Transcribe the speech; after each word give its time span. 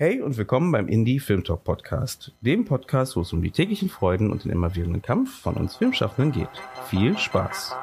Hey 0.00 0.20
und 0.20 0.36
willkommen 0.36 0.70
beim 0.70 0.86
Indie 0.86 1.18
Film 1.18 1.42
Talk 1.42 1.64
Podcast, 1.64 2.30
dem 2.40 2.64
Podcast, 2.64 3.16
wo 3.16 3.22
es 3.22 3.32
um 3.32 3.42
die 3.42 3.50
täglichen 3.50 3.88
Freuden 3.88 4.30
und 4.30 4.44
den 4.44 4.52
immerwährenden 4.52 5.02
Kampf 5.02 5.40
von 5.40 5.56
uns 5.56 5.74
Filmschaffenden 5.74 6.30
geht. 6.30 6.48
Viel 6.86 7.18
Spaß! 7.18 7.74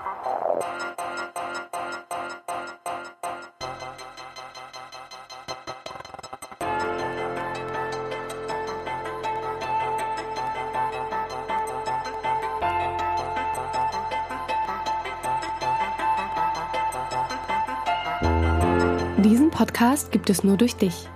Diesen 19.22 19.52
Podcast 19.52 20.14
gibt 20.14 20.30
es 20.30 20.46
nur 20.46 20.56
durch 20.56 20.78
dich. 20.78 21.10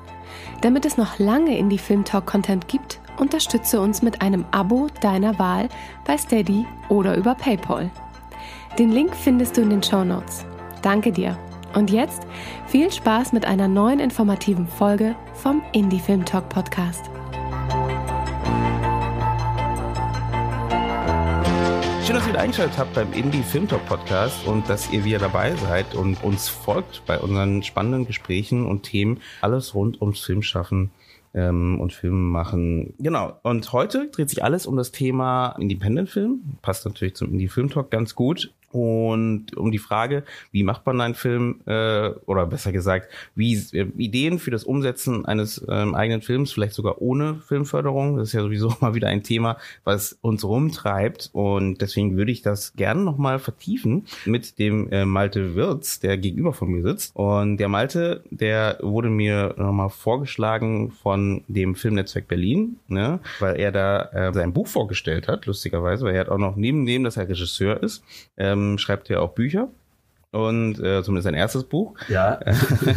Damit 0.61 0.85
es 0.85 0.97
noch 0.97 1.19
lange 1.19 1.57
Indie 1.57 1.77
Film 1.77 2.03
Talk 2.03 2.25
Content 2.25 2.67
gibt, 2.67 2.99
unterstütze 3.17 3.79
uns 3.79 4.01
mit 4.01 4.21
einem 4.21 4.45
Abo 4.51 4.87
deiner 5.01 5.37
Wahl 5.39 5.69
bei 6.05 6.17
Steady 6.17 6.65
oder 6.89 7.15
über 7.15 7.35
PayPal. 7.35 7.89
Den 8.77 8.91
Link 8.91 9.15
findest 9.15 9.57
du 9.57 9.61
in 9.61 9.69
den 9.69 9.83
Show 9.83 10.03
Notes. 10.03 10.45
Danke 10.81 11.11
dir. 11.11 11.37
Und 11.73 11.91
jetzt 11.91 12.25
viel 12.67 12.91
Spaß 12.91 13.31
mit 13.31 13.45
einer 13.45 13.67
neuen 13.67 13.99
informativen 13.99 14.67
Folge 14.67 15.15
vom 15.33 15.61
Indie 15.71 15.99
Film 15.99 16.25
Talk 16.25 16.49
Podcast. 16.49 17.09
Schön, 22.09 22.15
dass 22.15 22.25
ihr 22.25 22.33
wieder 22.33 22.41
eingeschaltet 22.41 22.77
habt 22.79 22.93
beim 22.95 23.13
Indie 23.13 23.43
Film 23.43 23.67
Talk 23.67 23.85
Podcast 23.85 24.47
und 24.47 24.67
dass 24.67 24.91
ihr 24.91 25.05
wieder 25.05 25.19
dabei 25.19 25.55
seid 25.55 25.93
und 25.93 26.23
uns 26.23 26.49
folgt 26.49 27.03
bei 27.05 27.19
unseren 27.19 27.61
spannenden 27.61 28.07
Gesprächen 28.07 28.65
und 28.65 28.81
Themen. 28.81 29.19
Alles 29.41 29.75
rund 29.75 30.01
ums 30.01 30.19
Filmschaffen 30.21 30.89
ähm, 31.35 31.79
und 31.79 31.93
Film 31.93 32.31
machen. 32.31 32.95
Genau. 32.97 33.37
Und 33.43 33.71
heute 33.73 34.07
dreht 34.07 34.31
sich 34.31 34.43
alles 34.43 34.65
um 34.65 34.75
das 34.75 34.91
Thema 34.91 35.55
Independent 35.59 36.09
Film. 36.09 36.57
Passt 36.63 36.83
natürlich 36.83 37.13
zum 37.13 37.29
Indie 37.29 37.47
Film 37.47 37.69
Talk 37.69 37.91
ganz 37.91 38.15
gut 38.15 38.51
und 38.71 39.55
um 39.57 39.71
die 39.71 39.79
Frage, 39.79 40.23
wie 40.51 40.63
macht 40.63 40.85
man 40.85 41.01
einen 41.01 41.15
Film 41.15 41.61
äh, 41.65 42.09
oder 42.25 42.45
besser 42.45 42.71
gesagt, 42.71 43.09
wie 43.35 43.55
äh, 43.73 43.87
Ideen 43.97 44.39
für 44.39 44.51
das 44.51 44.63
Umsetzen 44.63 45.25
eines 45.25 45.65
ähm, 45.67 45.95
eigenen 45.95 46.21
Films, 46.21 46.51
vielleicht 46.51 46.73
sogar 46.73 47.01
ohne 47.01 47.35
Filmförderung, 47.47 48.17
das 48.17 48.29
ist 48.29 48.33
ja 48.33 48.41
sowieso 48.41 48.75
mal 48.81 48.93
wieder 48.93 49.07
ein 49.07 49.23
Thema, 49.23 49.57
was 49.83 50.17
uns 50.21 50.43
rumtreibt. 50.43 51.29
Und 51.33 51.81
deswegen 51.81 52.17
würde 52.17 52.31
ich 52.31 52.41
das 52.41 52.73
gerne 52.73 53.01
nochmal 53.01 53.39
vertiefen 53.39 54.05
mit 54.25 54.59
dem 54.59 54.91
äh, 54.91 55.05
Malte 55.05 55.55
Wirz, 55.55 55.99
der 55.99 56.17
gegenüber 56.17 56.53
von 56.53 56.69
mir 56.69 56.83
sitzt. 56.83 57.15
Und 57.15 57.57
der 57.57 57.69
Malte, 57.69 58.23
der 58.29 58.77
wurde 58.81 59.09
mir 59.09 59.55
nochmal 59.57 59.89
vorgeschlagen 59.89 60.91
von 60.91 61.43
dem 61.47 61.75
Filmnetzwerk 61.75 62.27
Berlin, 62.27 62.77
ne, 62.87 63.19
weil 63.39 63.59
er 63.59 63.71
da 63.71 64.01
äh, 64.11 64.33
sein 64.33 64.53
Buch 64.53 64.67
vorgestellt 64.67 65.27
hat, 65.27 65.45
lustigerweise, 65.45 66.05
weil 66.05 66.15
er 66.15 66.21
hat 66.21 66.29
auch 66.29 66.37
noch 66.37 66.55
neben 66.55 66.85
dem, 66.85 67.03
dass 67.03 67.17
er 67.17 67.27
Regisseur 67.27 67.81
ist, 67.81 68.03
ähm, 68.37 68.58
ähm, 68.59 68.77
schreibt 68.77 69.09
er 69.09 69.21
auch 69.21 69.31
Bücher 69.31 69.69
und 70.31 70.79
äh, 70.79 71.01
zumindest 71.01 71.23
sein 71.23 71.33
erstes 71.33 71.63
Buch. 71.63 71.95
Ja. 72.07 72.39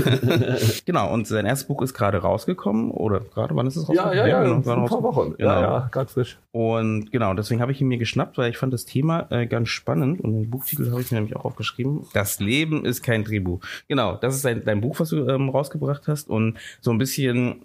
genau, 0.85 1.13
und 1.13 1.27
sein 1.27 1.47
erstes 1.47 1.67
Buch 1.67 1.81
ist 1.81 1.95
gerade 1.95 2.19
rausgekommen 2.19 2.91
oder 2.91 3.21
gerade 3.21 3.57
wann 3.57 3.67
ist 3.67 3.77
es 3.77 3.89
rausgekommen? 3.89 4.17
Ja, 4.19 4.27
ja, 4.27 4.43
ja, 4.43 4.49
ja 4.49 4.55
ein 4.55 4.63
paar 4.63 5.03
Wochen. 5.03 5.35
Genau. 5.39 5.51
Ja, 5.51 5.61
ja, 5.61 5.89
gerade 5.91 6.11
frisch. 6.11 6.39
Und 6.51 7.11
genau, 7.11 7.33
deswegen 7.33 7.63
habe 7.63 7.73
ich 7.73 7.81
ihn 7.81 7.89
mir 7.89 7.97
geschnappt, 7.97 8.37
weil 8.37 8.51
ich 8.51 8.59
fand 8.59 8.75
das 8.75 8.85
Thema 8.85 9.27
äh, 9.31 9.47
ganz 9.47 9.71
spannend 9.71 10.21
und 10.21 10.35
den 10.35 10.51
Buchtitel 10.51 10.91
habe 10.91 11.01
ich 11.01 11.11
mir 11.11 11.19
nämlich 11.19 11.35
auch 11.35 11.47
aufgeschrieben. 11.47 12.07
Das 12.13 12.39
Leben 12.39 12.85
ist 12.85 13.03
kein 13.03 13.25
Drehbuch. 13.25 13.61
Genau, 13.89 14.17
das 14.17 14.37
ist 14.37 14.45
dein, 14.45 14.65
dein 14.65 14.83
Buch, 14.83 15.01
was 15.01 15.09
du 15.09 15.27
ähm, 15.27 15.49
rausgebracht 15.49 16.09
hast 16.09 16.29
und 16.29 16.59
so 16.83 16.91
ein 16.91 16.99
bisschen 16.99 17.63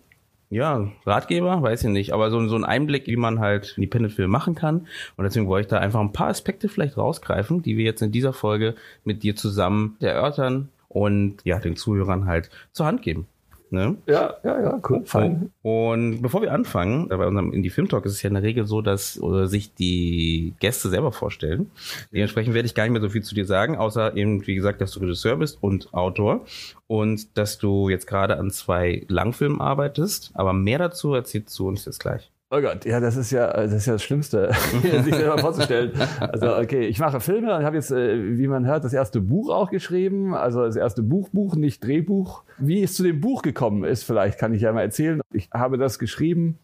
ja, 0.49 0.87
Ratgeber, 1.05 1.61
weiß 1.61 1.83
ich 1.83 1.89
nicht, 1.89 2.13
aber 2.13 2.31
so, 2.31 2.47
so 2.47 2.55
ein 2.55 2.63
Einblick, 2.63 3.07
wie 3.07 3.17
man 3.17 3.39
halt 3.39 3.73
Independent-Film 3.77 4.31
machen 4.31 4.55
kann. 4.55 4.87
Und 5.17 5.25
deswegen 5.25 5.47
wollte 5.47 5.65
ich 5.65 5.69
da 5.69 5.79
einfach 5.79 5.99
ein 5.99 6.13
paar 6.13 6.29
Aspekte 6.29 6.69
vielleicht 6.69 6.97
rausgreifen, 6.97 7.61
die 7.61 7.77
wir 7.77 7.85
jetzt 7.85 8.01
in 8.01 8.11
dieser 8.11 8.33
Folge 8.33 8.75
mit 9.03 9.23
dir 9.23 9.35
zusammen 9.35 9.97
erörtern 9.99 10.69
und 10.87 11.37
ja, 11.43 11.59
den 11.59 11.75
Zuhörern 11.75 12.25
halt 12.25 12.49
zur 12.71 12.85
Hand 12.85 13.01
geben. 13.01 13.27
Ne? 13.69 13.97
Ja, 14.05 14.35
ja, 14.43 14.61
ja, 14.61 14.81
cool, 14.89 15.01
fein. 15.05 15.51
Und 15.61 16.21
bevor 16.21 16.41
wir 16.41 16.53
anfangen, 16.53 17.09
bei 17.09 17.27
unserem 17.27 17.51
Indie 17.51 17.69
Film 17.69 17.89
Talk 17.89 18.05
ist 18.05 18.13
es 18.13 18.21
ja 18.21 18.29
in 18.29 18.35
der 18.35 18.43
Regel 18.43 18.65
so, 18.65 18.81
dass 18.81 19.19
oder 19.19 19.47
sich 19.47 19.73
die 19.73 20.53
Gäste 20.59 20.89
selber 20.89 21.11
vorstellen. 21.11 21.69
Dementsprechend 22.13 22.53
werde 22.53 22.65
ich 22.65 22.75
gar 22.75 22.83
nicht 22.83 22.93
mehr 22.93 23.01
so 23.01 23.09
viel 23.09 23.23
zu 23.23 23.35
dir 23.35 23.45
sagen, 23.45 23.75
außer 23.75 24.15
eben, 24.15 24.45
wie 24.47 24.55
gesagt, 24.55 24.79
dass 24.79 24.91
du 24.91 25.01
Regisseur 25.01 25.35
bist 25.35 25.57
und 25.61 25.93
Autor 25.93 26.45
und 26.87 27.37
dass 27.37 27.57
du 27.57 27.89
jetzt 27.89 28.07
gerade 28.07 28.37
an 28.37 28.51
zwei 28.51 29.05
Langfilmen 29.09 29.59
arbeitest. 29.59 30.31
Aber 30.33 30.53
mehr 30.53 30.79
dazu 30.79 31.13
erzählst 31.13 31.57
du 31.59 31.67
uns 31.67 31.85
jetzt 31.85 31.99
gleich. 31.99 32.31
Oh 32.49 32.61
Gott, 32.61 32.85
ja, 32.85 33.01
das 33.01 33.17
ist 33.17 33.31
ja 33.31 33.51
das, 33.51 33.73
ist 33.73 33.87
ja 33.87 33.93
das 33.93 34.03
Schlimmste, 34.03 34.51
sich 35.03 35.13
selber 35.13 35.37
vorzustellen. 35.39 35.91
Also 36.19 36.55
okay, 36.55 36.87
ich 36.87 36.97
mache 36.97 37.19
Filme 37.19 37.53
und 37.53 37.65
habe 37.65 37.75
jetzt, 37.75 37.91
äh, 37.91 38.37
wie 38.37 38.47
man 38.47 38.65
hört, 38.65 38.85
das 38.85 38.93
erste 38.93 39.19
Buch 39.19 39.49
auch 39.49 39.69
geschrieben. 39.69 40.33
Also 40.33 40.63
das 40.63 40.77
erste 40.77 41.03
Buchbuch, 41.03 41.55
nicht 41.55 41.83
Drehbuch. 41.83 42.43
Wie 42.57 42.81
es 42.81 42.93
zu 42.93 43.03
dem 43.03 43.19
Buch 43.19 43.41
gekommen 43.41 43.83
ist, 43.83 44.03
vielleicht 44.03 44.39
kann 44.39 44.53
ich 44.53 44.61
ja 44.61 44.71
mal 44.71 44.81
erzählen. 44.81 45.19
Ich 45.33 45.49
habe 45.53 45.77
das 45.77 45.99
geschrieben. 45.99 46.57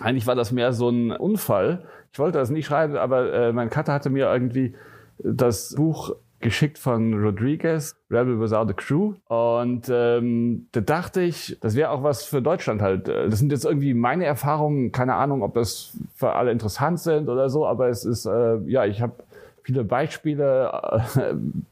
Eigentlich 0.00 0.26
war 0.26 0.36
das 0.36 0.52
mehr 0.52 0.72
so 0.72 0.88
ein 0.88 1.12
Unfall. 1.12 1.84
Ich 2.12 2.18
wollte 2.18 2.38
das 2.38 2.48
nicht 2.48 2.66
schreiben, 2.66 2.96
aber 2.96 3.30
äh, 3.32 3.52
mein 3.52 3.68
Cutter 3.68 3.92
hatte 3.92 4.08
mir 4.08 4.32
irgendwie 4.32 4.74
das 5.18 5.74
Buch 5.74 6.16
geschickt 6.44 6.78
von 6.78 7.14
Rodriguez, 7.14 7.96
Rebel 8.10 8.38
Without 8.38 8.70
a 8.70 8.74
Crew. 8.74 9.14
Und 9.28 9.88
ähm, 9.90 10.68
da 10.72 10.82
dachte 10.82 11.22
ich, 11.22 11.56
das 11.60 11.74
wäre 11.74 11.90
auch 11.90 12.02
was 12.02 12.24
für 12.24 12.42
Deutschland 12.42 12.82
halt. 12.82 13.08
Das 13.08 13.38
sind 13.38 13.50
jetzt 13.50 13.64
irgendwie 13.64 13.94
meine 13.94 14.26
Erfahrungen, 14.26 14.92
keine 14.92 15.14
Ahnung, 15.14 15.42
ob 15.42 15.54
das 15.54 15.96
für 16.14 16.34
alle 16.34 16.52
interessant 16.52 17.00
sind 17.00 17.30
oder 17.30 17.48
so, 17.48 17.66
aber 17.66 17.88
es 17.88 18.04
ist, 18.04 18.26
äh, 18.26 18.58
ja, 18.66 18.84
ich 18.84 19.00
habe 19.00 19.14
viele 19.62 19.84
Beispiele 19.84 20.70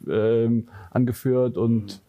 äh, 0.06 0.10
äh, 0.10 0.64
angeführt 0.90 1.58
und 1.58 2.00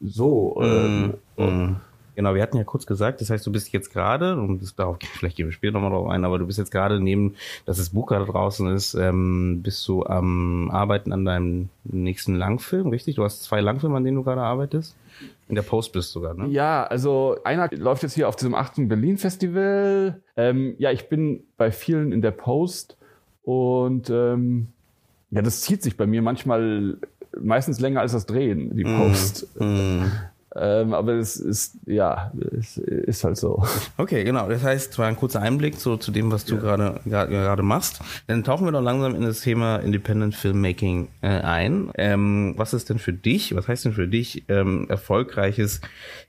so. 0.00 0.58
Mm, 0.58 1.42
mm. 1.42 1.76
Genau, 2.20 2.34
wir 2.34 2.42
hatten 2.42 2.58
ja 2.58 2.64
kurz 2.64 2.84
gesagt, 2.84 3.22
das 3.22 3.30
heißt, 3.30 3.46
du 3.46 3.50
bist 3.50 3.72
jetzt 3.72 3.94
gerade, 3.94 4.36
und 4.36 4.60
das, 4.60 4.74
darauf 4.74 4.98
vielleicht 5.00 5.38
gehen 5.38 5.46
wir 5.46 5.54
später 5.54 5.72
nochmal 5.72 5.90
drauf 5.90 6.10
ein, 6.10 6.26
aber 6.26 6.38
du 6.38 6.46
bist 6.46 6.58
jetzt 6.58 6.70
gerade 6.70 7.00
neben, 7.00 7.34
dass 7.64 7.78
das 7.78 7.88
Buch 7.88 8.04
gerade 8.04 8.26
draußen 8.26 8.70
ist, 8.74 8.92
ähm, 8.92 9.62
bist 9.62 9.88
du 9.88 10.04
am 10.04 10.70
Arbeiten 10.70 11.14
an 11.14 11.24
deinem 11.24 11.70
nächsten 11.84 12.34
Langfilm, 12.34 12.88
richtig? 12.88 13.14
Du 13.14 13.24
hast 13.24 13.42
zwei 13.42 13.62
Langfilme, 13.62 13.96
an 13.96 14.04
denen 14.04 14.18
du 14.18 14.22
gerade 14.22 14.42
arbeitest? 14.42 14.98
In 15.48 15.54
der 15.54 15.62
Post 15.62 15.94
bist 15.94 16.14
du 16.14 16.20
sogar, 16.20 16.34
ne? 16.34 16.48
Ja, 16.48 16.84
also 16.84 17.38
einer 17.42 17.70
läuft 17.72 18.02
jetzt 18.02 18.16
hier 18.16 18.28
auf 18.28 18.36
diesem 18.36 18.54
8. 18.54 18.86
Berlin-Festival. 18.86 20.20
Ähm, 20.36 20.74
ja, 20.76 20.90
ich 20.90 21.08
bin 21.08 21.44
bei 21.56 21.72
vielen 21.72 22.12
in 22.12 22.20
der 22.20 22.32
Post 22.32 22.98
und 23.44 24.10
ähm, 24.10 24.66
ja, 25.30 25.40
das 25.40 25.62
zieht 25.62 25.82
sich 25.82 25.96
bei 25.96 26.06
mir 26.06 26.20
manchmal 26.20 26.98
meistens 27.40 27.80
länger 27.80 28.00
als 28.00 28.12
das 28.12 28.26
Drehen, 28.26 28.76
die 28.76 28.84
mhm. 28.84 28.98
Post. 28.98 29.48
Mm, 29.58 29.64
mm. 29.64 30.12
Ähm, 30.56 30.94
aber 30.94 31.14
es 31.14 31.36
ist, 31.36 31.78
ja, 31.86 32.32
es 32.58 32.76
ist 32.76 33.22
halt 33.24 33.36
so. 33.36 33.62
Okay, 33.96 34.24
genau. 34.24 34.48
Das 34.48 34.64
heißt, 34.64 34.98
war 34.98 35.06
ein 35.06 35.16
kurzer 35.16 35.40
Einblick 35.40 35.76
so 35.76 35.96
zu 35.96 36.10
dem, 36.10 36.32
was 36.32 36.44
du 36.44 36.58
gerade 36.58 37.00
ja. 37.04 37.24
gerade 37.24 37.62
machst. 37.62 38.00
Dann 38.26 38.42
tauchen 38.42 38.66
wir 38.66 38.72
doch 38.72 38.82
langsam 38.82 39.14
in 39.14 39.22
das 39.22 39.40
Thema 39.40 39.76
Independent 39.76 40.34
Filmmaking 40.34 41.08
äh, 41.20 41.28
ein. 41.28 41.90
Ähm, 41.94 42.54
was 42.56 42.74
ist 42.74 42.90
denn 42.90 42.98
für 42.98 43.12
dich, 43.12 43.54
was 43.54 43.68
heißt 43.68 43.84
denn 43.84 43.92
für 43.92 44.08
dich 44.08 44.44
ähm, 44.48 44.86
erfolgreiches 44.88 45.80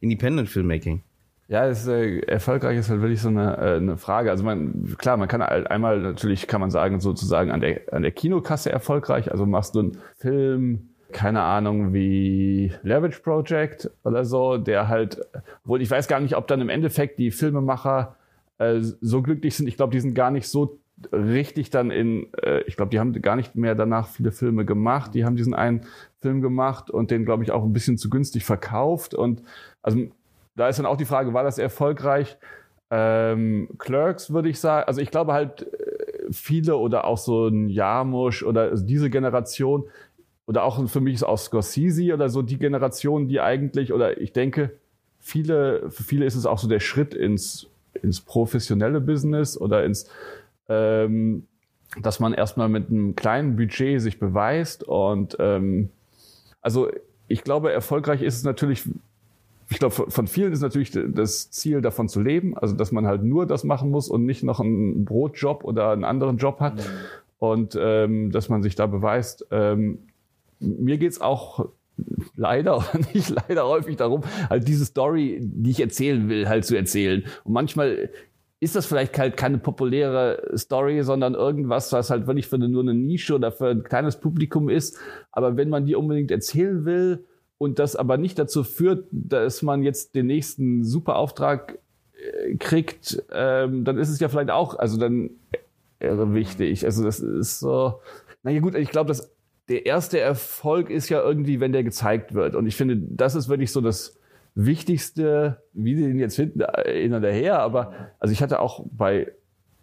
Independent 0.01 0.49
Filmmaking? 0.49 1.01
Ja, 1.47 1.65
ist, 1.65 1.85
äh, 1.87 2.19
erfolgreich 2.19 2.77
ist 2.77 2.89
halt 2.89 3.01
wirklich 3.01 3.21
so 3.21 3.27
eine, 3.27 3.57
äh, 3.57 3.75
eine 3.75 3.97
Frage. 3.97 4.31
Also 4.31 4.43
man, 4.43 4.95
klar, 4.97 5.17
man 5.17 5.27
kann 5.27 5.41
halt 5.41 5.69
einmal 5.69 5.99
natürlich 5.99 6.47
kann 6.47 6.61
man 6.61 6.71
sagen, 6.71 7.01
sozusagen 7.01 7.51
an 7.51 7.59
der, 7.59 7.81
an 7.91 8.03
der 8.03 8.11
Kinokasse 8.11 8.71
erfolgreich. 8.71 9.31
Also 9.31 9.45
machst 9.45 9.75
du 9.75 9.79
einen 9.79 9.97
Film, 10.15 10.90
keine 11.11 11.41
Ahnung, 11.41 11.93
wie 11.93 12.73
Leverage 12.83 13.21
Project 13.21 13.89
oder 14.03 14.25
so, 14.25 14.57
der 14.57 14.87
halt, 14.87 15.21
wohl 15.63 15.81
ich 15.81 15.91
weiß 15.91 16.07
gar 16.07 16.19
nicht, 16.19 16.35
ob 16.35 16.47
dann 16.47 16.61
im 16.61 16.69
Endeffekt 16.69 17.19
die 17.19 17.31
Filmemacher 17.31 18.15
äh, 18.57 18.79
so 18.79 19.21
glücklich 19.21 19.55
sind. 19.55 19.67
Ich 19.67 19.77
glaube, 19.77 19.91
die 19.91 19.99
sind 19.99 20.13
gar 20.13 20.31
nicht 20.31 20.47
so 20.47 20.79
richtig 21.11 21.69
dann 21.69 21.91
in, 21.91 22.27
äh, 22.43 22.61
ich 22.61 22.75
glaube, 22.75 22.89
die 22.89 22.99
haben 22.99 23.13
gar 23.21 23.35
nicht 23.35 23.55
mehr 23.55 23.75
danach 23.75 24.07
viele 24.07 24.31
Filme 24.31 24.65
gemacht. 24.65 25.13
Die 25.13 25.25
haben 25.25 25.35
diesen 25.35 25.53
einen 25.53 25.85
Film 26.21 26.41
gemacht 26.41 26.89
und 26.89 27.11
den, 27.11 27.25
glaube 27.25 27.43
ich, 27.43 27.51
auch 27.51 27.63
ein 27.63 27.73
bisschen 27.73 27.97
zu 27.97 28.09
günstig 28.09 28.45
verkauft. 28.45 29.13
Und 29.13 29.41
also 29.81 29.99
da 30.55 30.67
ist 30.67 30.79
dann 30.79 30.85
auch 30.85 30.97
die 30.97 31.05
Frage, 31.05 31.33
war 31.33 31.43
das 31.43 31.57
erfolgreich? 31.57 32.37
Ähm, 32.89 33.69
Clerks 33.77 34.33
würde 34.33 34.49
ich 34.49 34.59
sagen, 34.59 34.87
also 34.87 35.01
ich 35.01 35.11
glaube 35.11 35.33
halt, 35.33 35.63
äh, 35.73 36.01
viele 36.31 36.77
oder 36.77 37.05
auch 37.05 37.17
so 37.17 37.47
ein 37.47 37.69
Jarmusch 37.69 38.43
oder 38.43 38.63
also 38.63 38.85
diese 38.85 39.09
Generation, 39.09 39.85
oder 40.51 40.65
auch 40.65 40.85
für 40.89 40.99
mich 40.99 41.13
ist 41.13 41.23
auch 41.23 41.37
Scorsese 41.37 42.13
oder 42.13 42.27
so 42.27 42.41
die 42.41 42.57
Generation, 42.57 43.29
die 43.29 43.39
eigentlich, 43.39 43.93
oder 43.93 44.19
ich 44.19 44.33
denke, 44.33 44.71
viele, 45.17 45.89
für 45.89 46.03
viele 46.03 46.25
ist 46.25 46.35
es 46.35 46.45
auch 46.45 46.57
so 46.57 46.67
der 46.67 46.81
Schritt 46.81 47.13
ins, 47.13 47.67
ins 47.93 48.19
professionelle 48.19 48.99
Business 48.99 49.57
oder 49.57 49.85
ins, 49.85 50.09
ähm, 50.67 51.47
dass 52.01 52.19
man 52.19 52.33
erstmal 52.33 52.67
mit 52.67 52.89
einem 52.89 53.15
kleinen 53.15 53.55
Budget 53.55 54.01
sich 54.01 54.19
beweist 54.19 54.83
und 54.83 55.37
ähm, 55.39 55.89
also 56.61 56.89
ich 57.29 57.45
glaube, 57.45 57.71
erfolgreich 57.71 58.21
ist 58.21 58.35
es 58.35 58.43
natürlich 58.43 58.83
ich 59.69 59.79
glaube, 59.79 60.11
von 60.11 60.27
vielen 60.27 60.51
ist 60.51 60.59
natürlich 60.59 60.91
das 60.91 61.49
Ziel, 61.49 61.81
davon 61.81 62.09
zu 62.09 62.19
leben, 62.19 62.57
also 62.57 62.75
dass 62.75 62.91
man 62.91 63.07
halt 63.07 63.23
nur 63.23 63.45
das 63.45 63.63
machen 63.63 63.89
muss 63.89 64.09
und 64.09 64.25
nicht 64.25 64.43
noch 64.43 64.59
einen 64.59 65.05
Brotjob 65.05 65.63
oder 65.63 65.91
einen 65.91 66.03
anderen 66.03 66.35
Job 66.35 66.59
hat. 66.59 66.75
Mhm. 66.75 66.81
Und 67.39 67.79
ähm, 67.79 68.31
dass 68.31 68.49
man 68.49 68.63
sich 68.63 68.75
da 68.75 68.85
beweist. 68.85 69.47
Ähm, 69.49 69.99
mir 70.61 70.97
geht's 70.97 71.19
auch 71.21 71.69
leider 72.35 72.77
oder 72.77 72.99
nicht 73.13 73.29
leider 73.29 73.67
häufig 73.67 73.97
darum, 73.97 74.21
halt 74.49 74.67
diese 74.67 74.85
Story, 74.85 75.39
die 75.41 75.71
ich 75.71 75.79
erzählen 75.79 76.29
will, 76.29 76.47
halt 76.47 76.65
zu 76.65 76.75
erzählen. 76.75 77.23
Und 77.43 77.53
manchmal 77.53 78.09
ist 78.59 78.75
das 78.75 78.85
vielleicht 78.85 79.17
halt 79.17 79.37
keine 79.37 79.57
populäre 79.57 80.55
Story, 80.55 81.01
sondern 81.01 81.33
irgendwas, 81.33 81.91
was 81.91 82.11
halt 82.11 82.27
wirklich 82.27 82.47
für 82.47 82.57
eine, 82.57 82.69
nur 82.69 82.83
eine 82.83 82.93
Nische 82.93 83.35
oder 83.35 83.51
für 83.51 83.69
ein 83.69 83.83
kleines 83.83 84.19
Publikum 84.19 84.69
ist. 84.69 84.97
Aber 85.31 85.57
wenn 85.57 85.69
man 85.69 85.85
die 85.85 85.95
unbedingt 85.95 86.29
erzählen 86.29 86.85
will 86.85 87.25
und 87.57 87.79
das 87.79 87.95
aber 87.95 88.17
nicht 88.17 88.37
dazu 88.37 88.63
führt, 88.63 89.07
dass 89.11 89.63
man 89.63 89.81
jetzt 89.81 90.13
den 90.13 90.27
nächsten 90.27 90.83
Superauftrag 90.83 91.79
äh, 92.13 92.55
kriegt, 92.57 93.23
ähm, 93.31 93.83
dann 93.83 93.97
ist 93.97 94.09
es 94.09 94.19
ja 94.19 94.29
vielleicht 94.29 94.51
auch, 94.51 94.77
also 94.77 94.97
dann 94.97 95.31
irre 95.99 96.33
wichtig. 96.35 96.85
Also 96.85 97.03
das 97.03 97.19
ist 97.19 97.59
so, 97.59 97.99
naja 98.43 98.59
gut, 98.59 98.75
ich 98.75 98.89
glaube, 98.89 99.07
dass 99.07 99.31
der 99.71 99.85
erste 99.85 100.19
Erfolg 100.19 100.89
ist 100.89 101.09
ja 101.09 101.21
irgendwie, 101.21 101.59
wenn 101.59 101.71
der 101.71 101.83
gezeigt 101.83 102.33
wird. 102.33 102.55
Und 102.55 102.67
ich 102.67 102.75
finde, 102.75 102.97
das 102.97 103.35
ist 103.35 103.49
wirklich 103.49 103.71
so 103.71 103.81
das, 103.81 104.21
Wichtigste, 104.53 105.63
wie 105.73 105.95
sie 105.95 106.03
den 106.03 106.19
jetzt 106.19 106.35
finden, 106.35 106.61
hin 106.85 107.13
oder 107.13 107.31
her. 107.31 107.59
Aber 107.59 107.93
also 108.19 108.33
ich 108.33 108.41
hatte 108.41 108.59
auch 108.59 108.85
bei 108.91 109.31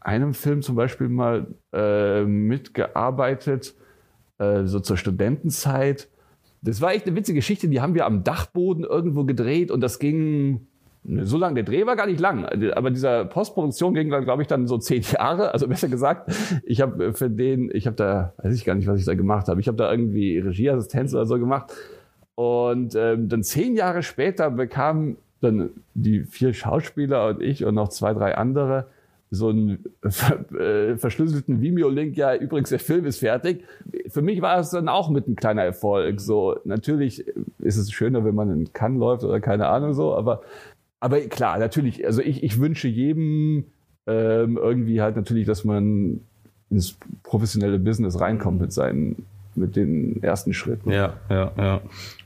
einem 0.00 0.34
Film 0.34 0.62
zum 0.62 0.76
Beispiel 0.76 1.08
mal 1.08 1.54
äh, 1.72 2.24
mitgearbeitet, 2.24 3.74
äh, 4.38 4.64
so 4.64 4.80
zur 4.80 4.96
Studentenzeit. 4.96 6.08
Das 6.60 6.80
war 6.80 6.92
echt 6.92 7.06
eine 7.06 7.16
witzige 7.16 7.38
Geschichte. 7.38 7.68
Die 7.68 7.80
haben 7.80 7.94
wir 7.94 8.04
am 8.04 8.24
Dachboden 8.24 8.84
irgendwo 8.84 9.24
gedreht 9.24 9.70
und 9.70 9.80
das 9.80 9.98
ging 9.98 10.66
so 11.04 11.38
lang. 11.38 11.54
Der 11.54 11.64
Dreh 11.64 11.86
war 11.86 11.96
gar 11.96 12.06
nicht 12.06 12.20
lang, 12.20 12.44
aber 12.74 12.90
dieser 12.90 13.24
Postproduktion 13.24 13.94
ging 13.94 14.10
dann, 14.10 14.24
glaube 14.24 14.42
ich, 14.42 14.48
dann 14.48 14.66
so 14.66 14.78
zehn 14.78 15.02
Jahre. 15.02 15.52
Also 15.52 15.68
besser 15.68 15.88
gesagt, 15.88 16.30
ich 16.64 16.80
habe 16.80 17.12
für 17.14 17.30
den, 17.30 17.70
ich 17.72 17.86
habe 17.86 17.96
da, 17.96 18.34
weiß 18.38 18.54
ich 18.54 18.64
gar 18.64 18.74
nicht, 18.74 18.86
was 18.86 19.00
ich 19.00 19.06
da 19.06 19.14
gemacht 19.14 19.48
habe. 19.48 19.60
Ich 19.60 19.68
habe 19.68 19.76
da 19.76 19.90
irgendwie 19.90 20.38
Regieassistenz 20.38 21.14
oder 21.14 21.26
so 21.26 21.38
gemacht. 21.38 21.72
Und 22.34 22.94
ähm, 22.94 23.28
dann 23.28 23.42
zehn 23.42 23.74
Jahre 23.74 24.02
später 24.02 24.50
bekamen 24.50 25.16
dann 25.40 25.70
die 25.94 26.24
vier 26.24 26.52
Schauspieler 26.52 27.28
und 27.28 27.42
ich 27.42 27.64
und 27.64 27.74
noch 27.74 27.88
zwei, 27.88 28.12
drei 28.12 28.36
andere 28.36 28.86
so 29.30 29.48
einen 29.48 29.84
äh, 30.58 30.96
verschlüsselten 30.96 31.60
Vimeo-Link, 31.60 32.16
ja, 32.16 32.34
übrigens, 32.34 32.70
der 32.70 32.78
Film 32.78 33.04
ist 33.04 33.18
fertig. 33.18 33.64
Für 34.08 34.22
mich 34.22 34.40
war 34.40 34.58
es 34.58 34.70
dann 34.70 34.88
auch 34.88 35.10
mit 35.10 35.28
ein 35.28 35.36
kleiner 35.36 35.62
Erfolg. 35.62 36.20
So, 36.20 36.56
natürlich 36.64 37.26
ist 37.58 37.76
es 37.76 37.92
schöner, 37.92 38.24
wenn 38.24 38.34
man 38.34 38.50
in 38.50 38.72
Cannes 38.72 38.98
läuft 38.98 39.24
oder 39.24 39.40
keine 39.40 39.68
Ahnung 39.68 39.92
so, 39.92 40.14
aber, 40.14 40.40
aber 41.00 41.20
klar, 41.22 41.58
natürlich, 41.58 42.04
also 42.04 42.20
ich, 42.20 42.42
ich 42.42 42.58
wünsche 42.58 42.88
jedem 42.88 43.64
ähm, 44.06 44.56
irgendwie 44.56 45.00
halt 45.00 45.16
natürlich, 45.16 45.46
dass 45.46 45.64
man 45.64 46.20
ins 46.70 46.96
professionelle 47.22 47.78
Business 47.78 48.20
reinkommt 48.20 48.60
mit 48.60 48.72
seinen, 48.72 49.26
mit 49.54 49.76
den 49.76 50.22
ersten 50.22 50.52
Schritten. 50.52 50.90
Ja, 50.90 51.14
ja, 51.30 51.52
ja. 51.56 51.80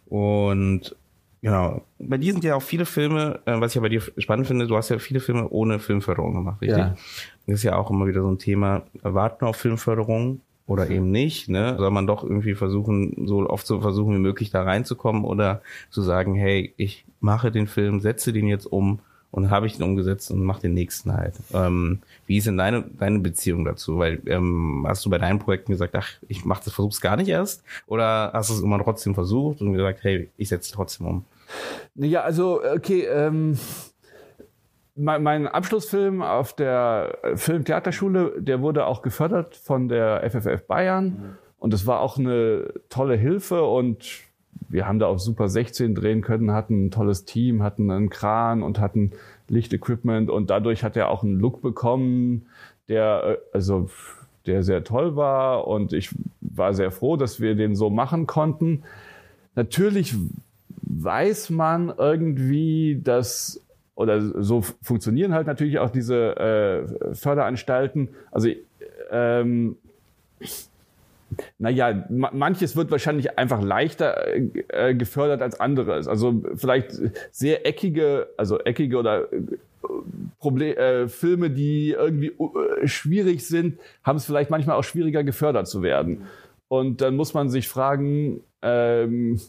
Und 0.06 0.94
genau, 1.42 1.82
bei 1.98 2.18
dir 2.18 2.32
sind 2.32 2.44
ja 2.44 2.54
auch 2.54 2.62
viele 2.62 2.86
Filme, 2.86 3.40
äh, 3.44 3.60
was 3.60 3.72
ich 3.72 3.76
ja 3.76 3.82
bei 3.82 3.88
dir 3.88 4.00
spannend 4.18 4.46
finde, 4.46 4.66
du 4.66 4.76
hast 4.76 4.88
ja 4.88 4.98
viele 4.98 5.20
Filme 5.20 5.48
ohne 5.50 5.78
Filmförderung 5.78 6.34
gemacht, 6.34 6.60
richtig? 6.60 6.78
Ja. 6.78 6.96
Das 7.46 7.56
ist 7.56 7.62
ja 7.62 7.76
auch 7.76 7.90
immer 7.90 8.06
wieder 8.06 8.22
so 8.22 8.30
ein 8.30 8.38
Thema, 8.38 8.84
warten 9.02 9.44
auf 9.44 9.56
Filmförderung 9.56 10.40
oder 10.72 10.88
eben 10.88 11.10
nicht, 11.10 11.48
ne? 11.48 11.76
Soll 11.78 11.90
man 11.90 12.06
doch 12.06 12.24
irgendwie 12.24 12.54
versuchen, 12.54 13.26
so 13.26 13.48
oft 13.48 13.66
so 13.66 13.80
versuchen 13.80 14.14
wie 14.14 14.20
möglich 14.20 14.50
da 14.50 14.62
reinzukommen 14.62 15.24
oder 15.24 15.60
zu 15.90 16.02
sagen, 16.02 16.34
hey, 16.34 16.72
ich 16.76 17.04
mache 17.20 17.52
den 17.52 17.66
Film, 17.66 18.00
setze 18.00 18.32
den 18.32 18.46
jetzt 18.46 18.66
um 18.66 19.00
und 19.30 19.50
habe 19.50 19.66
ich 19.66 19.76
den 19.76 19.82
umgesetzt 19.84 20.30
und 20.30 20.44
mache 20.44 20.62
den 20.62 20.74
nächsten 20.74 21.12
halt. 21.12 21.34
Ähm, 21.52 22.00
wie 22.26 22.38
ist 22.38 22.46
denn 22.46 22.56
deine, 22.56 22.84
deine 22.98 23.18
Beziehung 23.18 23.64
dazu? 23.64 23.98
Weil 23.98 24.20
ähm, 24.26 24.84
hast 24.86 25.04
du 25.04 25.10
bei 25.10 25.18
deinen 25.18 25.38
Projekten 25.38 25.72
gesagt, 25.72 25.94
ach, 25.94 26.08
ich 26.28 26.44
mach 26.44 26.60
das, 26.60 26.72
versuch's 26.72 27.00
gar 27.00 27.16
nicht 27.16 27.28
erst? 27.28 27.62
Oder 27.86 28.30
hast 28.32 28.50
du 28.50 28.54
es 28.54 28.62
immer 28.62 28.82
trotzdem 28.82 29.14
versucht 29.14 29.60
und 29.60 29.74
gesagt, 29.74 30.00
hey, 30.02 30.30
ich 30.36 30.48
setze 30.48 30.72
trotzdem 30.72 31.06
um? 31.06 31.24
Ja, 31.96 32.22
also, 32.22 32.62
okay, 32.64 33.06
ähm, 33.06 33.58
mein, 34.94 35.22
mein 35.22 35.46
Abschlussfilm 35.46 36.22
auf 36.22 36.54
der 36.54 37.18
Filmtheaterschule, 37.34 38.34
der 38.38 38.60
wurde 38.60 38.86
auch 38.86 39.02
gefördert 39.02 39.56
von 39.56 39.88
der 39.88 40.28
FFF 40.30 40.66
Bayern. 40.66 41.04
Mhm. 41.04 41.36
Und 41.58 41.72
das 41.72 41.86
war 41.86 42.00
auch 42.00 42.18
eine 42.18 42.72
tolle 42.88 43.16
Hilfe 43.16 43.62
und 43.62 44.22
wir 44.68 44.86
haben 44.86 44.98
da 44.98 45.06
auf 45.06 45.20
Super 45.20 45.48
16 45.48 45.94
drehen 45.94 46.22
können, 46.22 46.52
hatten 46.52 46.86
ein 46.86 46.90
tolles 46.90 47.24
Team, 47.24 47.62
hatten 47.62 47.90
einen 47.90 48.10
Kran 48.10 48.62
und 48.62 48.80
hatten 48.80 49.12
Lichtequipment 49.48 50.30
und 50.30 50.50
dadurch 50.50 50.82
hat 50.82 50.96
er 50.96 51.08
auch 51.08 51.22
einen 51.22 51.38
Look 51.38 51.62
bekommen, 51.62 52.46
der 52.88 53.22
äh, 53.24 53.36
also 53.52 53.90
der 54.46 54.62
sehr 54.62 54.82
toll 54.82 55.14
war 55.14 55.68
und 55.68 55.92
ich 55.92 56.10
war 56.40 56.74
sehr 56.74 56.90
froh, 56.90 57.16
dass 57.16 57.38
wir 57.38 57.54
den 57.54 57.76
so 57.76 57.90
machen 57.90 58.26
konnten. 58.26 58.82
Natürlich 59.54 60.16
weiß 60.82 61.50
man 61.50 61.92
irgendwie, 61.96 63.00
dass 63.02 63.61
oder 63.94 64.42
so 64.42 64.62
funktionieren 64.82 65.34
halt 65.34 65.46
natürlich 65.46 65.78
auch 65.78 65.90
diese 65.90 66.36
äh, 66.36 67.14
Förderanstalten. 67.14 68.08
Also 68.30 68.48
ähm, 69.10 69.76
naja, 71.58 72.04
manches 72.08 72.76
wird 72.76 72.90
wahrscheinlich 72.90 73.38
einfach 73.38 73.62
leichter 73.62 74.26
äh, 74.68 74.94
gefördert 74.94 75.42
als 75.42 75.58
anderes. 75.60 76.08
Also 76.08 76.42
vielleicht 76.56 77.00
sehr 77.30 77.66
eckige, 77.66 78.28
also 78.36 78.58
eckige 78.58 78.98
oder 78.98 79.32
äh, 79.32 79.40
Problem, 80.38 80.76
äh, 80.76 81.08
Filme, 81.08 81.50
die 81.50 81.92
irgendwie 81.92 82.32
äh, 82.82 82.86
schwierig 82.86 83.46
sind, 83.46 83.78
haben 84.02 84.16
es 84.16 84.24
vielleicht 84.24 84.50
manchmal 84.50 84.76
auch 84.76 84.84
schwieriger 84.84 85.24
gefördert 85.24 85.68
zu 85.68 85.82
werden. 85.82 86.26
Und 86.68 87.00
dann 87.00 87.16
muss 87.16 87.34
man 87.34 87.48
sich 87.48 87.68
fragen, 87.68 88.40
ähm, 88.62 89.40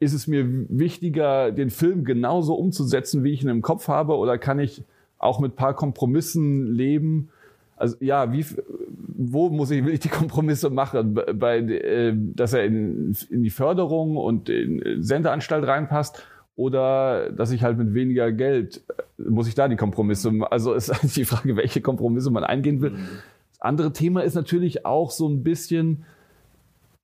ist 0.00 0.12
es 0.12 0.26
mir 0.26 0.46
wichtiger, 0.68 1.52
den 1.52 1.70
Film 1.70 2.04
genauso 2.04 2.54
umzusetzen, 2.54 3.24
wie 3.24 3.32
ich 3.32 3.42
ihn 3.42 3.48
im 3.48 3.62
Kopf 3.62 3.88
habe, 3.88 4.16
oder 4.16 4.38
kann 4.38 4.58
ich 4.58 4.82
auch 5.18 5.40
mit 5.40 5.56
paar 5.56 5.74
Kompromissen 5.74 6.66
leben? 6.66 7.30
Also 7.76 7.96
ja, 8.00 8.32
wie 8.32 8.44
wo 9.16 9.48
muss 9.48 9.70
ich, 9.70 9.84
will 9.84 9.94
ich 9.94 10.00
die 10.00 10.08
Kompromisse 10.08 10.70
machen, 10.70 11.18
bei, 11.34 11.58
äh, 11.58 12.14
dass 12.16 12.52
er 12.52 12.64
in, 12.64 13.16
in 13.30 13.42
die 13.42 13.50
Förderung 13.50 14.16
und 14.16 14.48
in 14.48 15.02
Sendeanstalt 15.02 15.66
reinpasst 15.66 16.24
oder 16.56 17.30
dass 17.30 17.50
ich 17.50 17.62
halt 17.62 17.78
mit 17.78 17.94
weniger 17.94 18.32
Geld, 18.32 18.82
äh, 19.18 19.22
muss 19.28 19.48
ich 19.48 19.54
da 19.54 19.68
die 19.68 19.76
Kompromisse, 19.76 20.32
also 20.50 20.74
ist 20.74 20.90
eigentlich 20.90 21.14
die 21.14 21.24
Frage, 21.24 21.56
welche 21.56 21.80
Kompromisse 21.80 22.30
man 22.30 22.44
eingehen 22.44 22.80
will. 22.80 22.92
Das 23.52 23.60
andere 23.60 23.92
Thema 23.92 24.22
ist 24.22 24.34
natürlich 24.34 24.84
auch 24.84 25.10
so 25.10 25.28
ein 25.28 25.42
bisschen, 25.42 26.04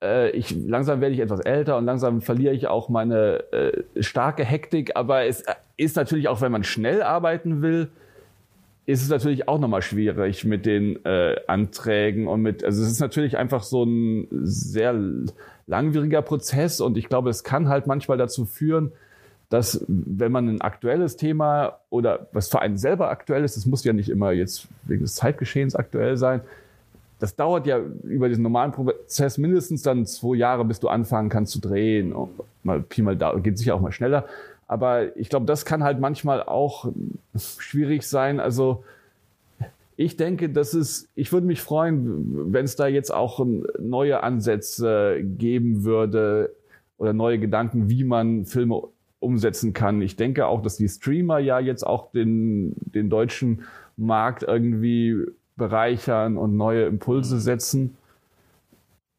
äh, 0.02 0.30
ich, 0.30 0.50
langsam 0.50 1.00
werde 1.00 1.14
ich 1.14 1.20
etwas 1.20 1.40
älter 1.40 1.76
und 1.76 1.84
langsam 1.84 2.20
verliere 2.20 2.54
ich 2.54 2.66
auch 2.66 2.88
meine 2.88 3.52
äh, 3.52 4.02
starke 4.02 4.44
Hektik, 4.44 4.96
aber 4.96 5.24
es 5.24 5.44
ist 5.76 5.96
natürlich 5.96 6.28
auch, 6.28 6.40
wenn 6.40 6.52
man 6.52 6.64
schnell 6.64 7.02
arbeiten 7.02 7.62
will, 7.62 7.88
ist 8.86 9.02
es 9.02 9.08
natürlich 9.08 9.46
auch 9.46 9.60
nochmal 9.60 9.82
schwierig 9.82 10.44
mit 10.44 10.66
den 10.66 11.04
äh, 11.04 11.36
Anträgen 11.46 12.26
und 12.26 12.42
mit, 12.42 12.64
also 12.64 12.82
es 12.82 12.90
ist 12.90 13.00
natürlich 13.00 13.36
einfach 13.36 13.62
so 13.62 13.84
ein 13.84 14.26
sehr 14.30 14.98
langwieriger 15.66 16.22
Prozess 16.22 16.80
und 16.80 16.96
ich 16.96 17.08
glaube, 17.08 17.30
es 17.30 17.44
kann 17.44 17.68
halt 17.68 17.86
manchmal 17.86 18.18
dazu 18.18 18.46
führen, 18.46 18.92
dass 19.48 19.84
wenn 19.88 20.32
man 20.32 20.48
ein 20.48 20.60
aktuelles 20.60 21.16
Thema 21.16 21.80
oder 21.90 22.28
was 22.32 22.48
für 22.48 22.60
einen 22.60 22.76
selber 22.76 23.10
aktuell 23.10 23.44
ist, 23.44 23.56
das 23.56 23.66
muss 23.66 23.84
ja 23.84 23.92
nicht 23.92 24.08
immer 24.08 24.32
jetzt 24.32 24.68
wegen 24.84 25.02
des 25.02 25.14
Zeitgeschehens 25.16 25.76
aktuell 25.76 26.16
sein, 26.16 26.40
das 27.20 27.36
dauert 27.36 27.66
ja 27.66 27.78
über 28.02 28.28
diesen 28.28 28.42
normalen 28.42 28.72
Prozess 28.72 29.38
mindestens 29.38 29.82
dann 29.82 30.06
zwei 30.06 30.36
Jahre, 30.36 30.64
bis 30.64 30.80
du 30.80 30.88
anfangen 30.88 31.28
kannst 31.28 31.52
zu 31.52 31.60
drehen. 31.60 32.14
Mal 32.62 32.80
Pi 32.80 33.02
mal 33.02 33.16
da 33.16 33.34
geht 33.34 33.58
sicher 33.58 33.74
auch 33.74 33.80
mal 33.80 33.92
schneller. 33.92 34.26
Aber 34.66 35.16
ich 35.16 35.28
glaube, 35.28 35.46
das 35.46 35.64
kann 35.64 35.84
halt 35.84 36.00
manchmal 36.00 36.42
auch 36.42 36.90
schwierig 37.36 38.06
sein. 38.06 38.40
Also 38.40 38.84
ich 39.96 40.16
denke, 40.16 40.48
dass 40.48 40.72
es, 40.72 41.08
ich 41.14 41.32
würde 41.32 41.46
mich 41.46 41.60
freuen, 41.60 42.52
wenn 42.52 42.64
es 42.64 42.74
da 42.74 42.86
jetzt 42.86 43.12
auch 43.12 43.44
neue 43.78 44.22
Ansätze 44.22 45.18
geben 45.22 45.84
würde 45.84 46.54
oder 46.96 47.12
neue 47.12 47.38
Gedanken, 47.38 47.90
wie 47.90 48.04
man 48.04 48.46
Filme 48.46 48.82
umsetzen 49.18 49.74
kann. 49.74 50.00
Ich 50.00 50.16
denke 50.16 50.46
auch, 50.46 50.62
dass 50.62 50.78
die 50.78 50.88
Streamer 50.88 51.38
ja 51.38 51.60
jetzt 51.60 51.86
auch 51.86 52.12
den, 52.12 52.74
den 52.76 53.10
deutschen 53.10 53.64
Markt 53.98 54.42
irgendwie 54.42 55.26
bereichern 55.60 56.36
und 56.36 56.56
neue 56.56 56.86
Impulse 56.86 57.36
mhm. 57.36 57.40
setzen. 57.40 57.96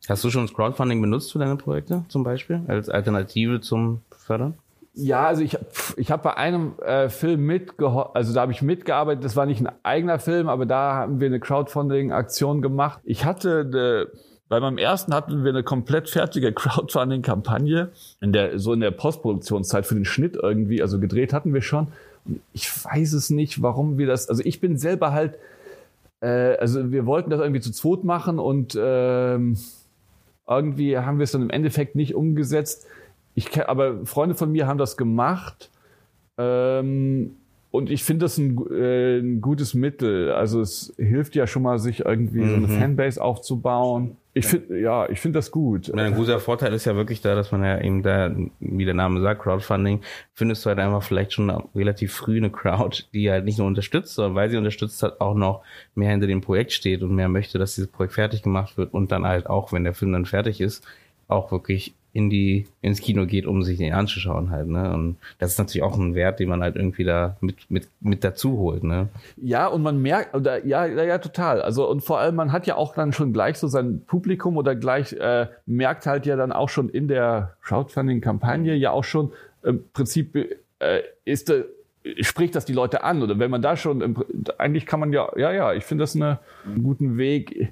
Hast 0.09 0.23
du 0.23 0.29
schon 0.29 0.45
das 0.45 0.53
Crowdfunding 0.53 0.99
benutzt 0.99 1.31
für 1.31 1.39
deine 1.39 1.55
Projekte 1.55 2.03
zum 2.09 2.23
Beispiel 2.23 2.61
als 2.67 2.89
Alternative 2.89 3.61
zum 3.61 4.01
Fördern? 4.17 4.55
Ja, 4.93 5.27
also 5.27 5.41
ich, 5.41 5.57
ich 5.95 6.11
habe 6.11 6.23
bei 6.23 6.35
einem 6.35 6.73
äh, 6.79 7.07
Film 7.07 7.45
mitgeholfen, 7.45 8.11
also 8.13 8.33
da 8.33 8.41
habe 8.41 8.51
ich 8.51 8.61
mitgearbeitet, 8.61 9.23
das 9.23 9.37
war 9.37 9.45
nicht 9.45 9.61
ein 9.61 9.71
eigener 9.83 10.19
Film, 10.19 10.49
aber 10.49 10.65
da 10.65 10.95
haben 10.95 11.21
wir 11.21 11.27
eine 11.27 11.39
Crowdfunding-Aktion 11.39 12.61
gemacht. 12.61 12.99
Ich 13.05 13.23
hatte 13.23 13.61
eine 13.61 14.07
Weil 14.49 14.59
beim 14.59 14.77
ersten 14.77 15.13
hatten 15.13 15.45
wir 15.45 15.51
eine 15.51 15.63
komplett 15.63 16.09
fertige 16.09 16.51
Crowdfunding-Kampagne 16.61 17.91
in 18.19 18.33
der, 18.33 18.59
so 18.59 18.73
in 18.73 18.81
der 18.81 18.91
Postproduktionszeit 18.91 19.85
für 19.85 19.95
den 19.95 20.03
Schnitt 20.03 20.35
irgendwie, 20.35 20.81
also 20.81 20.99
gedreht 20.99 21.31
hatten 21.31 21.53
wir 21.53 21.61
schon. 21.61 21.87
Und 22.25 22.41
ich 22.51 22.69
weiß 22.83 23.13
es 23.13 23.29
nicht, 23.29 23.61
warum 23.61 23.97
wir 23.97 24.07
das, 24.07 24.27
also 24.27 24.43
ich 24.43 24.59
bin 24.59 24.77
selber 24.77 25.13
halt, 25.13 25.37
äh, 26.21 26.55
also 26.57 26.91
wir 26.91 27.05
wollten 27.05 27.29
das 27.29 27.41
irgendwie 27.41 27.61
zu 27.61 27.71
zweit 27.71 28.03
machen 28.03 28.39
und 28.39 28.77
ähm, 28.79 29.57
irgendwie 30.47 30.97
haben 30.97 31.17
wir 31.17 31.23
es 31.23 31.31
dann 31.31 31.41
im 31.41 31.49
Endeffekt 31.49 31.95
nicht 31.95 32.15
umgesetzt. 32.15 32.87
Ich, 33.35 33.67
aber 33.67 34.05
Freunde 34.05 34.35
von 34.35 34.51
mir 34.51 34.67
haben 34.67 34.77
das 34.77 34.97
gemacht. 34.97 35.69
Ähm, 36.37 37.35
und 37.71 37.89
ich 37.89 38.03
finde 38.03 38.25
das 38.25 38.37
ein, 38.37 38.57
äh, 38.69 39.19
ein, 39.19 39.41
gutes 39.41 39.73
Mittel. 39.73 40.31
Also 40.31 40.59
es 40.61 40.93
hilft 40.97 41.35
ja 41.35 41.47
schon 41.47 41.63
mal, 41.63 41.79
sich 41.79 42.05
irgendwie 42.05 42.41
mhm. 42.41 42.49
so 42.49 42.55
eine 42.55 42.67
mhm. 42.67 42.79
Fanbase 42.79 43.21
aufzubauen. 43.21 44.17
Ich 44.33 44.45
finde, 44.45 44.79
ja, 44.79 45.09
ich 45.09 45.19
finde 45.19 45.39
das 45.39 45.51
gut. 45.51 45.93
Ein 45.93 46.15
guter 46.15 46.39
Vorteil 46.39 46.71
ist 46.73 46.85
ja 46.85 46.95
wirklich 46.95 47.19
da, 47.19 47.35
dass 47.35 47.51
man 47.51 47.63
ja 47.65 47.81
eben 47.81 48.01
da, 48.01 48.33
wie 48.61 48.85
der 48.85 48.93
Name 48.93 49.19
sagt, 49.19 49.41
Crowdfunding, 49.41 50.01
findest 50.33 50.63
du 50.63 50.69
halt 50.69 50.79
einfach 50.79 51.03
vielleicht 51.03 51.33
schon 51.33 51.49
relativ 51.75 52.13
früh 52.13 52.37
eine 52.37 52.49
Crowd, 52.49 53.03
die 53.13 53.29
halt 53.29 53.43
nicht 53.43 53.57
nur 53.57 53.67
unterstützt, 53.67 54.15
sondern 54.15 54.35
weil 54.35 54.49
sie 54.49 54.55
unterstützt 54.55 55.03
hat, 55.03 55.19
auch 55.19 55.35
noch 55.35 55.63
mehr 55.95 56.11
hinter 56.11 56.27
dem 56.27 56.39
Projekt 56.39 56.71
steht 56.71 57.03
und 57.03 57.13
mehr 57.13 57.27
möchte, 57.27 57.59
dass 57.59 57.75
dieses 57.75 57.91
Projekt 57.91 58.13
fertig 58.13 58.41
gemacht 58.41 58.77
wird 58.77 58.93
und 58.93 59.11
dann 59.11 59.25
halt 59.25 59.47
auch, 59.47 59.73
wenn 59.73 59.83
der 59.83 59.93
Film 59.93 60.13
dann 60.13 60.25
fertig 60.25 60.61
ist, 60.61 60.85
auch 61.27 61.51
wirklich 61.51 61.93
in 62.13 62.29
die 62.29 62.67
ins 62.81 62.99
Kino 62.99 63.25
geht, 63.25 63.45
um 63.45 63.63
sich 63.63 63.77
den 63.77 63.93
anzuschauen 63.93 64.49
halt, 64.51 64.67
ne? 64.67 64.93
Und 64.93 65.17
das 65.39 65.51
ist 65.51 65.59
natürlich 65.59 65.83
auch 65.83 65.97
ein 65.97 66.13
Wert, 66.13 66.39
den 66.39 66.49
man 66.49 66.61
halt 66.61 66.75
irgendwie 66.75 67.05
da 67.05 67.37
mit 67.39 67.69
mit 67.69 67.87
mit 68.01 68.23
dazu 68.23 68.57
holt, 68.57 68.83
ne? 68.83 69.07
Ja, 69.37 69.67
und 69.67 69.81
man 69.81 70.01
merkt 70.01 70.35
oder 70.35 70.65
ja, 70.65 70.85
ja, 70.85 71.03
ja 71.03 71.17
total. 71.19 71.61
Also 71.61 71.89
und 71.89 72.01
vor 72.01 72.19
allem 72.19 72.35
man 72.35 72.51
hat 72.51 72.67
ja 72.67 72.75
auch 72.75 72.93
dann 72.93 73.13
schon 73.13 73.31
gleich 73.31 73.57
so 73.57 73.67
sein 73.67 74.03
Publikum 74.05 74.57
oder 74.57 74.75
gleich 74.75 75.13
äh, 75.13 75.47
merkt 75.65 76.05
halt 76.05 76.25
ja 76.25 76.35
dann 76.35 76.51
auch 76.51 76.69
schon 76.69 76.89
in 76.89 77.07
der 77.07 77.55
Crowdfunding 77.63 78.19
Kampagne 78.19 78.75
ja 78.75 78.91
auch 78.91 79.05
schon 79.05 79.31
im 79.63 79.83
Prinzip 79.93 80.35
äh, 80.79 81.01
ist 81.23 81.49
äh, 81.49 81.63
spricht 82.19 82.55
das 82.55 82.65
die 82.65 82.73
Leute 82.73 83.03
an 83.03 83.21
oder 83.21 83.39
wenn 83.39 83.51
man 83.51 83.61
da 83.61 83.77
schon 83.77 84.17
eigentlich 84.57 84.85
kann 84.85 84.99
man 84.99 85.13
ja 85.13 85.29
ja 85.37 85.51
ja, 85.51 85.73
ich 85.73 85.85
finde 85.85 86.03
das 86.03 86.15
eine, 86.15 86.39
einen 86.65 86.83
guten 86.83 87.17
Weg 87.17 87.71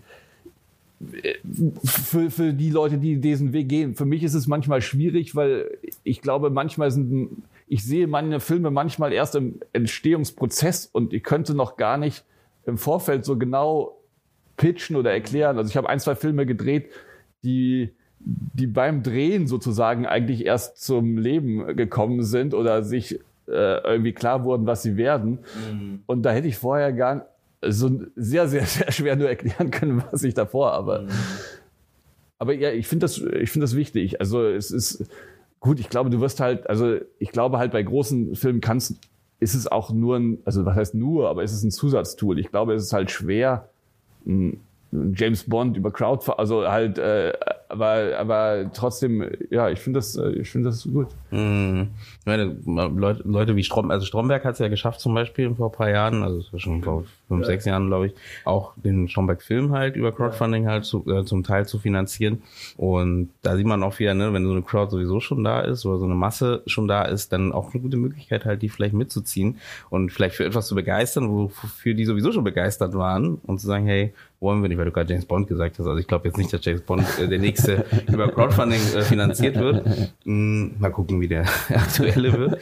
für, 1.85 2.29
für 2.29 2.53
die 2.53 2.69
Leute, 2.69 2.97
die 2.97 3.21
diesen 3.21 3.53
Weg 3.53 3.69
gehen. 3.69 3.95
Für 3.95 4.05
mich 4.05 4.23
ist 4.23 4.33
es 4.33 4.47
manchmal 4.47 4.81
schwierig, 4.81 5.35
weil 5.35 5.77
ich 6.03 6.21
glaube, 6.21 6.49
manchmal 6.49 6.91
sind, 6.91 7.43
ich 7.67 7.85
sehe 7.85 8.07
meine 8.07 8.39
Filme 8.39 8.69
manchmal 8.69 9.13
erst 9.13 9.35
im 9.35 9.59
Entstehungsprozess 9.71 10.87
und 10.91 11.13
ich 11.13 11.23
könnte 11.23 11.55
noch 11.55 11.77
gar 11.77 11.97
nicht 11.97 12.25
im 12.65 12.77
Vorfeld 12.77 13.23
so 13.23 13.37
genau 13.37 13.97
pitchen 14.57 14.97
oder 14.97 15.11
erklären. 15.11 15.57
Also 15.57 15.69
ich 15.69 15.77
habe 15.77 15.89
ein, 15.89 15.99
zwei 15.99 16.15
Filme 16.15 16.45
gedreht, 16.45 16.89
die, 17.43 17.89
die 18.19 18.67
beim 18.67 19.01
Drehen 19.01 19.47
sozusagen 19.47 20.05
eigentlich 20.05 20.45
erst 20.45 20.83
zum 20.83 21.17
Leben 21.17 21.77
gekommen 21.77 22.23
sind 22.23 22.53
oder 22.53 22.83
sich 22.83 23.19
äh, 23.47 23.81
irgendwie 23.83 24.11
klar 24.11 24.43
wurden, 24.43 24.67
was 24.67 24.83
sie 24.83 24.97
werden. 24.97 25.39
Mhm. 25.71 26.03
Und 26.05 26.23
da 26.23 26.31
hätte 26.31 26.49
ich 26.49 26.57
vorher 26.57 26.91
gar, 26.91 27.27
so 27.61 28.01
sehr, 28.15 28.47
sehr, 28.47 28.65
sehr 28.65 28.91
schwer 28.91 29.15
nur 29.15 29.29
erklären 29.29 29.71
können, 29.71 30.03
was 30.11 30.23
ich 30.23 30.33
davor, 30.33 30.73
aber, 30.73 31.03
mhm. 31.03 31.09
aber 32.37 32.53
ja, 32.53 32.71
ich 32.71 32.87
finde 32.87 33.05
das, 33.05 33.17
ich 33.17 33.51
finde 33.51 33.65
das 33.65 33.75
wichtig. 33.75 34.19
Also 34.19 34.45
es 34.45 34.71
ist 34.71 35.09
gut, 35.59 35.79
ich 35.79 35.89
glaube, 35.89 36.09
du 36.09 36.21
wirst 36.21 36.39
halt, 36.39 36.69
also 36.69 36.97
ich 37.19 37.31
glaube 37.31 37.57
halt 37.57 37.71
bei 37.71 37.83
großen 37.83 38.35
Filmen 38.35 38.61
kannst, 38.61 38.95
ist 39.39 39.53
es 39.55 39.67
auch 39.67 39.91
nur 39.91 40.17
ein, 40.17 40.39
also 40.45 40.65
was 40.65 40.75
heißt 40.75 40.95
nur, 40.95 41.29
aber 41.29 41.43
ist 41.43 41.53
es 41.53 41.63
ein 41.63 41.71
Zusatztool. 41.71 42.39
Ich 42.39 42.49
glaube, 42.49 42.73
es 42.73 42.83
ist 42.83 42.93
halt 42.93 43.09
schwer, 43.09 43.69
James 44.91 45.43
Bond 45.43 45.77
über 45.77 45.91
Crowdfunding, 45.91 46.39
also 46.39 46.67
halt, 46.67 46.97
äh, 46.97 47.33
aber, 47.69 48.17
aber 48.17 48.71
trotzdem, 48.73 49.29
ja, 49.49 49.69
ich 49.69 49.79
finde 49.79 49.99
das, 49.99 50.15
äh, 50.17 50.29
ich 50.31 50.49
finde 50.49 50.69
das 50.69 50.83
gut. 50.83 51.07
Mhm. 51.31 51.89
Ich 52.19 52.25
meine, 52.25 52.55
Leute, 52.65 53.23
Leute 53.25 53.55
wie 53.55 53.63
Strom, 53.63 53.91
also 53.91 54.05
Stromberg 54.05 54.45
hat 54.45 54.53
es 54.53 54.59
ja 54.59 54.67
geschafft 54.67 54.99
zum 54.99 55.13
Beispiel 55.13 55.53
vor 55.55 55.69
ein 55.69 55.71
paar 55.71 55.89
Jahren, 55.89 56.23
also 56.23 56.41
schon 56.57 56.81
vor 56.83 57.05
fünf, 57.27 57.41
ja. 57.41 57.47
sechs 57.47 57.65
Jahren, 57.65 57.87
glaube 57.87 58.07
ich, 58.07 58.13
auch 58.45 58.73
den 58.75 59.07
Stromberg-Film 59.07 59.71
halt 59.71 59.95
über 59.95 60.11
Crowdfunding 60.11 60.65
ja. 60.65 60.71
halt 60.71 60.85
zu, 60.85 61.05
äh, 61.07 61.23
zum 61.25 61.43
Teil 61.43 61.65
zu 61.65 61.79
finanzieren. 61.79 62.41
Und 62.77 63.29
da 63.41 63.55
sieht 63.55 63.67
man 63.67 63.83
auch 63.83 63.97
wieder, 63.99 64.13
ne, 64.13 64.33
wenn 64.33 64.45
so 64.45 64.51
eine 64.51 64.61
Crowd 64.61 64.91
sowieso 64.91 65.19
schon 65.19 65.43
da 65.43 65.61
ist 65.61 65.85
oder 65.85 65.99
so 65.99 66.05
eine 66.05 66.15
Masse 66.15 66.63
schon 66.65 66.87
da 66.87 67.03
ist, 67.03 67.31
dann 67.31 67.51
auch 67.51 67.73
eine 67.73 67.81
gute 67.81 67.97
Möglichkeit 67.97 68.45
halt, 68.45 68.61
die 68.61 68.69
vielleicht 68.69 68.93
mitzuziehen 68.93 69.57
und 69.89 70.11
vielleicht 70.11 70.35
für 70.35 70.45
etwas 70.45 70.67
zu 70.67 70.75
begeistern, 70.75 71.29
wofür 71.29 71.93
die 71.93 72.05
sowieso 72.05 72.31
schon 72.31 72.43
begeistert 72.43 72.93
waren 72.95 73.35
und 73.35 73.59
zu 73.59 73.67
sagen, 73.67 73.85
hey, 73.85 74.13
wollen 74.39 74.61
wir 74.61 74.69
nicht, 74.69 74.77
weil 74.77 74.85
du 74.85 74.91
gerade 74.91 75.11
James 75.11 75.25
Bond 75.25 75.47
gesagt 75.47 75.79
hast. 75.79 75.85
Also 75.85 75.99
ich 75.99 76.07
glaube 76.07 76.27
jetzt 76.27 76.37
nicht, 76.37 76.51
dass 76.53 76.63
James 76.63 76.81
Bond 76.81 77.05
äh, 77.19 77.27
der 77.27 77.39
nächste 77.39 77.85
über 78.11 78.29
Crowdfunding 78.29 78.79
äh, 78.95 79.01
finanziert 79.01 79.57
wird. 79.57 79.85
Mm, 80.23 80.79
mal 80.79 80.91
gucken, 80.91 81.18
wie 81.19 81.27
der 81.27 81.45
aktuelle 81.69 82.33
wird. 82.33 82.57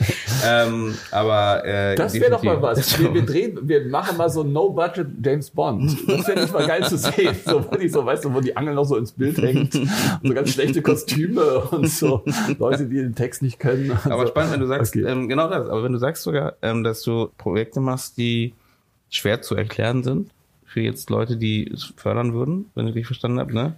Ähm, 0.46 0.96
aber 1.12 1.66
äh, 1.66 1.96
das 1.96 2.14
wäre 2.14 2.32
doch 2.32 2.44
mal 2.44 2.62
was. 2.62 3.00
Wir, 3.00 3.14
wir, 3.14 3.22
drehen, 3.26 3.60
wir 3.62 3.88
machen 3.88 4.18
mal 4.18 4.30
so 4.30 4.44
No-Budget 4.44 5.08
James 5.24 5.50
Bond. 5.50 5.98
Das 6.08 6.28
wäre 6.28 6.42
nicht 6.42 6.54
mal 6.54 6.66
geil 6.68 6.86
zu 6.86 6.98
sehen. 6.98 7.36
So, 7.46 7.66
wo 7.70 7.76
die 7.76 7.90
so, 7.90 8.06
weißt 8.06 8.26
du, 8.26 8.34
wo 8.34 8.42
die 8.42 8.56
Angel 8.56 8.74
noch 8.74 8.86
so 8.86 8.96
ins 8.98 9.12
Bild 9.12 9.38
hängt. 9.38 9.76
Und 9.76 9.90
so 10.24 10.34
ganz 10.34 10.50
schlechte 10.52 10.82
Kostüme 10.82 11.60
und 11.72 11.90
so 11.90 12.24
Leute, 12.60 12.88
die 12.88 12.96
den 12.96 13.16
Text 13.16 13.42
nicht 13.42 13.60
können. 13.60 13.98
Aber 14.06 14.24
so. 14.24 14.28
spannend, 14.28 14.54
wenn 14.54 14.60
du 14.60 14.68
sagst, 14.68 14.96
okay. 14.96 15.06
ähm, 15.06 15.28
genau 15.28 15.50
das. 15.50 15.68
Aber 15.70 15.84
wenn 15.84 15.94
du 15.94 16.00
sagst 16.00 16.24
sogar, 16.24 16.56
ähm, 16.62 16.84
dass 16.84 17.02
du 17.02 17.30
Projekte 17.38 17.80
machst, 17.80 18.18
die 18.18 18.54
schwer 19.10 19.42
zu 19.42 19.56
erklären 19.56 20.04
sind, 20.04 20.30
für 20.78 20.84
jetzt 20.84 21.10
Leute, 21.10 21.38
die 21.38 21.72
es 21.74 21.92
fördern 21.96 22.34
würden, 22.34 22.70
wenn 22.76 22.86
ich 22.86 22.94
richtig 22.94 23.08
verstanden 23.08 23.40
habe, 23.40 23.52
ne? 23.52 23.74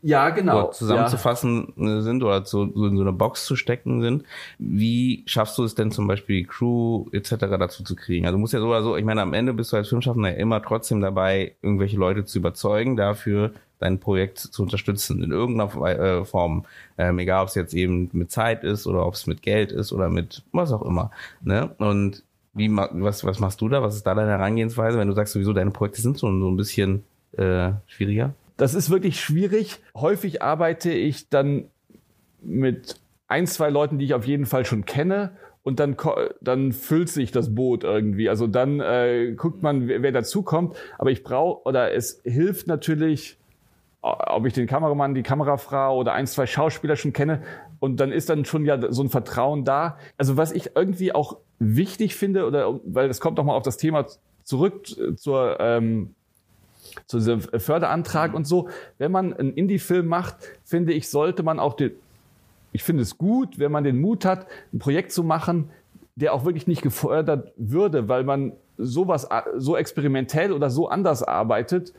Ja, 0.00 0.30
genau. 0.30 0.58
Oder 0.58 0.70
zusammenzufassen 0.70 1.74
ja. 1.76 2.00
sind 2.00 2.22
oder 2.22 2.46
so, 2.46 2.66
so 2.74 2.86
in 2.86 2.96
so 2.96 3.02
eine 3.02 3.12
Box 3.12 3.44
zu 3.44 3.56
stecken 3.56 4.00
sind. 4.00 4.24
Wie 4.58 5.22
schaffst 5.26 5.58
du 5.58 5.64
es 5.64 5.74
denn 5.74 5.90
zum 5.90 6.06
Beispiel 6.06 6.38
die 6.38 6.46
Crew 6.46 7.04
etc. 7.12 7.34
dazu 7.58 7.84
zu 7.84 7.94
kriegen? 7.94 8.24
Also 8.24 8.36
du 8.36 8.40
musst 8.40 8.54
ja 8.54 8.60
so 8.60 8.68
oder 8.68 8.82
so, 8.82 8.96
ich 8.96 9.04
meine, 9.04 9.20
am 9.20 9.34
Ende 9.34 9.52
bist 9.52 9.70
du 9.70 9.76
als 9.76 9.90
Filmschaffender 9.90 10.34
immer 10.34 10.62
trotzdem 10.62 11.02
dabei, 11.02 11.56
irgendwelche 11.60 11.98
Leute 11.98 12.24
zu 12.24 12.38
überzeugen, 12.38 12.96
dafür 12.96 13.52
dein 13.78 14.00
Projekt 14.00 14.38
zu 14.38 14.62
unterstützen 14.62 15.22
in 15.22 15.32
irgendeiner 15.32 16.20
äh, 16.20 16.24
Form. 16.24 16.64
Ähm, 16.96 17.18
egal, 17.18 17.42
ob 17.42 17.48
es 17.48 17.54
jetzt 17.54 17.74
eben 17.74 18.08
mit 18.14 18.30
Zeit 18.30 18.64
ist 18.64 18.86
oder 18.86 19.04
ob 19.04 19.12
es 19.12 19.26
mit 19.26 19.42
Geld 19.42 19.72
ist 19.72 19.92
oder 19.92 20.08
mit 20.08 20.42
was 20.52 20.72
auch 20.72 20.82
immer. 20.82 21.10
Ne? 21.42 21.74
Und 21.76 22.22
wie, 22.52 22.68
was, 22.70 23.24
was 23.24 23.38
machst 23.38 23.60
du 23.60 23.68
da? 23.68 23.82
Was 23.82 23.94
ist 23.94 24.06
da 24.06 24.14
deine 24.14 24.30
Herangehensweise, 24.30 24.98
wenn 24.98 25.08
du 25.08 25.14
sagst, 25.14 25.32
sowieso 25.32 25.52
deine 25.52 25.70
Projekte 25.70 26.00
sind 26.00 26.18
so, 26.18 26.26
so 26.26 26.48
ein 26.50 26.56
bisschen 26.56 27.04
äh, 27.32 27.72
schwieriger? 27.86 28.34
Das 28.56 28.74
ist 28.74 28.90
wirklich 28.90 29.20
schwierig. 29.20 29.80
Häufig 29.94 30.42
arbeite 30.42 30.92
ich 30.92 31.28
dann 31.28 31.64
mit 32.42 32.96
ein, 33.28 33.46
zwei 33.46 33.70
Leuten, 33.70 33.98
die 33.98 34.04
ich 34.04 34.14
auf 34.14 34.26
jeden 34.26 34.46
Fall 34.46 34.66
schon 34.66 34.84
kenne. 34.84 35.32
Und 35.62 35.78
dann, 35.78 35.96
dann 36.40 36.72
füllt 36.72 37.10
sich 37.10 37.32
das 37.32 37.54
Boot 37.54 37.84
irgendwie. 37.84 38.28
Also 38.28 38.46
dann 38.46 38.80
äh, 38.80 39.34
guckt 39.36 39.62
man, 39.62 39.88
wer, 39.88 40.02
wer 40.02 40.10
dazukommt. 40.10 40.74
Aber 40.98 41.10
ich 41.10 41.22
brauche, 41.22 41.66
oder 41.66 41.92
es 41.92 42.20
hilft 42.24 42.66
natürlich, 42.66 43.38
ob 44.02 44.46
ich 44.46 44.54
den 44.54 44.66
Kameramann, 44.66 45.14
die 45.14 45.22
Kamerafrau 45.22 45.98
oder 45.98 46.14
ein, 46.14 46.26
zwei 46.26 46.46
Schauspieler 46.46 46.96
schon 46.96 47.12
kenne. 47.12 47.42
Und 47.78 48.00
dann 48.00 48.10
ist 48.10 48.30
dann 48.30 48.44
schon 48.46 48.64
ja 48.64 48.90
so 48.90 49.02
ein 49.02 49.10
Vertrauen 49.10 49.64
da. 49.64 49.98
Also 50.16 50.36
was 50.36 50.50
ich 50.52 50.74
irgendwie 50.74 51.14
auch 51.14 51.36
wichtig 51.60 52.16
finde, 52.16 52.46
oder 52.46 52.80
weil 52.84 53.06
das 53.06 53.20
kommt 53.20 53.36
nochmal 53.38 53.56
auf 53.56 53.62
das 53.62 53.76
Thema 53.76 54.06
zurück 54.42 54.86
äh, 54.98 55.14
zur 55.14 55.60
ähm, 55.60 56.14
zu 57.06 57.18
diesem 57.18 57.40
Förderantrag 57.40 58.34
und 58.34 58.46
so. 58.46 58.68
Wenn 58.98 59.12
man 59.12 59.32
einen 59.32 59.52
Indie-Film 59.52 60.06
macht, 60.06 60.36
finde 60.64 60.92
ich, 60.92 61.08
sollte 61.08 61.42
man 61.42 61.60
auch 61.60 61.74
den, 61.74 61.92
ich 62.72 62.82
finde 62.82 63.02
es 63.02 63.18
gut, 63.18 63.58
wenn 63.58 63.70
man 63.70 63.84
den 63.84 64.00
Mut 64.00 64.24
hat, 64.24 64.46
ein 64.72 64.78
Projekt 64.78 65.12
zu 65.12 65.22
machen, 65.22 65.70
der 66.16 66.34
auch 66.34 66.44
wirklich 66.44 66.66
nicht 66.66 66.82
gefördert 66.82 67.52
würde, 67.56 68.08
weil 68.08 68.24
man 68.24 68.52
sowas 68.76 69.28
so 69.56 69.76
experimentell 69.76 70.52
oder 70.52 70.70
so 70.70 70.88
anders 70.88 71.22
arbeitet, 71.22 71.92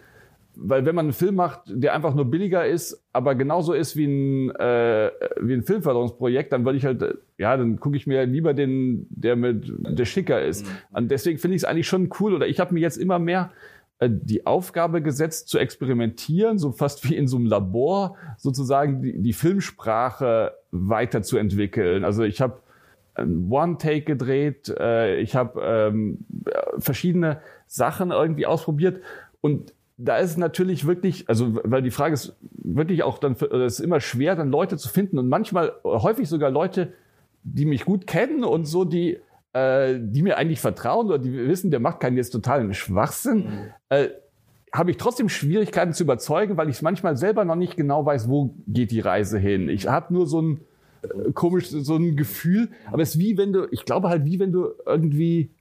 weil 0.55 0.85
wenn 0.85 0.95
man 0.95 1.05
einen 1.05 1.13
Film 1.13 1.35
macht, 1.35 1.61
der 1.67 1.93
einfach 1.93 2.13
nur 2.13 2.25
billiger 2.25 2.65
ist, 2.65 3.03
aber 3.13 3.35
genauso 3.35 3.73
ist 3.73 3.95
wie 3.95 4.05
ein, 4.05 4.55
äh, 4.55 5.11
wie 5.39 5.53
ein 5.53 5.63
Filmförderungsprojekt, 5.63 6.51
dann 6.51 6.65
würde 6.65 6.77
ich 6.77 6.85
halt, 6.85 7.03
ja, 7.37 7.55
dann 7.55 7.79
gucke 7.79 7.95
ich 7.95 8.07
mir 8.07 8.25
lieber 8.25 8.53
den, 8.53 9.07
der 9.09 9.35
mit, 9.35 9.71
der 9.79 10.05
schicker 10.05 10.41
ist. 10.41 10.65
Mhm. 10.65 10.97
Und 10.97 11.11
deswegen 11.11 11.39
finde 11.39 11.55
ich 11.55 11.61
es 11.61 11.65
eigentlich 11.65 11.87
schon 11.87 12.09
cool, 12.19 12.33
oder 12.33 12.47
ich 12.47 12.59
habe 12.59 12.73
mir 12.73 12.81
jetzt 12.81 12.97
immer 12.97 13.19
mehr 13.19 13.51
äh, 13.99 14.09
die 14.11 14.45
Aufgabe 14.45 15.01
gesetzt, 15.01 15.47
zu 15.47 15.57
experimentieren, 15.57 16.57
so 16.57 16.71
fast 16.71 17.09
wie 17.09 17.15
in 17.15 17.27
so 17.27 17.37
einem 17.37 17.45
Labor, 17.45 18.17
sozusagen 18.37 19.01
die, 19.01 19.21
die 19.21 19.33
Filmsprache 19.33 20.53
weiterzuentwickeln. 20.71 22.03
Also 22.03 22.23
ich 22.23 22.41
habe 22.41 22.59
ein 23.13 23.47
One-Take 23.49 24.01
gedreht, 24.01 24.73
äh, 24.77 25.17
ich 25.17 25.35
habe 25.35 25.61
ähm, 25.63 26.25
verschiedene 26.77 27.41
Sachen 27.67 28.11
irgendwie 28.11 28.45
ausprobiert 28.45 29.01
und 29.41 29.73
da 30.03 30.17
ist 30.17 30.37
natürlich 30.37 30.87
wirklich, 30.87 31.29
also 31.29 31.59
weil 31.63 31.81
die 31.81 31.91
Frage 31.91 32.13
ist 32.13 32.35
wirklich 32.53 33.03
auch 33.03 33.19
dann, 33.19 33.33
es 33.33 33.79
ist 33.79 33.79
immer 33.79 33.99
schwer, 33.99 34.35
dann 34.35 34.49
Leute 34.49 34.77
zu 34.77 34.89
finden 34.89 35.19
und 35.19 35.27
manchmal, 35.27 35.73
häufig 35.83 36.27
sogar 36.27 36.49
Leute, 36.49 36.93
die 37.43 37.65
mich 37.65 37.85
gut 37.85 38.07
kennen 38.07 38.43
und 38.43 38.65
so, 38.65 38.85
die, 38.85 39.19
äh, 39.53 39.99
die 39.99 40.23
mir 40.23 40.37
eigentlich 40.37 40.59
vertrauen 40.59 41.07
oder 41.07 41.19
die 41.19 41.33
wissen, 41.33 41.71
der 41.71 41.79
macht 41.79 41.99
keinen 41.99 42.17
jetzt 42.17 42.31
totalen 42.31 42.73
Schwachsinn. 42.73 43.37
Mhm. 43.37 43.59
Äh, 43.89 44.09
habe 44.73 44.91
ich 44.91 44.97
trotzdem 44.97 45.27
Schwierigkeiten 45.27 45.93
zu 45.93 46.03
überzeugen, 46.03 46.55
weil 46.57 46.69
ich 46.69 46.81
manchmal 46.81 47.17
selber 47.17 47.43
noch 47.43 47.55
nicht 47.55 47.75
genau 47.75 48.05
weiß, 48.05 48.29
wo 48.29 48.55
geht 48.67 48.91
die 48.91 49.01
Reise 49.01 49.37
hin. 49.37 49.67
Ich 49.67 49.87
habe 49.87 50.13
nur 50.13 50.27
so 50.27 50.41
ein 50.41 50.61
äh, 51.03 51.31
komisch 51.33 51.69
so 51.69 51.95
ein 51.95 52.15
Gefühl, 52.15 52.69
aber 52.89 53.01
es 53.01 53.15
ist 53.15 53.19
wie 53.19 53.37
wenn 53.37 53.53
du, 53.53 53.67
ich 53.71 53.85
glaube 53.85 54.09
halt 54.09 54.25
wie 54.25 54.39
wenn 54.39 54.51
du 54.51 54.69
irgendwie 54.85 55.51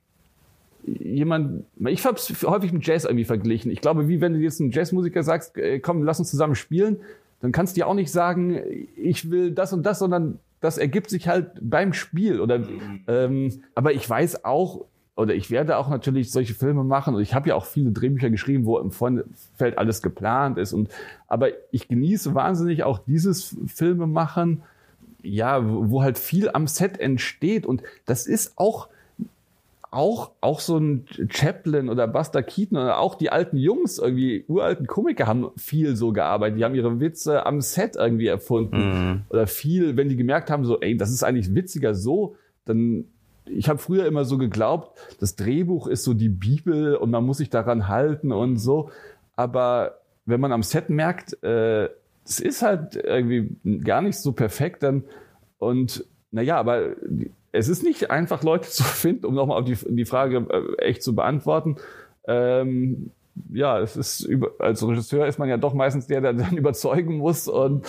jemand, 0.99 1.64
ich 1.87 2.04
habe 2.04 2.16
es 2.16 2.42
häufig 2.42 2.73
mit 2.73 2.87
Jazz 2.87 3.04
irgendwie 3.04 3.25
verglichen. 3.25 3.70
Ich 3.70 3.80
glaube, 3.80 4.09
wie 4.09 4.20
wenn 4.20 4.35
du 4.35 4.40
jetzt 4.40 4.61
einen 4.61 4.70
Jazzmusiker 4.70 5.23
sagst, 5.23 5.56
äh, 5.56 5.80
komm, 5.80 6.02
lass 6.02 6.18
uns 6.18 6.30
zusammen 6.30 6.54
spielen, 6.54 6.99
dann 7.40 7.52
kannst 7.52 7.76
du 7.76 7.80
ja 7.80 7.87
auch 7.87 7.94
nicht 7.94 8.11
sagen, 8.11 8.61
ich 8.97 9.30
will 9.30 9.52
das 9.52 9.73
und 9.73 9.85
das, 9.85 9.99
sondern 9.99 10.38
das 10.61 10.78
ergibt 10.78 11.11
sich 11.11 11.28
halt 11.28 11.52
beim 11.61 11.92
Spiel. 11.92 12.40
Oder 12.40 12.62
ähm, 13.06 13.62
aber 13.75 13.92
ich 13.92 14.09
weiß 14.09 14.44
auch, 14.44 14.85
oder 15.16 15.35
ich 15.35 15.50
werde 15.50 15.76
auch 15.76 15.88
natürlich 15.88 16.32
solche 16.32 16.54
Filme 16.54 16.85
machen 16.85 17.14
und 17.14 17.23
ich 17.23 17.35
habe 17.35 17.50
ja 17.50 17.54
auch 17.54 17.66
viele 17.66 17.92
Drehbücher 17.92 18.30
geschrieben, 18.30 18.64
wo 18.64 18.78
im 18.78 18.90
Vorfeld 18.90 19.76
alles 19.76 20.02
geplant 20.02 20.59
ist. 20.59 20.73
Und 20.73 20.88
aber 21.28 21.49
ich 21.70 21.88
genieße 21.88 22.35
wahnsinnig 22.35 22.85
auch 22.85 22.99
dieses 22.99 23.56
Filme 23.66 24.06
machen, 24.06 24.62
ja, 25.23 25.61
wo 25.62 26.02
halt 26.02 26.18
viel 26.18 26.50
am 26.50 26.66
Set 26.66 26.99
entsteht. 26.99 27.66
Und 27.66 27.82
das 28.06 28.26
ist 28.26 28.54
auch 28.56 28.88
auch, 29.90 30.32
auch 30.40 30.61
so 30.61 30.78
ein 30.78 31.06
Chaplin 31.28 31.88
oder 31.88 32.06
Buster 32.06 32.42
Keaton 32.42 32.78
oder 32.78 32.99
auch 32.99 33.16
die 33.16 33.30
alten 33.30 33.56
Jungs, 33.56 33.99
irgendwie 33.99 34.44
uralten 34.47 34.87
Komiker 34.87 35.26
haben 35.26 35.50
viel 35.56 35.97
so 35.97 36.12
gearbeitet. 36.12 36.59
Die 36.59 36.64
haben 36.64 36.75
ihre 36.75 37.00
Witze 37.00 37.44
am 37.44 37.61
Set 37.61 37.97
irgendwie 37.97 38.28
erfunden. 38.28 38.76
Mhm. 38.76 39.23
Oder 39.30 39.47
viel, 39.47 39.97
wenn 39.97 40.09
die 40.09 40.16
gemerkt 40.16 40.50
haben, 40.50 40.64
so, 40.64 40.80
ey, 40.80 40.97
das 40.97 41.11
ist 41.11 41.25
eigentlich 41.25 41.54
witziger 41.54 41.94
so, 41.94 42.37
dann 42.64 43.06
ich 43.47 43.68
habe 43.68 43.78
früher 43.78 44.06
immer 44.06 44.25
so 44.25 44.38
geglaubt, 44.38 44.97
das 45.18 45.35
Drehbuch 45.35 45.88
ist 45.88 46.04
so 46.04 46.14
die 46.14 46.28
Bibel 46.28 46.94
und 46.94 47.11
man 47.11 47.25
muss 47.25 47.38
sich 47.38 47.50
daran 47.50 47.88
halten 47.88 48.30
und 48.30 48.59
so. 48.59 48.90
Aber 49.35 49.99
wenn 50.25 50.40
man 50.40 50.52
am 50.52 50.62
Set 50.62 50.88
merkt, 50.88 51.42
äh, 51.42 51.88
es 52.25 52.38
ist 52.38 52.62
halt 52.62 52.94
irgendwie 52.94 53.56
gar 53.82 54.02
nicht 54.02 54.18
so 54.18 54.32
perfekt, 54.32 54.82
dann 54.85 55.04
und 55.59 56.04
naja, 56.30 56.59
aber 56.59 56.90
es 57.52 57.69
ist 57.69 57.83
nicht 57.83 58.11
einfach, 58.11 58.42
Leute 58.42 58.69
zu 58.69 58.83
finden, 58.85 59.26
um 59.26 59.35
nochmal 59.35 59.61
auf 59.61 59.64
die, 59.64 59.76
die 59.88 60.04
Frage 60.04 60.47
äh, 60.50 60.83
echt 60.83 61.02
zu 61.02 61.14
beantworten. 61.14 61.76
Ähm, 62.26 63.11
ja, 63.52 63.80
es 63.80 63.97
ist 63.97 64.21
über, 64.21 64.52
als 64.59 64.87
Regisseur 64.87 65.26
ist 65.26 65.38
man 65.38 65.49
ja 65.49 65.57
doch 65.57 65.75
meistens 65.75 66.07
der, 66.07 66.21
der 66.21 66.33
dann 66.35 66.57
überzeugen 66.57 67.16
muss 67.16 67.49
und 67.49 67.87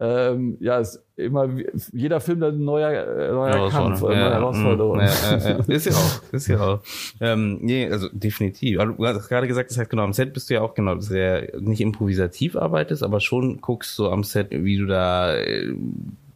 ähm, 0.00 0.56
ja, 0.58 0.80
ist 0.80 1.00
immer 1.14 1.48
jeder 1.92 2.18
Film 2.18 2.42
ein 2.42 2.64
neuer, 2.64 2.90
äh, 2.90 3.30
neuer 3.30 3.70
Kampf, 3.70 4.02
eine 4.02 4.14
ja, 4.14 4.20
neue 4.24 4.34
Herausforderung. 4.34 4.98
Ja, 4.98 5.36
ja, 5.36 5.56
ist 5.68 5.86
ja 5.86 5.92
auch, 5.92 6.32
ist 6.32 6.48
ja 6.48 6.60
auch. 6.60 6.80
Ähm, 7.20 7.58
nee, 7.60 7.88
also 7.88 8.08
definitiv. 8.12 8.80
Also, 8.80 8.94
du 8.94 9.06
hast 9.06 9.28
gerade 9.28 9.46
gesagt, 9.46 9.70
das 9.70 9.78
heißt 9.78 9.88
genau, 9.88 10.02
am 10.02 10.12
Set 10.12 10.32
bist 10.32 10.50
du 10.50 10.54
ja 10.54 10.62
auch 10.62 10.74
genau, 10.74 10.98
sehr 10.98 11.56
nicht 11.60 11.80
improvisativ 11.80 12.56
arbeitest, 12.56 13.04
aber 13.04 13.20
schon 13.20 13.60
guckst 13.60 13.94
so 13.94 14.10
am 14.10 14.24
Set, 14.24 14.48
wie 14.50 14.76
du 14.76 14.86
da 14.86 15.36
äh, 15.36 15.72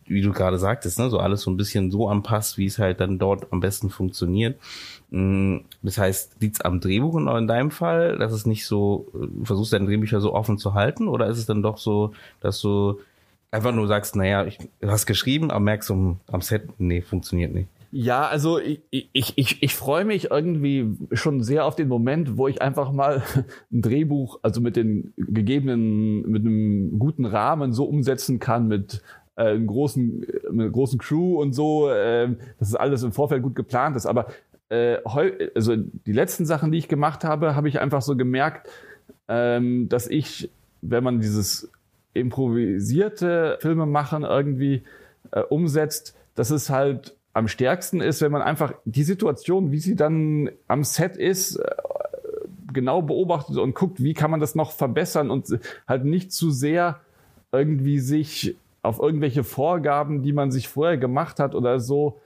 wie 0.06 0.22
du 0.22 0.32
gerade 0.32 0.58
sagtest, 0.58 0.98
ne, 0.98 1.10
so 1.10 1.18
alles 1.18 1.42
so 1.42 1.50
ein 1.50 1.56
bisschen 1.56 1.90
so 1.90 2.08
anpasst, 2.08 2.58
wie 2.58 2.66
es 2.66 2.78
halt 2.78 3.00
dann 3.00 3.18
dort 3.18 3.52
am 3.52 3.60
besten 3.60 3.90
funktioniert. 3.90 4.58
Mm, 5.10 5.58
das 5.82 5.98
heißt, 5.98 6.36
liegt's 6.40 6.60
am 6.60 6.80
Drehbuch 6.80 7.16
in 7.16 7.46
deinem 7.46 7.70
Fall, 7.70 8.18
dass 8.18 8.32
es 8.32 8.46
nicht 8.46 8.66
so, 8.66 9.06
du 9.12 9.44
versuchst 9.44 9.72
deine 9.72 9.86
Drehbücher 9.86 10.20
so 10.20 10.34
offen 10.34 10.58
zu 10.58 10.74
halten, 10.74 11.08
oder 11.08 11.26
ist 11.26 11.38
es 11.38 11.46
dann 11.46 11.62
doch 11.62 11.78
so, 11.78 12.12
dass 12.40 12.60
du 12.60 13.00
einfach 13.50 13.72
nur 13.72 13.88
sagst, 13.88 14.16
naja, 14.16 14.44
ich, 14.44 14.58
hast 14.84 15.06
geschrieben, 15.06 15.50
aber 15.50 15.60
merkst 15.60 15.90
um, 15.90 16.20
am 16.26 16.42
Set, 16.42 16.68
nee, 16.78 17.00
funktioniert 17.00 17.54
nicht. 17.54 17.68
Ja, 17.92 18.26
also 18.26 18.58
ich, 18.58 18.80
ich, 18.90 19.32
ich, 19.36 19.62
ich 19.62 19.74
freue 19.74 20.04
mich 20.04 20.30
irgendwie 20.30 20.96
schon 21.12 21.42
sehr 21.42 21.64
auf 21.64 21.76
den 21.76 21.88
Moment, 21.88 22.36
wo 22.36 22.48
ich 22.48 22.60
einfach 22.60 22.92
mal 22.92 23.22
ein 23.72 23.82
Drehbuch, 23.82 24.38
also 24.42 24.60
mit 24.60 24.76
den 24.76 25.14
gegebenen, 25.16 26.28
mit 26.28 26.42
einem 26.44 26.98
guten 26.98 27.24
Rahmen 27.24 27.72
so 27.72 27.84
umsetzen 27.84 28.38
kann, 28.38 28.68
mit 28.68 29.02
äh, 29.36 29.44
einen 29.44 29.66
großen, 29.66 30.20
mit 30.20 30.46
einer 30.50 30.70
großen 30.70 30.98
Crew 30.98 31.40
und 31.40 31.52
so, 31.52 31.88
äh, 31.90 32.28
dass 32.58 32.68
es 32.68 32.74
alles 32.74 33.02
im 33.02 33.12
Vorfeld 33.12 33.42
gut 33.42 33.54
geplant 33.54 33.96
ist. 33.96 34.06
Aber 34.06 34.26
äh, 34.68 34.98
also 35.54 35.76
die 35.76 36.12
letzten 36.12 36.46
Sachen, 36.46 36.72
die 36.72 36.78
ich 36.78 36.88
gemacht 36.88 37.24
habe, 37.24 37.54
habe 37.54 37.68
ich 37.68 37.80
einfach 37.80 38.02
so 38.02 38.16
gemerkt, 38.16 38.68
ähm, 39.28 39.88
dass 39.88 40.08
ich, 40.08 40.50
wenn 40.82 41.04
man 41.04 41.20
dieses 41.20 41.70
improvisierte 42.14 43.58
Filme 43.60 43.86
machen 43.86 44.22
irgendwie 44.24 44.82
äh, 45.32 45.40
umsetzt, 45.40 46.16
dass 46.34 46.50
es 46.50 46.70
halt 46.70 47.14
am 47.32 47.48
stärksten 47.48 48.00
ist, 48.00 48.22
wenn 48.22 48.32
man 48.32 48.42
einfach 48.42 48.72
die 48.86 49.02
Situation, 49.02 49.70
wie 49.70 49.78
sie 49.78 49.94
dann 49.94 50.50
am 50.68 50.84
Set 50.84 51.16
ist, 51.16 51.56
äh, 51.56 51.70
genau 52.72 53.02
beobachtet 53.02 53.58
und 53.58 53.74
guckt, 53.74 54.02
wie 54.02 54.14
kann 54.14 54.30
man 54.30 54.40
das 54.40 54.54
noch 54.54 54.72
verbessern 54.72 55.30
und 55.30 55.58
halt 55.86 56.04
nicht 56.04 56.32
zu 56.32 56.50
sehr 56.50 57.00
irgendwie 57.52 57.98
sich 57.98 58.56
auf 58.86 58.98
irgendwelche 58.98 59.44
Vorgaben, 59.44 60.22
die 60.22 60.32
man 60.32 60.50
sich 60.50 60.68
vorher 60.68 60.96
gemacht 60.96 61.38
hat 61.38 61.54
oder 61.54 61.80
so 61.80 62.20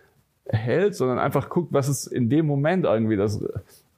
hält, 0.47 0.95
sondern 0.95 1.19
einfach 1.19 1.49
guckt, 1.49 1.73
was 1.73 1.89
ist 1.89 2.07
in 2.07 2.29
dem 2.29 2.47
Moment 2.47 2.85
irgendwie 2.85 3.17
das 3.17 3.43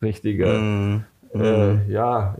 Richtige. 0.00 0.46
Mm, 0.46 1.04
äh, 1.34 1.72
mm. 1.72 1.90
ja. 1.90 2.36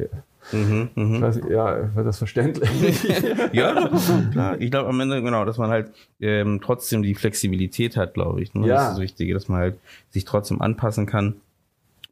Mhm, 0.50 0.90
mh. 0.94 1.20
weiß, 1.20 1.40
ja, 1.48 1.94
wird 1.94 2.06
das 2.06 2.18
verständlich? 2.18 2.68
ja, 3.52 3.90
klar. 4.32 4.60
Ich 4.60 4.72
glaube 4.72 4.88
am 4.88 4.98
Ende, 4.98 5.22
genau, 5.22 5.44
dass 5.44 5.56
man 5.56 5.70
halt 5.70 5.92
ähm, 6.20 6.60
trotzdem 6.62 7.02
die 7.02 7.14
Flexibilität 7.14 7.96
hat, 7.96 8.14
glaube 8.14 8.42
ich. 8.42 8.52
Ne? 8.52 8.66
Ja. 8.66 8.74
Das 8.74 8.82
ist 8.82 8.90
das 8.90 9.00
Wichtige, 9.00 9.34
dass 9.34 9.48
man 9.48 9.60
halt 9.60 9.78
sich 10.10 10.24
trotzdem 10.24 10.60
anpassen 10.60 11.06
kann 11.06 11.36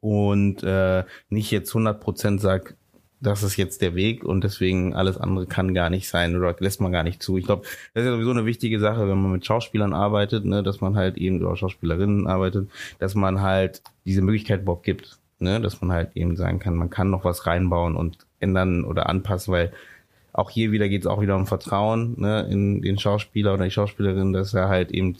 und 0.00 0.62
äh, 0.62 1.02
nicht 1.28 1.50
jetzt 1.50 1.72
100% 1.72 2.38
sagt, 2.38 2.74
das 3.20 3.42
ist 3.42 3.56
jetzt 3.56 3.82
der 3.82 3.94
Weg 3.94 4.24
und 4.24 4.44
deswegen 4.44 4.94
alles 4.94 5.18
andere 5.18 5.46
kann 5.46 5.74
gar 5.74 5.90
nicht 5.90 6.08
sein 6.08 6.36
oder 6.36 6.56
lässt 6.58 6.80
man 6.80 6.92
gar 6.92 7.02
nicht 7.02 7.22
zu. 7.22 7.36
Ich 7.36 7.44
glaube, 7.44 7.62
das 7.92 8.02
ist 8.02 8.06
ja 8.06 8.12
sowieso 8.12 8.30
eine 8.30 8.46
wichtige 8.46 8.80
Sache, 8.80 9.08
wenn 9.08 9.20
man 9.20 9.32
mit 9.32 9.44
Schauspielern 9.44 9.92
arbeitet, 9.92 10.46
ne, 10.46 10.62
dass 10.62 10.80
man 10.80 10.96
halt 10.96 11.18
eben 11.18 11.44
oder 11.44 11.56
Schauspielerinnen 11.56 12.26
arbeitet, 12.26 12.70
dass 12.98 13.14
man 13.14 13.42
halt 13.42 13.82
diese 14.06 14.22
Möglichkeit 14.22 14.62
überhaupt 14.62 14.84
gibt, 14.84 15.18
ne, 15.38 15.60
dass 15.60 15.80
man 15.82 15.92
halt 15.92 16.16
eben 16.16 16.36
sagen 16.36 16.58
kann, 16.60 16.76
man 16.76 16.90
kann 16.90 17.10
noch 17.10 17.24
was 17.24 17.46
reinbauen 17.46 17.94
und 17.94 18.18
ändern 18.40 18.84
oder 18.84 19.08
anpassen, 19.08 19.52
weil 19.52 19.72
auch 20.32 20.50
hier 20.50 20.72
wieder 20.72 20.88
geht 20.88 21.02
es 21.02 21.06
auch 21.06 21.20
wieder 21.20 21.36
um 21.36 21.46
Vertrauen 21.46 22.14
ne, 22.20 22.46
in 22.50 22.82
den 22.82 22.98
Schauspieler 22.98 23.54
oder 23.54 23.64
die 23.64 23.70
Schauspielerin, 23.70 24.32
dass 24.32 24.54
er 24.54 24.68
halt 24.68 24.90
eben 24.92 25.16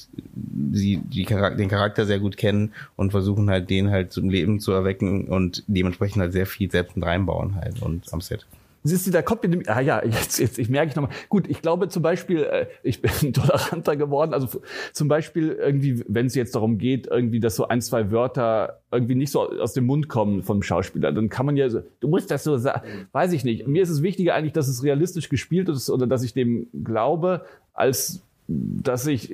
sie 0.73 0.99
die 0.99 1.25
Charakter, 1.25 1.57
den 1.57 1.69
Charakter 1.69 2.07
sehr 2.07 2.21
gut 2.21 2.37
kennen 2.37 2.73
und 2.97 3.11
versuchen 3.11 3.51
halt 3.51 3.71
den 3.71 3.91
halt 3.91 4.13
zum 4.13 4.31
Leben 4.31 4.61
zu 4.61 4.73
erwecken 4.73 5.27
und 5.27 5.65
dementsprechend 5.67 6.23
halt 6.23 6.33
sehr 6.33 6.47
viel 6.47 6.71
selbst 6.71 6.97
mit 6.97 7.05
reinbauen 7.05 7.57
halt 7.57 7.83
und 7.83 8.13
am 8.13 8.21
Set. 8.21 8.47
Siehst 8.83 9.07
du, 9.07 9.11
da 9.11 9.21
kommt 9.21 9.47
mir, 9.47 9.63
ah 9.67 9.81
ja, 9.81 10.03
jetzt, 10.05 10.39
jetzt, 10.39 10.59
ich 10.59 10.71
merke 10.71 10.91
ich 10.91 10.97
nochmal. 10.97 11.13
Gut, 11.29 11.49
ich 11.49 11.61
glaube 11.61 11.89
zum 11.89 12.03
Beispiel, 12.03 12.45
äh, 12.45 12.67
ich 12.83 13.03
bin 13.03 13.33
toleranter 13.33 13.97
geworden. 13.97 14.33
Also 14.33 14.61
zum 14.93 15.09
Beispiel 15.09 15.51
irgendwie, 15.53 16.03
wenn 16.09 16.27
es 16.27 16.35
jetzt 16.35 16.55
darum 16.55 16.79
geht, 16.79 17.07
irgendwie, 17.07 17.41
dass 17.41 17.57
so 17.57 17.69
ein, 17.69 17.83
zwei 17.83 18.11
Wörter 18.11 18.81
irgendwie 18.91 19.15
nicht 19.15 19.33
so 19.33 19.51
aus 19.51 19.75
dem 19.75 19.85
Mund 19.85 20.09
kommen 20.09 20.43
vom 20.43 20.63
Schauspieler, 20.63 21.13
dann 21.13 21.29
kann 21.29 21.47
man 21.47 21.57
ja 21.57 21.69
so, 21.69 21.83
du 22.01 22.09
musst 22.09 22.31
das 22.31 22.45
so 22.45 22.57
sagen, 22.57 23.07
weiß 23.13 23.33
ich 23.35 23.45
nicht. 23.45 23.67
Mir 23.69 23.83
ist 23.83 23.91
es 23.91 24.03
wichtiger 24.03 24.35
eigentlich, 24.35 24.55
dass 24.55 24.69
es 24.69 24.83
realistisch 24.83 25.29
gespielt 25.29 25.69
ist 25.69 25.91
oder 25.91 26.07
dass 26.07 26.23
ich 26.23 26.33
dem 26.33 26.69
glaube, 26.83 27.45
als 27.75 28.23
dass 28.51 29.07
ich 29.07 29.33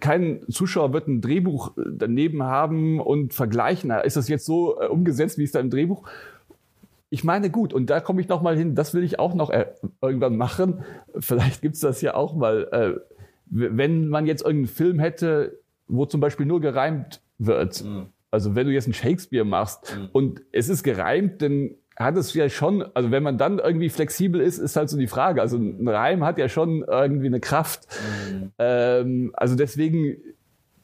kein 0.00 0.40
Zuschauer 0.50 0.92
wird 0.92 1.06
ein 1.06 1.20
Drehbuch 1.20 1.72
daneben 1.76 2.42
haben 2.42 3.00
und 3.00 3.32
vergleichen. 3.32 3.90
Ist 3.90 4.16
das 4.16 4.28
jetzt 4.28 4.46
so 4.46 4.80
äh, 4.80 4.86
umgesetzt, 4.86 5.38
wie 5.38 5.44
es 5.44 5.52
da 5.52 5.60
im 5.60 5.70
Drehbuch? 5.70 6.08
Ich 7.10 7.24
meine, 7.24 7.50
gut, 7.50 7.72
und 7.72 7.88
da 7.88 8.00
komme 8.00 8.20
ich 8.20 8.28
noch 8.28 8.42
mal 8.42 8.56
hin, 8.56 8.74
das 8.74 8.94
will 8.94 9.02
ich 9.02 9.18
auch 9.18 9.34
noch 9.34 9.50
äh, 9.50 9.66
irgendwann 10.02 10.36
machen. 10.36 10.84
Vielleicht 11.18 11.62
gibt's 11.62 11.80
das 11.80 12.00
ja 12.02 12.14
auch 12.14 12.34
mal. 12.34 12.68
Äh, 12.70 13.00
wenn 13.50 14.08
man 14.08 14.26
jetzt 14.26 14.42
irgendeinen 14.42 14.74
Film 14.74 14.98
hätte, 14.98 15.58
wo 15.86 16.04
zum 16.04 16.20
Beispiel 16.20 16.44
nur 16.44 16.60
gereimt 16.60 17.22
wird, 17.38 17.82
mhm. 17.82 18.06
also 18.30 18.54
wenn 18.54 18.66
du 18.66 18.72
jetzt 18.72 18.84
einen 18.84 18.94
Shakespeare 18.94 19.46
machst 19.46 19.96
mhm. 19.96 20.08
und 20.12 20.42
es 20.52 20.68
ist 20.68 20.82
gereimt, 20.82 21.40
dann 21.40 21.70
hat 21.96 22.16
es 22.16 22.32
ja 22.34 22.48
schon, 22.48 22.84
also 22.94 23.10
wenn 23.10 23.22
man 23.22 23.38
dann 23.38 23.58
irgendwie 23.58 23.88
flexibel 23.88 24.40
ist, 24.40 24.58
ist 24.58 24.76
halt 24.76 24.88
so 24.90 24.98
die 24.98 25.08
Frage. 25.08 25.40
Also 25.40 25.56
ein 25.56 25.88
Reim 25.88 26.24
hat 26.24 26.38
ja 26.38 26.48
schon 26.48 26.84
irgendwie 26.86 27.26
eine 27.26 27.40
Kraft. 27.40 27.88
Mhm. 28.30 28.52
Ähm, 28.58 29.30
also 29.34 29.56
deswegen 29.56 30.18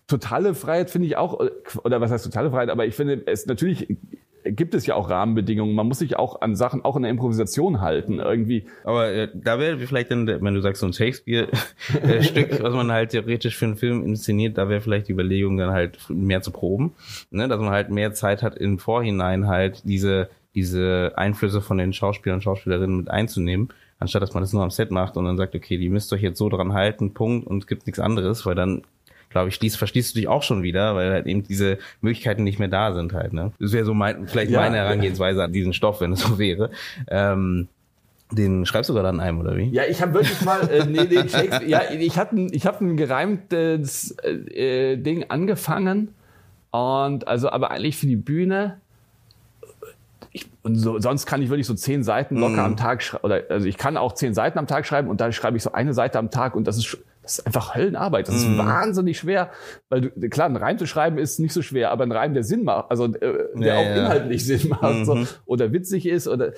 totale 0.06 0.54
Freiheit 0.54 0.90
finde 0.90 1.06
ich 1.06 1.16
auch, 1.16 1.38
oder 1.84 2.00
was 2.00 2.10
heißt 2.10 2.24
totale 2.24 2.50
Freiheit, 2.50 2.70
aber 2.70 2.86
ich 2.86 2.94
finde 2.94 3.22
es 3.26 3.46
natürlich 3.46 3.96
gibt 4.44 4.74
es 4.74 4.86
ja 4.86 4.94
auch 4.94 5.10
Rahmenbedingungen. 5.10 5.74
Man 5.74 5.88
muss 5.88 5.98
sich 5.98 6.16
auch 6.16 6.40
an 6.40 6.54
Sachen, 6.56 6.84
auch 6.84 6.96
in 6.96 7.02
der 7.02 7.10
Improvisation 7.10 7.80
halten, 7.80 8.18
irgendwie. 8.18 8.66
Aber 8.84 9.10
äh, 9.10 9.28
da 9.34 9.58
wäre 9.58 9.78
vielleicht 9.78 10.10
dann, 10.10 10.26
wenn 10.26 10.54
du 10.54 10.60
sagst, 10.60 10.80
so 10.80 10.86
ein 10.86 10.92
Shakespeare-Stück, 10.92 12.60
was 12.62 12.74
man 12.74 12.92
halt 12.92 13.10
theoretisch 13.10 13.56
für 13.56 13.64
einen 13.64 13.76
Film 13.76 14.04
inszeniert, 14.04 14.58
da 14.58 14.68
wäre 14.68 14.80
vielleicht 14.80 15.08
die 15.08 15.12
Überlegung 15.12 15.56
dann 15.56 15.70
halt 15.70 15.98
mehr 16.08 16.42
zu 16.42 16.50
proben, 16.50 16.92
ne? 17.30 17.48
dass 17.48 17.60
man 17.60 17.70
halt 17.70 17.90
mehr 17.90 18.12
Zeit 18.12 18.42
hat 18.42 18.56
im 18.56 18.78
Vorhinein 18.78 19.46
halt 19.46 19.82
diese 19.84 20.28
diese 20.54 21.12
Einflüsse 21.16 21.60
von 21.60 21.78
den 21.78 21.92
Schauspielern 21.92 22.36
und 22.36 22.42
Schauspielerinnen 22.42 22.98
mit 22.98 23.10
einzunehmen, 23.10 23.68
anstatt 23.98 24.22
dass 24.22 24.34
man 24.34 24.42
das 24.42 24.52
nur 24.52 24.62
am 24.62 24.70
Set 24.70 24.90
macht 24.90 25.16
und 25.16 25.24
dann 25.24 25.36
sagt, 25.36 25.54
okay, 25.54 25.78
die 25.78 25.88
müsst 25.88 26.12
euch 26.12 26.22
jetzt 26.22 26.38
so 26.38 26.48
dran 26.48 26.72
halten, 26.72 27.12
Punkt, 27.12 27.46
und 27.46 27.58
es 27.58 27.66
gibt 27.66 27.86
nichts 27.86 27.98
anderes, 27.98 28.46
weil 28.46 28.54
dann 28.54 28.82
glaube 29.34 29.48
ich, 29.48 29.56
schließt, 29.56 29.76
verschließt 29.76 30.14
du 30.14 30.20
dich 30.20 30.28
auch 30.28 30.44
schon 30.44 30.62
wieder, 30.62 30.94
weil 30.94 31.10
halt 31.10 31.26
eben 31.26 31.42
diese 31.42 31.78
Möglichkeiten 32.00 32.44
nicht 32.44 32.60
mehr 32.60 32.68
da 32.68 32.94
sind 32.94 33.12
halt. 33.12 33.32
Ne? 33.32 33.50
Das 33.58 33.72
wäre 33.72 33.84
so 33.84 33.92
mein, 33.92 34.28
vielleicht 34.28 34.52
ja. 34.52 34.60
meine 34.60 34.76
Herangehensweise 34.76 35.42
an 35.42 35.52
diesen 35.52 35.72
Stoff, 35.72 36.00
wenn 36.00 36.12
es 36.12 36.20
so 36.20 36.38
wäre. 36.38 36.70
Ähm, 37.08 37.66
den 38.30 38.64
schreibst 38.64 38.90
du 38.90 38.94
gerade 38.94 39.08
an 39.08 39.18
einem, 39.18 39.40
oder 39.40 39.56
wie? 39.56 39.70
Ja, 39.70 39.82
ich 39.88 40.00
habe 40.00 40.14
wirklich 40.14 40.40
mal, 40.42 40.68
äh, 40.70 40.86
nee, 40.86 41.06
den 41.06 41.28
Shakespeare, 41.28 41.66
ja, 41.66 41.82
ich 41.90 42.16
habe 42.16 42.36
ein, 42.36 42.52
ich 42.52 42.64
hab 42.64 42.80
ein 42.80 42.96
gereimtes 42.96 44.16
äh, 44.22 44.96
Ding 44.96 45.24
angefangen 45.28 46.14
und 46.70 47.26
also 47.26 47.50
aber 47.50 47.72
eigentlich 47.72 47.96
für 47.96 48.06
die 48.06 48.16
Bühne 48.16 48.80
ich, 50.30 50.46
und 50.62 50.76
so, 50.76 51.00
sonst 51.00 51.26
kann 51.26 51.42
ich 51.42 51.48
wirklich 51.48 51.66
so 51.66 51.74
zehn 51.74 52.04
Seiten 52.04 52.36
locker 52.36 52.62
mm. 52.62 52.66
am 52.66 52.76
Tag 52.76 53.02
schreiben. 53.02 53.24
Oder 53.24 53.42
also 53.48 53.66
ich 53.66 53.78
kann 53.78 53.96
auch 53.96 54.14
zehn 54.14 54.32
Seiten 54.32 54.58
am 54.58 54.68
Tag 54.68 54.86
schreiben 54.86 55.08
und 55.08 55.20
da 55.20 55.32
schreibe 55.32 55.56
ich 55.56 55.62
so 55.64 55.72
eine 55.72 55.92
Seite 55.92 56.20
am 56.20 56.30
Tag 56.30 56.54
und 56.54 56.68
das 56.68 56.76
ist 56.76 56.98
das 57.24 57.38
ist 57.38 57.46
einfach 57.46 57.74
Höllenarbeit. 57.74 58.28
Das 58.28 58.36
ist 58.36 58.48
mm. 58.48 58.58
wahnsinnig 58.58 59.18
schwer, 59.18 59.50
weil 59.88 60.02
du, 60.02 60.28
klar, 60.28 60.48
ein 60.48 60.56
Reim 60.56 60.78
zu 60.78 60.86
schreiben 60.86 61.18
ist 61.18 61.40
nicht 61.40 61.52
so 61.52 61.62
schwer, 61.62 61.90
aber 61.90 62.04
ein 62.04 62.12
Reim, 62.12 62.34
der 62.34 62.44
Sinn 62.44 62.64
macht, 62.64 62.90
also 62.90 63.06
äh, 63.06 63.48
der 63.54 63.66
ja, 63.66 63.78
auch 63.78 63.84
ja. 63.84 63.96
inhaltlich 63.96 64.44
Sinn 64.44 64.68
macht 64.68 64.94
mm 64.94 65.04
so, 65.04 65.14
mhm. 65.16 65.26
oder 65.46 65.72
witzig 65.72 66.06
ist 66.06 66.28
oder 66.28 66.52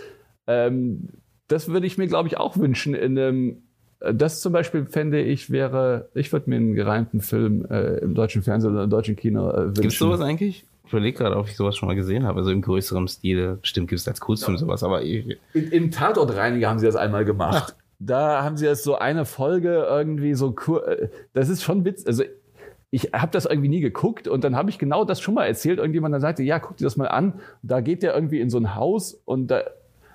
ähm, 0.46 1.08
das 1.48 1.68
würde 1.68 1.86
ich 1.86 1.96
mir, 1.96 2.08
glaube 2.08 2.28
ich, 2.28 2.36
auch 2.36 2.56
wünschen 2.56 2.94
in 2.94 3.18
einem 3.18 3.62
das 4.00 4.42
zum 4.42 4.52
Beispiel 4.52 4.84
fände 4.84 5.22
ich 5.22 5.50
wäre, 5.50 6.10
ich 6.14 6.30
würde 6.30 6.50
mir 6.50 6.56
einen 6.56 6.74
gereimten 6.74 7.22
Film 7.22 7.64
äh, 7.70 7.96
im 7.98 8.14
deutschen 8.14 8.42
Fernsehen 8.42 8.74
oder 8.74 8.84
im 8.84 8.90
deutschen 8.90 9.16
Kino 9.16 9.50
äh, 9.50 9.68
wünschen. 9.68 9.82
Gibt's 9.82 9.98
sowas 9.98 10.20
eigentlich? 10.20 10.66
Ich 10.84 10.92
überlege 10.92 11.18
gerade, 11.18 11.36
ob 11.36 11.48
ich 11.48 11.56
sowas 11.56 11.76
schon 11.76 11.88
mal 11.88 11.96
gesehen 11.96 12.24
habe. 12.24 12.38
Also 12.38 12.50
im 12.50 12.62
größeren 12.62 13.08
Stil. 13.08 13.58
Bestimmt 13.60 13.88
gibt 13.88 14.00
es 14.00 14.06
als 14.06 14.20
Kurzfilm 14.20 14.56
ja. 14.56 14.60
sowas, 14.60 14.84
aber 14.84 15.02
ich, 15.02 15.38
in, 15.52 15.68
Im 15.72 15.90
Tatortreiniger 15.90 16.68
haben 16.68 16.78
sie 16.78 16.86
das 16.86 16.94
einmal 16.94 17.24
gemacht. 17.24 17.74
Ach. 17.76 17.85
Da 17.98 18.42
haben 18.42 18.56
sie 18.56 18.66
das 18.66 18.82
so 18.82 18.96
eine 18.96 19.24
Folge 19.24 19.86
irgendwie 19.88 20.34
so 20.34 20.52
kur 20.52 20.86
äh, 20.86 21.08
Das 21.32 21.48
ist 21.48 21.62
schon 21.62 21.84
Witz. 21.84 22.06
Also 22.06 22.24
ich 22.90 23.12
habe 23.12 23.32
das 23.32 23.46
irgendwie 23.46 23.68
nie 23.68 23.80
geguckt 23.80 24.28
und 24.28 24.44
dann 24.44 24.56
habe 24.56 24.70
ich 24.70 24.78
genau 24.78 25.04
das 25.04 25.20
schon 25.20 25.34
mal 25.34 25.46
erzählt. 25.46 25.78
Irgendjemand 25.78 26.14
dann 26.14 26.20
sagte, 26.20 26.42
ja, 26.42 26.58
guck 26.58 26.76
dir 26.76 26.84
das 26.84 26.96
mal 26.96 27.08
an. 27.08 27.40
Da 27.62 27.80
geht 27.80 28.02
der 28.02 28.14
irgendwie 28.14 28.40
in 28.40 28.50
so 28.50 28.58
ein 28.58 28.74
Haus 28.74 29.14
und 29.24 29.48
da 29.48 29.62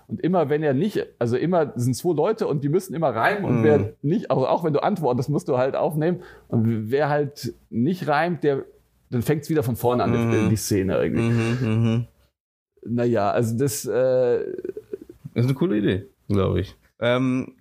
und 0.08 0.20
immer 0.20 0.50
wenn 0.50 0.62
er 0.62 0.74
nicht, 0.74 1.06
also 1.20 1.38
immer 1.38 1.72
sind 1.78 1.96
zwei 1.96 2.14
Leute 2.14 2.46
und 2.46 2.66
die 2.66 2.70
müssen 2.70 2.94
immer 2.94 3.16
reimen 3.16 3.46
und 3.46 3.62
mm. 3.62 3.64
wer 3.64 3.94
nicht, 4.02 4.30
also 4.30 4.46
auch 4.46 4.66
wenn 4.66 4.74
du 4.74 4.84
antwortest, 4.84 5.30
musst 5.30 5.48
du 5.48 5.58
halt 5.58 5.74
aufnehmen. 5.74 6.20
Und 6.50 6.92
wer 6.92 7.08
halt 7.08 7.54
nicht 7.70 8.10
reimt, 8.10 8.44
der 8.44 8.66
dann 9.12 9.22
fängt 9.22 9.44
es 9.44 9.50
wieder 9.50 9.62
von 9.62 9.76
vorne 9.76 10.04
an, 10.04 10.12
mhm. 10.12 10.50
die 10.50 10.56
Szene 10.56 10.98
irgendwie. 10.98 11.30
Mhm, 11.30 11.84
mh. 11.84 12.06
Naja, 12.84 13.30
also 13.30 13.58
das, 13.58 13.86
äh, 13.86 14.40
das 15.34 15.44
ist 15.44 15.46
eine 15.46 15.54
coole 15.54 15.78
Idee, 15.78 16.06
glaube 16.30 16.62
ich. 16.62 16.76
Ähm, 17.02 17.54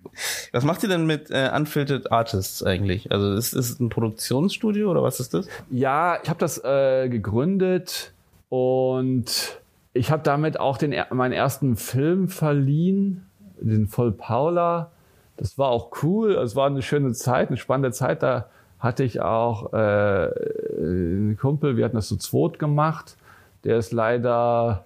was 0.51 0.63
macht 0.63 0.83
ihr 0.83 0.89
denn 0.89 1.05
mit 1.05 1.31
äh, 1.31 1.51
Unfiltered 1.55 2.11
Artists 2.11 2.63
eigentlich? 2.63 3.11
Also 3.11 3.33
ist 3.33 3.53
es 3.53 3.79
ein 3.79 3.89
Produktionsstudio 3.89 4.89
oder 4.89 5.03
was 5.03 5.19
ist 5.19 5.33
das? 5.33 5.47
Ja, 5.69 6.19
ich 6.21 6.29
habe 6.29 6.39
das 6.39 6.63
äh, 6.63 7.09
gegründet 7.09 8.13
und 8.49 9.59
ich 9.93 10.11
habe 10.11 10.23
damit 10.23 10.59
auch 10.59 10.77
den, 10.77 10.95
meinen 11.11 11.33
ersten 11.33 11.75
Film 11.75 12.29
verliehen, 12.29 13.25
den 13.59 13.87
Voll 13.87 14.11
Paula. 14.11 14.91
Das 15.37 15.57
war 15.57 15.69
auch 15.69 15.91
cool, 16.03 16.33
es 16.35 16.55
war 16.55 16.67
eine 16.67 16.81
schöne 16.81 17.13
Zeit, 17.13 17.49
eine 17.49 17.57
spannende 17.57 17.91
Zeit. 17.91 18.21
Da 18.21 18.49
hatte 18.79 19.03
ich 19.03 19.21
auch 19.21 19.73
äh, 19.73 20.29
einen 20.77 21.37
Kumpel, 21.39 21.77
wir 21.77 21.85
hatten 21.85 21.95
das 21.95 22.07
zu 22.07 22.17
zweit 22.17 22.59
gemacht. 22.59 23.17
Der 23.63 23.77
ist 23.77 23.91
leider, 23.91 24.85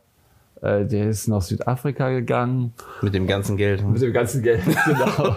äh, 0.62 0.86
der 0.86 1.10
ist 1.10 1.28
nach 1.28 1.42
Südafrika 1.42 2.10
gegangen. 2.10 2.74
Mit 3.02 3.14
dem 3.14 3.28
ganzen 3.28 3.58
Geld. 3.58 3.86
Mit 3.88 4.02
dem 4.02 4.14
ganzen 4.14 4.42
Geld, 4.42 4.62
genau. 4.86 5.36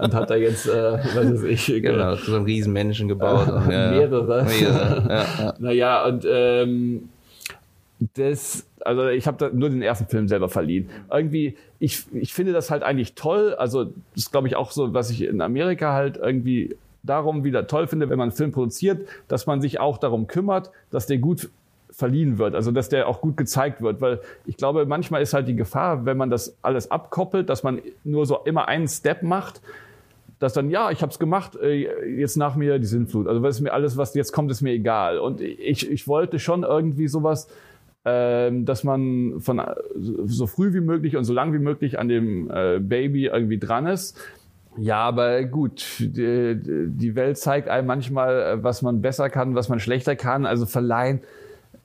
und 0.00 0.14
hat 0.14 0.30
da 0.30 0.34
jetzt, 0.34 0.66
äh, 0.66 0.98
was 1.14 1.42
weiß 1.42 1.44
ich, 1.44 1.66
genau, 1.82 2.14
so 2.16 2.36
einen 2.36 2.44
riesen 2.44 2.72
Menschen 2.72 3.08
gebaut. 3.08 3.48
und, 3.48 3.70
ja. 3.70 3.90
Mehrere. 3.90 4.44
Mehrere. 4.44 5.06
Ja, 5.08 5.44
ja. 5.44 5.54
Naja, 5.58 6.06
und 6.06 6.26
ähm, 6.28 7.08
das, 8.14 8.66
also 8.80 9.08
ich 9.08 9.26
habe 9.26 9.50
nur 9.54 9.70
den 9.70 9.82
ersten 9.82 10.06
Film 10.06 10.28
selber 10.28 10.48
verliehen. 10.48 10.88
Irgendwie, 11.10 11.56
ich, 11.78 12.04
ich 12.12 12.34
finde 12.34 12.52
das 12.52 12.70
halt 12.70 12.82
eigentlich 12.82 13.14
toll. 13.14 13.54
Also 13.54 13.84
das 13.84 13.94
ist, 14.14 14.32
glaube 14.32 14.48
ich, 14.48 14.56
auch 14.56 14.70
so, 14.70 14.92
was 14.94 15.10
ich 15.10 15.22
in 15.22 15.40
Amerika 15.40 15.92
halt 15.92 16.16
irgendwie 16.16 16.76
darum 17.02 17.44
wieder 17.44 17.66
toll 17.66 17.86
finde, 17.86 18.10
wenn 18.10 18.18
man 18.18 18.30
einen 18.30 18.36
Film 18.36 18.52
produziert, 18.52 19.08
dass 19.28 19.46
man 19.46 19.60
sich 19.60 19.80
auch 19.80 19.98
darum 19.98 20.26
kümmert, 20.26 20.70
dass 20.90 21.06
der 21.06 21.18
gut 21.18 21.50
verliehen 21.96 22.38
wird, 22.38 22.54
also 22.54 22.70
dass 22.70 22.88
der 22.88 23.08
auch 23.08 23.20
gut 23.20 23.36
gezeigt 23.36 23.80
wird, 23.80 24.00
weil 24.00 24.20
ich 24.44 24.56
glaube, 24.56 24.84
manchmal 24.86 25.22
ist 25.22 25.32
halt 25.32 25.48
die 25.48 25.56
Gefahr, 25.56 26.04
wenn 26.04 26.16
man 26.16 26.28
das 26.28 26.58
alles 26.62 26.90
abkoppelt, 26.90 27.48
dass 27.48 27.62
man 27.62 27.80
nur 28.04 28.26
so 28.26 28.38
immer 28.44 28.68
einen 28.68 28.86
Step 28.86 29.22
macht, 29.22 29.62
dass 30.38 30.52
dann 30.52 30.68
ja, 30.68 30.90
ich 30.90 31.00
habe 31.00 31.10
es 31.10 31.18
gemacht, 31.18 31.56
äh, 31.56 32.18
jetzt 32.20 32.36
nach 32.36 32.54
mir 32.54 32.78
die 32.78 32.86
Sinnflut. 32.86 33.26
Also 33.26 33.42
was 33.42 33.60
mir 33.60 33.72
alles, 33.72 33.96
was 33.96 34.14
jetzt 34.14 34.32
kommt, 34.32 34.50
ist 34.50 34.60
mir 34.60 34.72
egal. 34.72 35.18
Und 35.18 35.40
ich, 35.40 35.90
ich 35.90 36.06
wollte 36.06 36.38
schon 36.38 36.62
irgendwie 36.62 37.08
sowas, 37.08 37.48
ähm, 38.04 38.66
dass 38.66 38.84
man 38.84 39.40
von 39.40 39.62
so 39.94 40.46
früh 40.46 40.74
wie 40.74 40.82
möglich 40.82 41.16
und 41.16 41.24
so 41.24 41.32
lang 41.32 41.54
wie 41.54 41.58
möglich 41.58 41.98
an 41.98 42.08
dem 42.08 42.50
äh, 42.50 42.78
Baby 42.78 43.26
irgendwie 43.26 43.58
dran 43.58 43.86
ist 43.86 44.18
ja, 44.78 44.98
aber 44.98 45.42
gut, 45.44 45.86
die, 45.98 46.60
die 46.90 47.16
Welt 47.16 47.38
zeigt 47.38 47.68
einem 47.68 47.86
manchmal, 47.86 48.40
äh, 48.40 48.62
was 48.62 48.82
man 48.82 49.00
besser 49.00 49.30
kann, 49.30 49.54
was 49.54 49.68
man 49.68 49.80
schlechter 49.80 50.16
kann. 50.16 50.44
Also 50.46 50.66
verleihen, 50.66 51.20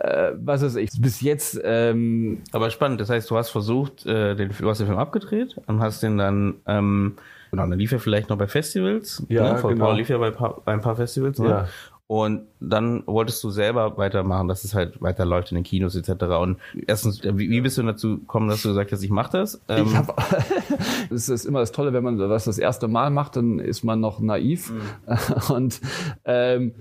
äh, 0.01 0.31
was 0.35 0.61
ist 0.63 0.75
ich, 0.75 0.89
bis 0.99 1.21
jetzt. 1.21 1.59
Ähm, 1.63 2.41
aber 2.51 2.71
spannend, 2.71 2.99
das 3.01 3.09
heißt, 3.09 3.29
du 3.29 3.37
hast 3.37 3.49
versucht, 3.49 4.05
äh, 4.05 4.35
den, 4.35 4.49
du 4.57 4.69
hast 4.69 4.79
den 4.79 4.87
Film 4.87 4.97
abgedreht 4.97 5.55
und 5.67 5.79
hast 5.79 6.01
den 6.01 6.17
dann, 6.17 6.55
ähm, 6.65 7.17
genau, 7.51 7.67
dann 7.67 7.77
lief 7.77 7.91
er 7.91 7.99
vielleicht 7.99 8.29
noch 8.29 8.37
bei 8.37 8.47
Festivals. 8.47 9.23
Ja, 9.29 9.53
ne? 9.53 9.61
genau. 9.61 9.93
lief 9.93 10.09
er 10.09 10.19
bei, 10.19 10.31
bei 10.31 10.73
ein 10.73 10.81
paar 10.81 10.95
Festivals. 10.95 11.37
Ne? 11.37 11.49
Ja. 11.49 11.67
Und 12.07 12.47
dann 12.59 13.03
wolltest 13.05 13.41
du 13.41 13.51
selber 13.51 13.95
weitermachen, 13.97 14.49
dass 14.49 14.65
es 14.65 14.75
halt 14.75 15.01
weiterläuft 15.01 15.51
in 15.51 15.55
den 15.55 15.63
Kinos 15.63 15.95
etc. 15.95 16.23
Und 16.41 16.57
erstens, 16.85 17.23
wie, 17.23 17.49
wie 17.49 17.61
bist 17.61 17.77
du 17.77 17.83
dazu 17.83 18.19
gekommen, 18.19 18.49
dass 18.49 18.63
du 18.63 18.69
gesagt 18.69 18.91
hast, 18.91 19.01
ich 19.01 19.11
mache 19.11 19.37
das? 19.37 19.61
Ähm 19.69 19.85
ich 19.85 19.95
hab, 19.95 20.17
das 21.09 21.29
ist 21.29 21.45
immer 21.45 21.59
das 21.59 21.71
Tolle, 21.71 21.93
wenn 21.93 22.03
man 22.03 22.19
was 22.19 22.43
das 22.43 22.57
erste 22.57 22.89
Mal 22.89 23.11
macht, 23.11 23.37
dann 23.37 23.59
ist 23.59 23.83
man 23.83 24.01
noch 24.01 24.19
naiv. 24.19 24.73
Mhm. 24.73 25.53
Und 25.55 25.79
ähm, 26.25 26.73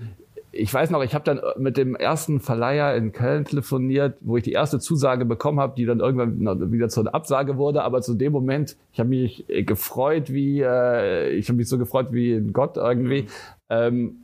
ich 0.53 0.73
weiß 0.73 0.89
noch, 0.89 1.01
ich 1.01 1.13
habe 1.13 1.23
dann 1.23 1.41
mit 1.57 1.77
dem 1.77 1.95
ersten 1.95 2.41
Verleiher 2.41 2.95
in 2.95 3.13
Köln 3.13 3.45
telefoniert, 3.45 4.17
wo 4.19 4.35
ich 4.35 4.43
die 4.43 4.51
erste 4.51 4.79
Zusage 4.79 5.23
bekommen 5.23 5.59
habe, 5.61 5.75
die 5.77 5.85
dann 5.85 6.01
irgendwann 6.01 6.71
wieder 6.71 6.89
zur 6.89 7.13
Absage 7.13 7.57
wurde. 7.57 7.83
Aber 7.83 8.01
zu 8.01 8.15
dem 8.15 8.33
Moment, 8.33 8.75
ich 8.91 8.99
habe 8.99 9.09
mich 9.09 9.45
gefreut 9.47 10.31
wie, 10.33 10.61
äh, 10.61 11.29
ich 11.29 11.47
habe 11.47 11.57
mich 11.57 11.69
so 11.69 11.77
gefreut 11.77 12.07
wie 12.11 12.33
ein 12.33 12.51
Gott 12.51 12.75
irgendwie. 12.75 13.23
Mhm. 13.23 13.27
Ähm, 13.69 14.15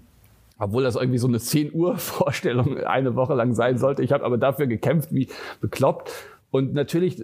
obwohl 0.60 0.84
das 0.84 0.96
irgendwie 0.96 1.20
so 1.20 1.28
eine 1.28 1.40
10 1.40 1.74
Uhr 1.74 1.98
Vorstellung 1.98 2.78
eine 2.78 3.16
Woche 3.16 3.34
lang 3.34 3.54
sein 3.54 3.78
sollte. 3.78 4.04
Ich 4.04 4.12
habe 4.12 4.26
aber 4.26 4.38
dafür 4.38 4.68
gekämpft 4.68 5.14
wie 5.14 5.30
bekloppt. 5.62 6.12
Und 6.52 6.74
natürlich, 6.74 7.24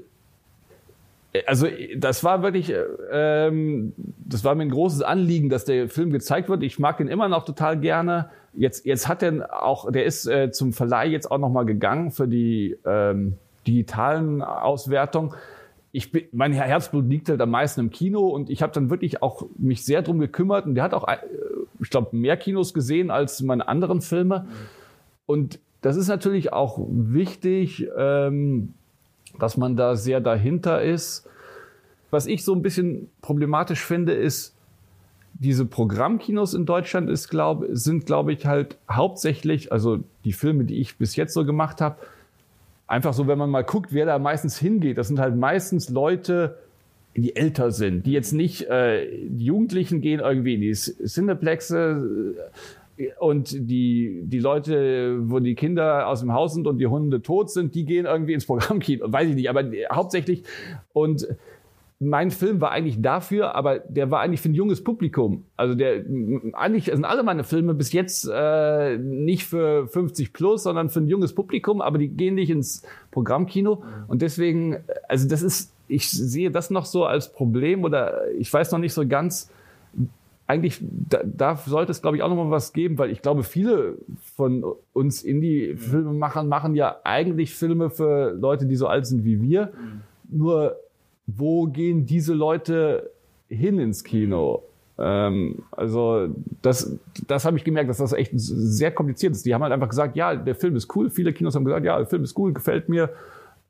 also 1.45 1.67
das 1.97 2.23
war 2.23 2.41
wirklich, 2.41 2.71
ähm, 3.11 3.93
das 4.25 4.45
war 4.45 4.55
mir 4.55 4.63
ein 4.63 4.69
großes 4.69 5.01
Anliegen, 5.01 5.49
dass 5.49 5.65
der 5.65 5.89
Film 5.89 6.11
gezeigt 6.11 6.47
wird. 6.47 6.63
Ich 6.63 6.79
mag 6.79 7.01
ihn 7.01 7.07
immer 7.07 7.27
noch 7.27 7.43
total 7.43 7.77
gerne. 7.79 8.29
Jetzt, 8.55 8.85
jetzt 8.85 9.07
hat 9.07 9.23
er 9.23 9.63
auch, 9.63 9.91
der 9.91 10.05
ist 10.05 10.27
äh, 10.27 10.51
zum 10.51 10.73
Verleih 10.73 11.07
jetzt 11.07 11.31
auch 11.31 11.39
nochmal 11.39 11.65
gegangen 11.65 12.11
für 12.11 12.27
die 12.27 12.77
ähm, 12.85 13.37
digitalen 13.65 14.41
Auswertungen 14.41 15.33
ich 15.95 16.11
bin, 16.11 16.23
mein 16.31 16.51
Herzblut 16.51 17.07
liegt 17.07 17.29
halt 17.29 17.39
am 17.39 17.51
meisten 17.51 17.79
im 17.79 17.89
Kino 17.91 18.27
und 18.27 18.49
ich 18.49 18.63
habe 18.63 18.73
dann 18.73 18.89
wirklich 18.89 19.21
auch 19.21 19.45
mich 19.57 19.85
sehr 19.85 20.01
drum 20.01 20.19
gekümmert 20.19 20.65
und 20.65 20.73
der 20.73 20.83
hat 20.83 20.93
auch, 20.93 21.07
äh, 21.07 21.17
ich 21.79 21.91
glaube, 21.91 22.17
mehr 22.17 22.35
Kinos 22.35 22.73
gesehen 22.73 23.11
als 23.11 23.41
meine 23.43 23.67
anderen 23.67 24.01
Filme. 24.01 24.47
Und 25.27 25.59
das 25.81 25.95
ist 25.95 26.07
natürlich 26.07 26.51
auch 26.51 26.79
wichtig, 26.89 27.87
ähm, 27.95 28.73
dass 29.39 29.55
man 29.55 29.75
da 29.75 29.95
sehr 29.95 30.19
dahinter 30.19 30.81
ist. 30.81 31.29
Was 32.09 32.25
ich 32.25 32.43
so 32.43 32.53
ein 32.53 32.63
bisschen 32.63 33.11
problematisch 33.21 33.85
finde, 33.85 34.13
ist, 34.13 34.52
diese 35.33 35.65
Programmkinos 35.65 36.53
in 36.53 36.65
Deutschland 36.65 37.09
ist, 37.09 37.27
glaub, 37.27 37.65
sind, 37.69 38.05
glaube 38.05 38.33
ich, 38.33 38.45
halt 38.45 38.77
hauptsächlich, 38.89 39.71
also 39.71 39.99
die 40.25 40.33
Filme, 40.33 40.63
die 40.63 40.79
ich 40.79 40.97
bis 40.97 41.15
jetzt 41.15 41.33
so 41.33 41.45
gemacht 41.45 41.81
habe, 41.81 41.97
einfach 42.87 43.13
so, 43.13 43.27
wenn 43.27 43.37
man 43.37 43.49
mal 43.49 43.63
guckt, 43.63 43.93
wer 43.93 44.05
da 44.05 44.19
meistens 44.19 44.57
hingeht, 44.57 44.97
das 44.97 45.07
sind 45.07 45.19
halt 45.19 45.35
meistens 45.35 45.89
Leute, 45.89 46.57
die 47.15 47.35
älter 47.35 47.71
sind, 47.71 48.05
die 48.05 48.11
jetzt 48.11 48.33
nicht, 48.33 48.63
äh, 48.69 49.07
die 49.27 49.45
Jugendlichen 49.45 50.01
gehen 50.01 50.19
irgendwie 50.19 50.55
in 50.55 50.61
die 50.61 50.73
Cineplexe 50.73 52.35
äh, 52.97 53.09
und 53.19 53.51
die, 53.69 54.21
die 54.23 54.39
Leute, 54.39 55.17
wo 55.29 55.39
die 55.39 55.55
Kinder 55.55 56.07
aus 56.07 56.21
dem 56.21 56.33
Haus 56.33 56.53
sind 56.53 56.67
und 56.67 56.77
die 56.79 56.87
Hunde 56.87 57.21
tot 57.21 57.51
sind, 57.51 57.75
die 57.75 57.85
gehen 57.85 58.05
irgendwie 58.05 58.33
ins 58.33 58.45
Programmkino, 58.45 59.11
weiß 59.11 59.29
ich 59.29 59.35
nicht, 59.35 59.49
aber 59.49 59.63
hauptsächlich 59.91 60.43
und 60.93 61.27
mein 62.03 62.31
Film 62.31 62.61
war 62.61 62.71
eigentlich 62.71 63.01
dafür, 63.01 63.55
aber 63.55 63.79
der 63.79 64.11
war 64.11 64.21
eigentlich 64.21 64.41
für 64.41 64.49
ein 64.49 64.55
junges 64.55 64.83
Publikum. 64.83 65.45
Also 65.57 65.75
der 65.75 66.03
eigentlich 66.53 66.85
sind 66.85 67.05
alle 67.05 67.23
meine 67.23 67.43
Filme 67.43 67.73
bis 67.73 67.93
jetzt 67.93 68.29
äh, 68.31 68.97
nicht 68.97 69.45
für 69.45 69.87
50 69.87 70.33
plus, 70.33 70.63
sondern 70.63 70.89
für 70.89 70.99
ein 70.99 71.07
junges 71.07 71.33
Publikum, 71.33 71.81
aber 71.81 71.97
die 71.97 72.09
gehen 72.09 72.35
nicht 72.35 72.49
ins 72.49 72.83
Programmkino 73.11 73.83
und 74.07 74.21
deswegen, 74.21 74.77
also 75.07 75.27
das 75.27 75.41
ist, 75.41 75.73
ich 75.87 76.09
sehe 76.09 76.51
das 76.51 76.69
noch 76.69 76.85
so 76.85 77.05
als 77.05 77.31
Problem 77.31 77.83
oder 77.83 78.31
ich 78.37 78.51
weiß 78.51 78.71
noch 78.71 78.79
nicht 78.79 78.93
so 78.93 79.07
ganz, 79.07 79.49
eigentlich, 80.45 80.79
da, 80.81 81.21
da 81.23 81.55
sollte 81.55 81.91
es, 81.91 82.01
glaube 82.01 82.17
ich, 82.17 82.23
auch 82.23 82.29
noch 82.29 82.35
mal 82.35 82.51
was 82.51 82.73
geben, 82.73 82.97
weil 82.97 83.11
ich 83.11 83.21
glaube, 83.21 83.43
viele 83.43 83.97
von 84.35 84.65
uns 84.91 85.23
Indie-Filmemachern 85.23 86.47
machen 86.47 86.75
ja 86.75 86.97
eigentlich 87.03 87.55
Filme 87.55 87.89
für 87.89 88.31
Leute, 88.31 88.65
die 88.65 88.75
so 88.75 88.87
alt 88.87 89.05
sind 89.05 89.23
wie 89.23 89.41
wir. 89.41 89.67
Mhm. 89.67 90.01
Nur, 90.37 90.75
wo 91.27 91.67
gehen 91.67 92.05
diese 92.05 92.33
Leute 92.33 93.11
hin 93.47 93.79
ins 93.79 94.03
Kino? 94.03 94.63
Ähm, 94.97 95.63
also 95.71 96.29
das, 96.61 96.97
das 97.27 97.45
habe 97.45 97.57
ich 97.57 97.63
gemerkt, 97.63 97.89
dass 97.89 97.97
das 97.97 98.13
echt 98.13 98.31
sehr 98.35 98.91
kompliziert 98.91 99.33
ist. 99.33 99.45
Die 99.45 99.53
haben 99.53 99.63
halt 99.63 99.73
einfach 99.73 99.89
gesagt, 99.89 100.15
ja, 100.15 100.35
der 100.35 100.55
Film 100.55 100.75
ist 100.75 100.95
cool. 100.95 101.09
Viele 101.09 101.33
Kinos 101.33 101.55
haben 101.55 101.65
gesagt, 101.65 101.85
ja, 101.85 101.97
der 101.97 102.07
Film 102.07 102.23
ist 102.23 102.37
cool, 102.37 102.53
gefällt 102.53 102.89
mir. 102.89 103.09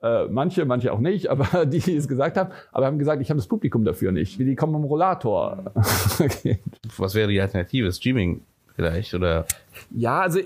Äh, 0.01 0.25
manche, 0.27 0.65
manche 0.65 0.91
auch 0.91 0.99
nicht, 0.99 1.27
aber 1.29 1.65
die, 1.65 1.79
die 1.79 1.95
es 1.95 2.09
gesagt 2.09 2.35
haben, 2.35 2.51
aber 2.73 2.87
haben 2.87 2.99
gesagt, 2.99 3.21
ich 3.21 3.29
habe 3.29 3.37
das 3.37 3.47
Publikum 3.47 3.85
dafür 3.85 4.11
nicht. 4.11 4.37
Die 4.37 4.55
kommen 4.55 4.75
im 4.75 4.83
Rollator. 4.83 5.71
okay. 6.19 6.59
Was 6.97 7.15
wäre 7.15 7.29
die 7.29 7.39
Alternative? 7.39 7.91
Streaming 7.91 8.41
vielleicht 8.75 9.13
oder? 9.13 9.45
Ja, 9.91 10.21
also 10.21 10.39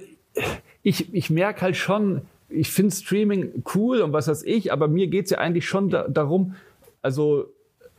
ich, 0.84 1.14
ich 1.14 1.30
merke 1.32 1.62
halt 1.62 1.76
schon, 1.76 2.22
ich 2.50 2.72
finde 2.72 2.94
Streaming 2.94 3.64
cool 3.74 4.02
und 4.02 4.14
was 4.14 4.28
weiß 4.28 4.44
ich, 4.44 4.72
aber 4.72 4.88
mir 4.88 5.08
geht's 5.08 5.32
ja 5.32 5.40
eigentlich 5.40 5.68
schon 5.68 5.90
da, 5.90 6.08
darum, 6.08 6.56
also 7.02 7.54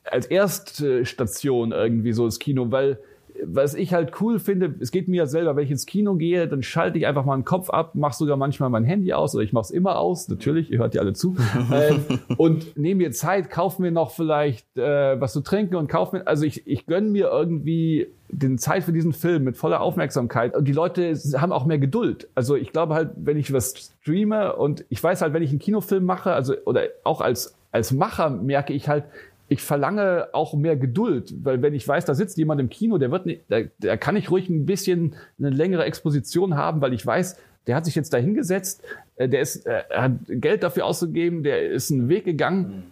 als 0.05 0.27
Erststation 0.27 1.73
irgendwie 1.73 2.13
so 2.13 2.25
das 2.25 2.39
Kino, 2.39 2.71
weil 2.71 2.99
was 3.45 3.75
ich 3.75 3.95
halt 3.95 4.21
cool 4.21 4.39
finde, 4.39 4.75
es 4.81 4.91
geht 4.91 5.09
mir 5.09 5.19
ja 5.19 5.27
selber, 5.27 5.57
wenn 5.57 5.65
ich 5.65 5.71
ins 5.71 5.87
Kino 5.87 6.15
gehe, 6.15 6.49
dann 6.49 6.63
schalte 6.63 6.99
ich 6.99 7.07
einfach 7.07 7.25
mal 7.25 7.37
den 7.37 7.45
Kopf 7.45 7.71
ab, 7.71 7.95
mache 7.95 8.17
sogar 8.17 8.37
manchmal 8.37 8.71
mein 8.71 8.85
Handy 8.85 9.13
aus 9.13 9.35
oder 9.35 9.45
ich 9.45 9.53
mache 9.53 9.65
es 9.65 9.71
immer 9.71 9.99
aus, 9.99 10.29
natürlich, 10.29 10.71
ihr 10.71 10.79
hört 10.79 10.95
ja 10.95 11.03
alle 11.03 11.13
zu, 11.13 11.37
ähm, 11.73 12.05
und 12.37 12.77
nehme 12.77 13.05
mir 13.05 13.13
Zeit, 13.13 13.51
kaufe 13.51 13.83
mir 13.83 13.91
noch 13.91 14.11
vielleicht 14.11 14.77
äh, 14.77 15.21
was 15.21 15.33
zu 15.33 15.41
trinken 15.41 15.77
und 15.77 15.89
kaufe 15.89 16.17
mir, 16.17 16.27
also 16.27 16.45
ich, 16.45 16.67
ich 16.67 16.87
gönne 16.87 17.09
mir 17.09 17.29
irgendwie 17.29 18.09
den 18.31 18.59
Zeit 18.59 18.85
für 18.85 18.93
diesen 18.93 19.13
Film 19.13 19.45
mit 19.45 19.57
voller 19.57 19.81
Aufmerksamkeit 19.81 20.55
und 20.55 20.67
die 20.67 20.73
Leute 20.73 21.15
haben 21.37 21.53
auch 21.53 21.65
mehr 21.65 21.79
Geduld. 21.79 22.29
Also 22.35 22.57
ich 22.57 22.73
glaube 22.73 22.95
halt, 22.95 23.11
wenn 23.17 23.39
ich 23.39 23.53
was 23.53 23.93
streame 24.03 24.55
und 24.57 24.85
ich 24.91 25.03
weiß 25.03 25.23
halt, 25.23 25.33
wenn 25.33 25.43
ich 25.43 25.51
einen 25.51 25.61
Kinofilm 25.61 26.05
mache, 26.05 26.33
also 26.33 26.55
oder 26.67 26.83
auch 27.05 27.23
als 27.23 27.58
als 27.71 27.93
Macher 27.93 28.31
merke 28.31 28.73
ich 28.73 28.89
halt, 28.89 29.05
ich 29.49 29.63
verlange 29.63 30.29
auch 30.33 30.55
mehr 30.55 30.77
Geduld, 30.77 31.33
weil 31.43 31.63
wenn 31.63 31.75
ich 31.75 31.87
weiß, 31.89 32.05
da 32.05 32.15
sitzt 32.15 32.37
jemand 32.37 32.61
im 32.61 32.69
Kino, 32.69 32.99
der 32.99 33.11
wird 33.11 33.27
nicht, 33.27 33.43
da, 33.49 33.61
da 33.79 33.97
kann 33.97 34.17
ich 34.17 34.31
ruhig 34.31 34.49
ein 34.49 34.67
bisschen 34.67 35.15
eine 35.39 35.51
längere 35.51 35.85
Exposition 35.85 36.55
haben, 36.55 36.81
weil 36.81 36.93
ich 36.93 37.05
weiß, 37.05 37.37
der 37.67 37.77
hat 37.77 37.85
sich 37.85 37.95
jetzt 37.95 38.13
da 38.13 38.19
hingesetzt, 38.19 38.83
äh, 39.17 39.29
der 39.29 39.41
ist, 39.41 39.67
äh, 39.67 39.83
hat 39.91 40.13
Geld 40.29 40.63
dafür 40.63 40.85
ausgegeben, 40.85 41.43
der 41.43 41.71
ist 41.71 41.91
einen 41.91 42.09
Weg 42.09 42.25
gegangen. 42.25 42.85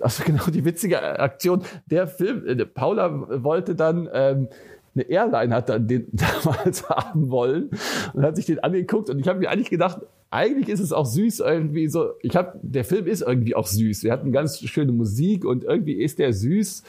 Also 0.00 0.24
genau 0.24 0.46
die 0.46 0.64
witzige 0.64 1.00
Aktion. 1.20 1.62
Der 1.86 2.06
Film, 2.06 2.46
äh, 2.46 2.64
Paula 2.64 3.44
wollte 3.44 3.74
dann 3.74 4.08
ähm, 4.12 4.48
eine 4.94 5.04
Airline 5.04 5.54
hat 5.54 5.68
dann 5.68 5.88
den 5.88 6.06
damals 6.12 6.88
haben 6.88 7.30
wollen 7.30 7.70
und 8.12 8.22
hat 8.22 8.36
sich 8.36 8.46
den 8.46 8.60
angeguckt 8.60 9.10
und 9.10 9.18
ich 9.18 9.28
habe 9.28 9.38
mir 9.38 9.50
eigentlich 9.50 9.70
gedacht, 9.70 10.00
eigentlich 10.32 10.70
ist 10.70 10.80
es 10.80 10.92
auch 10.92 11.04
süß 11.04 11.40
irgendwie 11.40 11.88
so. 11.88 12.12
Ich 12.22 12.34
habe, 12.36 12.58
der 12.62 12.84
Film 12.84 13.06
ist 13.06 13.20
irgendwie 13.20 13.54
auch 13.54 13.66
süß. 13.66 14.02
Wir 14.02 14.12
hatten 14.12 14.32
ganz 14.32 14.58
schöne 14.60 14.90
Musik 14.90 15.44
und 15.44 15.62
irgendwie 15.62 16.02
ist 16.02 16.18
der 16.18 16.32
süß. 16.32 16.82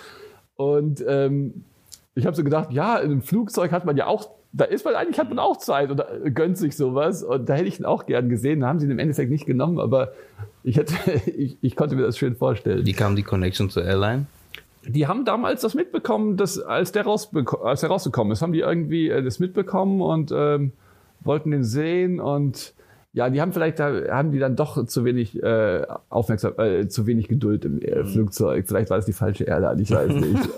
Und 0.56 1.04
ähm, 1.06 1.66
ich 2.16 2.26
habe 2.26 2.36
so 2.38 2.44
gedacht, 2.44 2.72
ja, 2.72 2.98
in 2.98 3.12
einem 3.12 3.22
Flugzeug 3.22 3.74
hat 3.74 3.86
man 3.86 3.98
ja 3.98 4.08
auch, 4.08 4.30
da 4.54 4.64
ist 4.64 4.86
man 4.86 4.96
eigentlich 4.96 5.20
hat 5.20 5.28
man 5.28 5.40
auch 5.40 5.58
Zeit 5.58 5.92
und 5.92 6.02
gönnt 6.34 6.58
sich 6.58 6.78
sowas. 6.78 7.22
Und 7.22 7.50
da 7.50 7.56
hätte 7.56 7.68
ich 7.68 7.80
ihn 7.80 7.86
auch 7.86 8.06
gern 8.06 8.30
gesehen. 8.30 8.62
Da 8.62 8.68
haben 8.68 8.80
sie 8.80 8.86
ihn 8.86 8.92
im 8.92 9.00
Endeffekt 9.00 9.30
nicht 9.30 9.46
genommen, 9.46 9.80
aber 9.80 10.14
ich 10.64 10.78
hätte, 10.78 10.96
ich, 11.30 11.58
ich 11.62 11.76
konnte 11.76 11.96
mir 11.96 12.04
das 12.04 12.18
schön 12.18 12.38
vorstellen. 12.38 12.86
Wie 12.86 12.94
kam 12.94 13.18
die 13.18 13.24
Connection 13.24 13.70
zur 13.70 13.84
Airline? 13.84 14.28
Die 14.86 15.08
haben 15.08 15.26
damals 15.26 15.62
das 15.62 15.74
mitbekommen, 15.74 16.38
dass, 16.38 16.60
als, 16.60 16.92
der 16.92 17.08
als 17.08 17.82
der 17.82 17.90
rausgekommen 17.90 18.34
ist, 18.34 18.42
haben 18.42 18.54
die 18.54 18.60
irgendwie 18.60 19.10
äh, 19.10 19.24
das 19.24 19.40
mitbekommen 19.40 20.02
und 20.02 20.32
ähm, 20.36 20.74
wollten 21.22 21.52
den 21.52 21.64
sehen 21.64 22.20
und 22.20 22.74
ja, 23.14 23.30
die 23.30 23.40
haben 23.42 23.54
vielleicht, 23.54 23.78
da 23.80 23.92
haben 24.10 24.32
die 24.32 24.40
dann 24.40 24.56
doch 24.56 24.84
zu 24.88 25.06
wenig 25.06 25.42
äh, 25.42 25.86
aufmerksam, 26.10 26.54
äh, 26.58 26.88
zu 26.88 27.06
wenig 27.06 27.28
Geduld 27.28 27.64
im 27.64 27.80
äh, 27.80 28.02
mhm. 28.02 28.08
Flugzeug. 28.08 28.66
Vielleicht 28.68 28.90
war 28.90 28.98
es 28.98 29.06
die 29.06 29.14
falsche 29.14 29.44
Erde, 29.44 29.80
ich 29.80 29.92
weiß 29.92 30.14
nicht. 30.14 30.50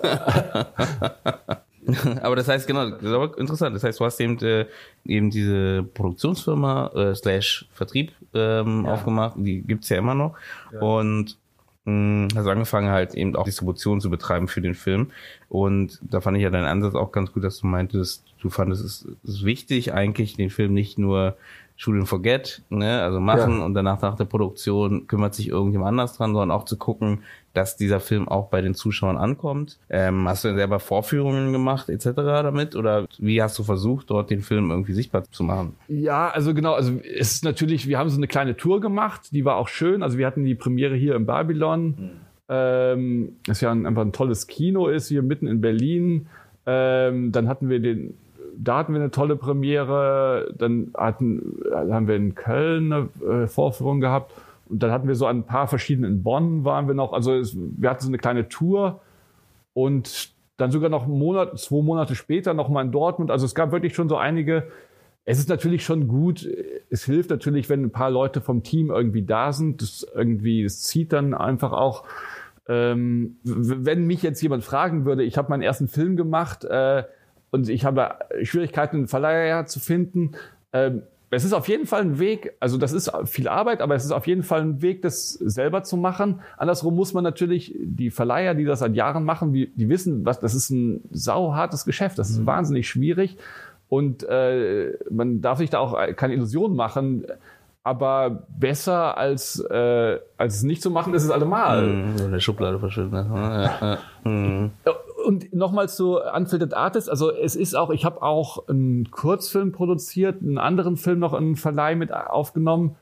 aber 2.24 2.38
das 2.38 2.48
heißt, 2.48 2.66
genau, 2.66 2.92
das 2.92 3.04
ist 3.04 3.12
aber 3.12 3.38
interessant. 3.38 3.76
Das 3.76 3.84
heißt, 3.84 4.00
du 4.00 4.06
hast 4.06 4.22
eben, 4.22 4.40
äh, 4.40 4.68
eben 5.06 5.32
diese 5.32 5.84
Produktionsfirma 5.84 6.92
äh, 6.96 7.16
slash 7.16 7.68
Vertrieb 7.74 8.14
ähm, 8.34 8.86
ja. 8.86 8.94
aufgemacht, 8.94 9.36
die 9.38 9.62
gibt's 9.62 9.90
ja 9.90 9.98
immer 9.98 10.16
noch. 10.16 10.38
Ja. 10.72 10.80
Und 10.80 11.38
hm, 11.86 12.28
hast 12.36 12.48
angefangen 12.48 12.90
halt 12.90 13.14
eben 13.14 13.36
auch 13.36 13.44
Distribution 13.44 14.02
zu 14.02 14.10
betreiben 14.10 14.48
für 14.48 14.62
den 14.62 14.74
Film. 14.74 15.12
Und 15.50 16.00
da 16.02 16.20
fand 16.20 16.38
ich 16.38 16.44
ja 16.44 16.50
deinen 16.50 16.66
Ansatz 16.66 16.96
auch 16.96 17.12
ganz 17.12 17.32
gut, 17.32 17.44
dass 17.44 17.60
du 17.60 17.68
meintest, 17.68 18.24
du 18.42 18.50
fandest 18.50 18.84
es 18.84 19.08
ist 19.24 19.46
wichtig, 19.46 19.94
eigentlich 19.94 20.36
den 20.36 20.50
Film 20.50 20.74
nicht 20.74 20.98
nur 20.98 21.38
Shoot 21.78 21.96
and 21.96 22.08
Forget, 22.08 22.62
ne, 22.70 23.02
also 23.02 23.20
machen 23.20 23.60
ja. 23.60 23.66
und 23.66 23.74
danach 23.74 24.02
nach 24.02 24.16
der 24.16 24.26
Produktion 24.26 25.08
kümmert 25.08 25.36
sich 25.36 25.50
irgendjemand 25.50 25.90
anders 25.90 26.16
dran, 26.16 26.34
sondern 26.34 26.52
auch 26.52 26.64
zu 26.64 26.78
gucken, 26.78 27.24
dass 27.54 27.76
dieser 27.76 28.00
Film 28.00 28.28
auch 28.28 28.48
bei 28.48 28.62
den 28.62 28.76
Zuschauern 28.76 29.18
ankommt. 29.18 29.78
Ähm, 29.90 30.28
hast 30.28 30.46
du 30.46 30.54
selber 30.54 30.80
Vorführungen 30.80 31.52
gemacht 31.52 31.90
etc. 31.90 32.12
damit 32.16 32.76
oder 32.76 33.08
wie 33.18 33.42
hast 33.42 33.60
du 33.60 33.64
versucht, 33.64 34.10
dort 34.10 34.30
den 34.30 34.42
Film 34.42 34.70
irgendwie 34.70 34.94
sichtbar 34.94 35.24
zu 35.26 35.44
machen? 35.44 35.76
Ja, 35.88 36.30
also 36.30 36.54
genau, 36.54 36.74
also 36.74 36.94
es 37.00 37.34
ist 37.34 37.44
natürlich, 37.44 37.88
wir 37.88 37.98
haben 37.98 38.10
so 38.10 38.18
eine 38.18 38.28
kleine 38.28 38.56
Tour 38.56 38.80
gemacht, 38.80 39.30
die 39.32 39.44
war 39.44 39.58
auch 39.58 39.68
schön. 39.68 40.04
Also 40.04 40.18
wir 40.18 40.28
hatten 40.28 40.46
die 40.46 40.56
Premiere 40.56 40.96
hier 40.96 41.16
in 41.16 41.26
Babylon. 41.26 41.86
Mhm. 41.88 42.12
Ähm, 42.48 43.36
das 43.46 43.62
ja 43.62 43.72
ein, 43.72 43.86
einfach 43.86 44.04
ein 44.04 44.14
tolles 44.14 44.48
Kino 44.48 44.88
ist 44.88 45.08
hier 45.08 45.24
mitten 45.24 45.48
in 45.48 45.62
Berlin. 45.62 46.28
Ähm, 46.66 47.32
dann 47.32 47.48
hatten 47.48 47.70
wir 47.70 47.80
den 47.80 48.16
da 48.58 48.78
hatten 48.78 48.94
wir 48.94 49.02
eine 49.02 49.12
tolle 49.12 49.36
Premiere. 49.36 50.54
Dann 50.58 50.92
hatten, 50.96 51.60
haben 51.74 52.08
wir 52.08 52.16
in 52.16 52.36
Köln 52.36 52.92
eine 52.92 53.10
äh, 53.44 53.48
Vorführung 53.48 54.00
gehabt. 54.00 54.34
Und 54.68 54.82
dann 54.82 54.92
hatten 54.92 55.08
wir 55.08 55.16
so 55.16 55.26
ein 55.26 55.44
paar 55.44 55.68
verschiedene, 55.68 56.08
in 56.08 56.24
Bonn 56.24 56.66
waren 56.66 56.88
wir 56.88 56.96
noch. 56.96 57.14
Also 57.14 57.34
es, 57.34 57.56
wir 57.56 57.90
hatten 57.90 58.02
so 58.02 58.10
eine 58.10 58.18
kleine 58.18 58.50
Tour. 58.50 59.02
Und 59.74 60.34
dann 60.58 60.72
sogar 60.72 60.90
noch 60.90 61.04
einen 61.04 61.20
Monat, 61.20 61.60
zwei 61.60 61.82
Monate 61.82 62.16
später 62.16 62.54
noch 62.54 62.70
mal 62.70 62.84
in 62.84 62.92
Dortmund. 62.92 63.30
Also 63.30 63.46
es 63.46 63.56
gab 63.56 63.72
wirklich 63.72 63.94
schon 63.94 64.10
so 64.10 64.18
einige. 64.18 64.68
Es 65.26 65.40
ist 65.40 65.50
natürlich 65.50 65.84
schon 65.84 66.08
gut. 66.08 66.48
Es 66.90 67.04
hilft 67.04 67.30
natürlich, 67.30 67.70
wenn 67.70 67.84
ein 67.84 67.92
paar 67.92 68.12
Leute 68.12 68.42
vom 68.42 68.64
Team 68.64 68.90
irgendwie 68.90 69.24
da 69.24 69.52
sind. 69.52 69.82
Das 69.82 70.08
irgendwie, 70.16 70.64
das 70.64 70.82
zieht 70.82 71.14
dann 71.14 71.34
einfach 71.34 71.74
auch. 71.74 72.06
Ähm, 72.68 73.38
wenn 73.44 74.08
mich 74.08 74.24
jetzt 74.24 74.42
jemand 74.42 74.64
fragen 74.64 75.06
würde, 75.06 75.24
ich 75.24 75.38
habe 75.38 75.50
meinen 75.50 75.62
ersten 75.62 75.88
Film 75.88 76.16
gemacht, 76.16 76.64
äh, 76.64 77.04
und 77.52 77.70
ich 77.70 77.86
habe 77.86 78.16
Schwierigkeiten, 78.44 78.98
einen 78.98 79.08
Verleiher 79.08 79.66
zu 79.66 79.80
finden. 79.80 80.32
Ähm, 80.74 81.04
es 81.32 81.44
ist 81.44 81.54
auf 81.54 81.68
jeden 81.68 81.86
Fall 81.86 82.02
ein 82.02 82.20
Weg, 82.20 82.54
also 82.60 82.78
das 82.78 82.94
ist 82.94 83.12
viel 83.26 83.48
Arbeit, 83.48 83.82
aber 83.82 83.96
es 83.96 84.06
ist 84.06 84.12
auf 84.12 84.28
jeden 84.28 84.44
Fall 84.44 84.62
ein 84.62 84.82
Weg, 84.82 85.02
das 85.02 85.32
selber 85.34 85.84
zu 85.84 85.98
machen. 85.98 86.40
Andersrum 86.58 86.96
muss 86.96 87.14
man 87.14 87.24
natürlich 87.24 87.76
die 87.78 88.10
Verleiher, 88.12 88.54
die 88.54 88.64
das 88.64 88.80
seit 88.80 88.96
Jahren 88.96 89.26
machen, 89.26 89.52
die, 89.52 89.74
die 89.76 89.90
wissen, 89.90 90.26
was 90.26 90.40
das 90.40 90.54
ist 90.54 90.70
ein 90.70 91.02
sauhartes 91.12 91.84
Geschäft, 91.84 92.20
das 92.20 92.30
ist 92.30 92.40
mhm. 92.40 92.46
wahnsinnig 92.46 92.88
schwierig 92.88 93.38
und 93.90 94.24
äh, 94.24 94.94
man 95.10 95.42
darf 95.42 95.58
sich 95.58 95.70
da 95.70 95.80
auch 95.80 95.98
keine 96.16 96.34
Illusionen 96.34 96.76
machen. 96.76 97.26
Aber 97.84 98.48
besser 98.58 99.16
als, 99.16 99.60
äh, 99.60 100.18
als 100.38 100.56
es 100.56 100.64
nicht 100.64 100.82
zu 100.82 100.90
machen, 100.90 101.14
ist 101.14 101.24
es 101.24 101.30
allemal. 101.30 101.86
Mhm, 101.86 102.18
in 102.18 102.32
der 102.32 102.40
Schublade 102.40 102.80
verschwinden. 102.80 103.14
Ja, 103.32 103.62
ja. 103.80 103.98
Mhm 104.24 104.72
und 105.26 105.54
nochmal 105.54 105.90
zu 105.90 106.20
Unfiltered 106.20 106.74
Artist, 106.74 107.10
also 107.10 107.32
es 107.32 107.56
ist 107.56 107.76
auch, 107.76 107.90
ich 107.90 108.06
habe 108.06 108.22
auch 108.22 108.68
einen 108.68 109.12
Kurzfilm 109.12 109.72
produziert, 109.72 110.42
einen 110.42 110.58
anderen 110.58 110.98
Film 110.98 111.20
noch 111.20 111.34
in 111.34 111.56
Verleih 111.56 111.96
mit 111.96 112.14
aufgenommen. 112.14 112.96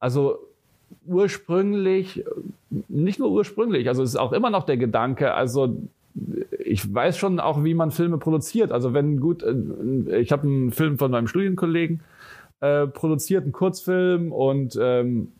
Also 0.00 0.38
ursprünglich, 1.06 2.24
nicht 2.88 3.18
nur 3.18 3.30
ursprünglich, 3.30 3.88
also 3.88 4.02
es 4.02 4.10
ist 4.10 4.16
auch 4.16 4.32
immer 4.32 4.50
noch 4.50 4.64
der 4.64 4.76
Gedanke, 4.76 5.34
also 5.34 5.76
ich 6.58 6.92
weiß 6.92 7.16
schon 7.16 7.40
auch, 7.40 7.64
wie 7.64 7.74
man 7.74 7.90
Filme 7.90 8.18
produziert. 8.18 8.72
Also 8.72 8.92
wenn 8.92 9.20
gut, 9.20 9.42
äh, 9.42 10.18
ich 10.18 10.32
habe 10.32 10.46
einen 10.46 10.72
Film 10.72 10.98
von 10.98 11.10
meinem 11.10 11.28
Studienkollegen 11.28 12.00
äh, 12.60 12.86
produziert, 12.86 13.44
einen 13.44 13.52
Kurzfilm 13.52 14.32
und 14.32 14.78
ähm, 14.80 15.32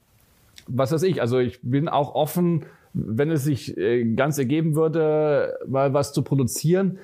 was 0.67 0.93
weiß 0.93 1.03
ich, 1.03 1.21
also 1.21 1.39
ich 1.39 1.61
bin 1.63 1.89
auch 1.89 2.15
offen, 2.15 2.65
wenn 3.07 3.31
es 3.31 3.45
sich 3.45 3.77
äh, 3.77 4.05
ganz 4.15 4.39
ergeben 4.39 4.75
würde, 4.75 5.59
mal 5.67 5.95
was 5.95 6.13
zu 6.13 6.23
produzieren. 6.23 6.99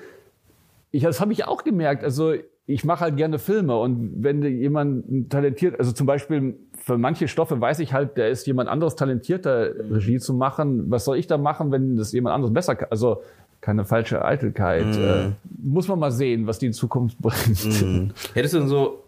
Ich, 0.91 1.03
das 1.03 1.21
habe 1.21 1.33
ich 1.33 1.45
auch 1.45 1.63
gemerkt. 1.63 2.03
Also 2.03 2.33
ich 2.67 2.83
mache 2.83 3.01
halt 3.01 3.17
gerne 3.17 3.37
Filme 3.37 3.77
und 3.77 4.23
wenn 4.23 4.41
jemand 4.41 5.29
talentiert, 5.29 5.77
also 5.79 5.91
zum 5.91 6.07
Beispiel 6.07 6.55
für 6.77 6.97
manche 6.97 7.27
Stoffe 7.27 7.61
weiß 7.61 7.79
ich 7.79 7.93
halt, 7.93 8.17
da 8.17 8.25
ist 8.25 8.47
jemand 8.47 8.69
anderes 8.69 8.95
talentierter, 8.95 9.71
Regie 9.91 10.19
zu 10.19 10.33
machen. 10.33 10.89
Was 10.89 11.05
soll 11.05 11.17
ich 11.17 11.27
da 11.27 11.37
machen, 11.37 11.71
wenn 11.71 11.95
das 11.95 12.11
jemand 12.11 12.33
anderes 12.33 12.53
besser 12.53 12.75
kann? 12.75 12.87
Also 12.89 13.21
keine 13.61 13.85
falsche 13.85 14.23
Eitelkeit. 14.23 14.85
Mm. 14.85 14.99
Äh, 14.99 15.31
muss 15.63 15.87
man 15.87 15.99
mal 15.99 16.11
sehen, 16.11 16.45
was 16.47 16.59
die 16.59 16.71
Zukunft 16.71 17.17
bringt. 17.19 17.65
Mm. 17.81 18.11
Hättest 18.33 18.53
du 18.53 18.59
denn 18.59 18.67
so 18.67 19.03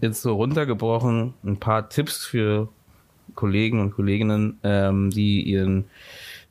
jetzt 0.00 0.22
so 0.22 0.34
runtergebrochen 0.34 1.34
ein 1.44 1.58
paar 1.58 1.88
Tipps 1.88 2.24
für 2.24 2.68
Kollegen 3.40 3.80
und 3.80 3.92
Kolleginnen, 3.92 4.58
ähm, 4.62 5.10
die 5.10 5.42
ihren, 5.42 5.86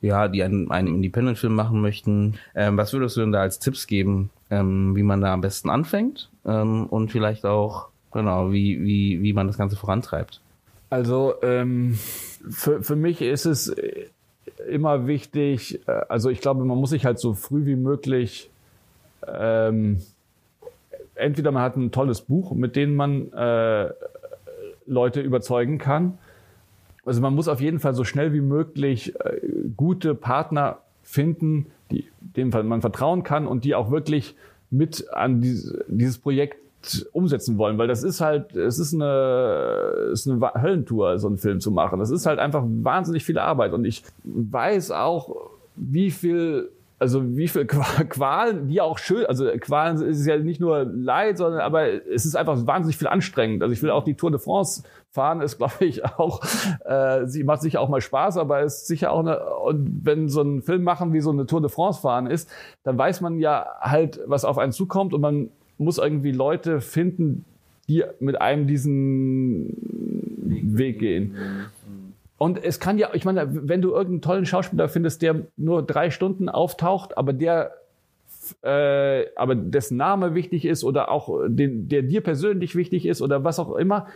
ja, 0.00 0.28
die 0.28 0.42
einen, 0.42 0.70
einen 0.70 0.88
Independent-Film 0.88 1.54
machen 1.54 1.80
möchten. 1.80 2.34
Ähm, 2.54 2.76
was 2.76 2.92
würdest 2.92 3.16
du 3.16 3.20
denn 3.20 3.32
da 3.32 3.40
als 3.40 3.58
Tipps 3.58 3.86
geben, 3.86 4.30
ähm, 4.50 4.96
wie 4.96 5.02
man 5.02 5.20
da 5.20 5.32
am 5.32 5.40
besten 5.40 5.70
anfängt 5.70 6.28
ähm, 6.44 6.86
und 6.86 7.10
vielleicht 7.10 7.46
auch, 7.46 7.88
genau, 8.12 8.52
wie, 8.52 8.82
wie, 8.82 9.22
wie 9.22 9.32
man 9.32 9.46
das 9.46 9.56
Ganze 9.56 9.76
vorantreibt. 9.76 10.40
Also 10.90 11.34
ähm, 11.42 11.98
für, 12.50 12.82
für 12.82 12.96
mich 12.96 13.22
ist 13.22 13.46
es 13.46 13.74
immer 14.68 15.06
wichtig, 15.06 15.80
äh, 15.86 15.92
also 16.08 16.28
ich 16.28 16.40
glaube, 16.40 16.64
man 16.64 16.78
muss 16.78 16.90
sich 16.90 17.04
halt 17.04 17.18
so 17.20 17.34
früh 17.34 17.64
wie 17.66 17.76
möglich 17.76 18.50
ähm, 19.26 20.00
entweder 21.14 21.52
man 21.52 21.62
hat 21.62 21.76
ein 21.76 21.92
tolles 21.92 22.22
Buch, 22.22 22.52
mit 22.52 22.76
dem 22.76 22.96
man 22.96 23.32
äh, 23.32 23.90
Leute 24.86 25.20
überzeugen 25.20 25.78
kann. 25.78 26.18
Also 27.10 27.22
man 27.22 27.34
muss 27.34 27.48
auf 27.48 27.60
jeden 27.60 27.80
Fall 27.80 27.92
so 27.92 28.04
schnell 28.04 28.32
wie 28.32 28.40
möglich 28.40 29.16
äh, 29.18 29.40
gute 29.76 30.14
Partner 30.14 30.78
finden, 31.02 31.66
die, 31.90 32.06
denen 32.20 32.50
man 32.68 32.82
vertrauen 32.82 33.24
kann 33.24 33.48
und 33.48 33.64
die 33.64 33.74
auch 33.74 33.90
wirklich 33.90 34.36
mit 34.70 35.12
an 35.12 35.40
dieses, 35.40 35.76
dieses 35.88 36.18
Projekt 36.18 36.56
umsetzen 37.10 37.58
wollen, 37.58 37.78
weil 37.78 37.88
das 37.88 38.04
ist 38.04 38.20
halt, 38.20 38.54
es 38.54 38.78
ist 38.78 38.94
eine, 38.94 40.10
ist 40.12 40.30
eine 40.30 40.52
Höllentour, 40.62 41.18
so 41.18 41.26
einen 41.26 41.36
Film 41.36 41.58
zu 41.58 41.72
machen. 41.72 41.98
Das 41.98 42.12
ist 42.12 42.26
halt 42.26 42.38
einfach 42.38 42.62
wahnsinnig 42.64 43.24
viel 43.24 43.38
Arbeit 43.38 43.72
und 43.72 43.84
ich 43.84 44.04
weiß 44.22 44.92
auch, 44.92 45.34
wie 45.74 46.12
viel 46.12 46.70
also 47.00 47.36
wie 47.36 47.48
viel 47.48 47.64
Qualen, 47.66 48.68
die 48.68 48.80
auch 48.80 48.98
schön, 48.98 49.24
also 49.26 49.46
Qualen 49.58 50.00
ist 50.02 50.26
ja 50.26 50.36
nicht 50.36 50.60
nur 50.60 50.84
Leid, 50.84 51.38
sondern 51.38 51.62
aber 51.62 51.88
es 52.06 52.26
ist 52.26 52.36
einfach 52.36 52.66
wahnsinnig 52.66 52.98
viel 52.98 53.08
anstrengend. 53.08 53.62
Also 53.62 53.72
ich 53.72 53.82
will 53.82 53.90
auch 53.90 54.04
die 54.04 54.14
Tour 54.14 54.30
de 54.30 54.38
France 54.38 54.84
fahren, 55.10 55.40
ist 55.40 55.56
glaube 55.56 55.84
ich 55.86 56.04
auch, 56.04 56.42
äh, 56.84 57.26
sie 57.26 57.42
macht 57.42 57.62
sicher 57.62 57.80
auch 57.80 57.88
mal 57.88 58.02
Spaß, 58.02 58.36
aber 58.36 58.60
ist 58.60 58.86
sicher 58.86 59.12
auch 59.12 59.20
eine, 59.20 59.40
und 59.64 60.02
wenn 60.04 60.28
so 60.28 60.42
ein 60.42 60.62
Film 60.62 60.84
machen 60.84 61.12
wie 61.14 61.20
so 61.20 61.30
eine 61.30 61.46
Tour 61.46 61.62
de 61.62 61.70
France 61.70 62.02
fahren 62.02 62.26
ist, 62.26 62.50
dann 62.84 62.98
weiß 62.98 63.22
man 63.22 63.38
ja 63.38 63.66
halt, 63.80 64.20
was 64.26 64.44
auf 64.44 64.58
einen 64.58 64.72
zukommt 64.72 65.14
und 65.14 65.22
man 65.22 65.48
muss 65.78 65.96
irgendwie 65.96 66.32
Leute 66.32 66.82
finden, 66.82 67.46
die 67.88 68.04
mit 68.20 68.40
einem 68.40 68.66
diesen 68.66 69.74
Weg 70.76 70.98
gehen. 70.98 71.34
Und 72.42 72.64
es 72.64 72.80
kann 72.80 72.96
ja, 72.96 73.10
ich 73.12 73.26
meine, 73.26 73.46
wenn 73.68 73.82
du 73.82 73.90
irgendeinen 73.90 74.22
tollen 74.22 74.46
Schauspieler 74.46 74.88
findest, 74.88 75.20
der 75.20 75.42
nur 75.58 75.82
drei 75.82 76.10
Stunden 76.10 76.48
auftaucht, 76.48 77.18
aber 77.18 77.34
der 77.34 77.72
äh, 78.62 79.26
aber 79.36 79.54
dessen 79.54 79.98
Name 79.98 80.34
wichtig 80.34 80.64
ist 80.64 80.82
oder 80.82 81.10
auch 81.10 81.38
den, 81.48 81.88
der 81.88 82.00
dir 82.00 82.22
persönlich 82.22 82.74
wichtig 82.74 83.04
ist 83.04 83.20
oder 83.20 83.44
was 83.44 83.58
auch 83.58 83.76
immer. 83.76 84.06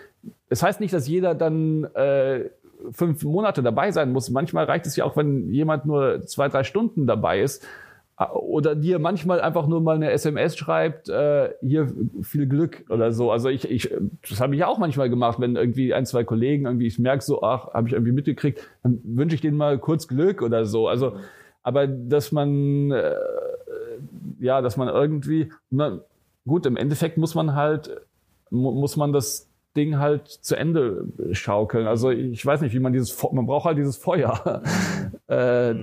Es 0.49 0.63
heißt 0.63 0.81
nicht, 0.81 0.95
dass 0.95 1.07
jeder 1.07 1.35
dann 1.35 1.85
äh, 1.93 2.49
fünf 2.93 3.25
Monate 3.25 3.63
dabei 3.63 3.93
sein 3.93 4.11
muss. 4.11 4.31
Manchmal 4.31 4.65
reicht 4.65 4.87
es 4.87 4.97
ja 4.97 5.05
auch, 5.05 5.19
wenn 5.19 5.51
jemand 5.51 5.85
nur 5.85 6.23
zwei, 6.23 6.49
drei 6.49 6.65
Stunden 6.65 7.07
dabei 7.07 7.43
ist 7.43 7.67
oder 8.17 8.77
dir 8.77 9.01
manchmal 9.01 9.41
einfach 9.41 9.67
nur 9.67 9.81
mal 9.81 9.97
eine 9.97 10.11
SMS 10.13 10.57
schreibt, 10.57 11.09
äh, 11.09 11.51
hier 11.61 11.93
viel 12.23 12.47
Glück 12.47 12.85
oder 12.89 13.13
so. 13.13 13.33
Also 13.33 13.49
ich, 13.49 13.69
ich 13.69 13.91
das 14.29 14.41
habe 14.41 14.55
ich 14.55 14.61
ja 14.61 14.69
auch 14.69 14.79
manchmal 14.79 15.11
gemacht, 15.11 15.41
wenn 15.41 15.57
irgendwie 15.57 15.93
ein, 15.93 16.07
zwei 16.07 16.23
Kollegen 16.23 16.67
irgendwie, 16.67 16.87
ich 16.87 16.99
merke 16.99 17.25
so, 17.25 17.43
ach, 17.43 17.75
habe 17.75 17.89
ich 17.89 17.95
irgendwie 17.95 18.13
mitgekriegt, 18.13 18.61
dann 18.85 19.01
wünsche 19.03 19.35
ich 19.35 19.41
denen 19.41 19.57
mal 19.57 19.79
kurz 19.79 20.07
Glück 20.07 20.43
oder 20.43 20.65
so. 20.65 20.87
Also, 20.87 21.17
aber 21.65 21.89
dass 21.89 22.31
man, 22.31 22.93
äh, 22.93 23.15
ja, 24.39 24.61
dass 24.61 24.77
man 24.77 24.89
irgendwie, 24.89 25.51
na, 25.71 26.01
gut, 26.47 26.67
im 26.67 26.77
Endeffekt 26.77 27.19
muss 27.19 27.35
man 27.35 27.57
halt, 27.57 28.01
mu 28.51 28.71
muss 28.71 28.97
man 28.97 29.13
das 29.13 29.49
Ding 29.77 29.99
halt 29.99 30.29
zu 30.29 30.55
Ende 30.55 31.07
schaukeln. 31.33 31.89
Also 31.89 32.11
ich 32.11 32.47
weiß 32.47 32.61
nicht, 32.61 32.75
wie 32.75 32.79
man 32.79 32.93
dieses, 32.93 33.21
man 33.33 33.47
braucht 33.47 33.65
halt 33.65 33.79
dieses 33.79 33.97
Feuer. 33.97 34.63
äh, 35.27 35.75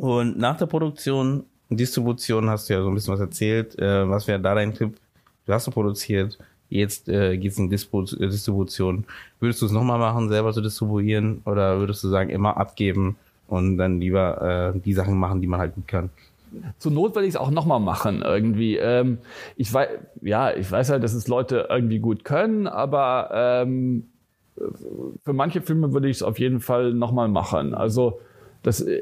und 0.00 0.38
nach 0.38 0.56
der 0.56 0.64
Produktion, 0.66 1.44
Distribution 1.68 2.48
hast 2.48 2.68
du 2.68 2.74
ja 2.74 2.82
so 2.82 2.88
ein 2.88 2.94
bisschen 2.94 3.12
was 3.12 3.20
erzählt. 3.20 3.78
Äh, 3.78 4.08
was 4.08 4.26
wäre 4.26 4.40
da 4.40 4.54
dein 4.54 4.74
Tipp? 4.74 4.96
Du 5.44 5.52
hast 5.52 5.66
du 5.66 5.70
produziert, 5.70 6.38
jetzt 6.70 7.08
äh, 7.10 7.36
geht 7.36 7.52
es 7.52 7.58
in 7.58 7.68
Distribu 7.68 8.04
Distribution. 8.04 9.04
Würdest 9.40 9.60
du 9.60 9.66
es 9.66 9.72
nochmal 9.72 9.98
machen, 9.98 10.30
selber 10.30 10.54
zu 10.54 10.62
distribuieren? 10.62 11.42
Oder 11.44 11.78
würdest 11.78 12.02
du 12.02 12.08
sagen, 12.08 12.30
immer 12.30 12.56
abgeben 12.56 13.16
und 13.46 13.76
dann 13.76 14.00
lieber 14.00 14.72
äh, 14.74 14.78
die 14.80 14.94
Sachen 14.94 15.18
machen, 15.18 15.42
die 15.42 15.46
man 15.46 15.60
halt 15.60 15.74
gut 15.74 15.86
kann? 15.86 16.08
zur 16.78 16.90
Not 16.90 17.14
will 17.14 17.22
ich 17.22 17.30
es 17.30 17.36
auch 17.36 17.50
nochmal 17.50 17.78
machen 17.78 18.22
irgendwie. 18.22 18.76
Ähm, 18.76 19.18
ich 19.56 19.72
weiß, 19.72 19.88
ja, 20.22 20.52
ich 20.52 20.70
weiß 20.70 20.90
halt, 20.90 21.04
dass 21.04 21.14
es 21.14 21.28
Leute 21.28 21.68
irgendwie 21.70 22.00
gut 22.00 22.24
können, 22.24 22.66
aber 22.66 23.30
ähm, 23.32 24.08
für 25.24 25.32
manche 25.32 25.60
Filme 25.60 25.92
würde 25.92 26.08
ich 26.08 26.16
es 26.16 26.22
auf 26.22 26.40
jeden 26.40 26.58
Fall 26.58 26.92
nochmal 26.92 27.28
machen. 27.28 27.74
Also 27.74 28.20
das 28.62 28.80
äh, 28.80 29.00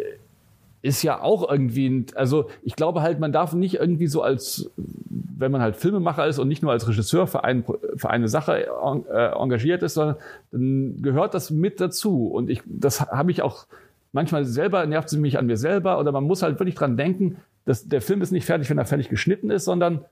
ist 0.83 1.03
ja 1.03 1.21
auch 1.21 1.51
irgendwie, 1.51 2.07
also 2.15 2.49
ich 2.63 2.77
glaube 2.77 3.03
halt, 3.03 3.19
man 3.19 3.33
darf 3.33 3.53
nicht 3.53 3.75
irgendwie 3.75 4.07
so 4.07 4.23
als, 4.23 4.71
wenn 5.07 5.51
man 5.51 5.61
halt 5.61 5.77
Filmemacher 5.77 6.27
ist 6.27 6.39
und 6.39 6.49
nicht 6.49 6.63
nur 6.63 6.73
als 6.73 6.87
Regisseur 6.89 7.27
für, 7.27 7.45
ein, 7.45 7.65
für 7.97 8.11
eine 8.11 8.29
Sache 8.29 8.67
äh, 8.67 9.33
engagiert 9.35 9.83
ist, 9.83 9.95
sondern 9.95 10.17
dann 10.53 11.03
gehört 11.03 11.35
das 11.35 11.51
mit 11.51 11.81
dazu. 11.81 12.29
Und 12.29 12.49
ich, 12.49 12.63
das 12.67 13.01
habe 13.01 13.31
ich 13.31 13.43
auch 13.43 13.67
manchmal 14.13 14.45
selber, 14.45 14.87
nervt 14.87 15.09
es 15.09 15.19
mich 15.19 15.39
an 15.39 15.47
mir 15.47 15.57
selber 15.57 15.99
oder 15.99 16.13
man 16.13 16.25
muss 16.25 16.43
halt 16.43 16.59
wirklich 16.61 16.77
dran 16.77 16.97
denken, 16.97 17.39
dass 17.65 17.89
der 17.89 18.01
Film 18.01 18.23
ist 18.23 18.31
nicht 18.31 18.47
fertig, 18.47 18.71
wenn 18.71 18.79
er 18.79 18.87
fertig 18.87 19.09
geschnitten 19.09 19.51
ist, 19.51 19.65
sondern 19.65 20.05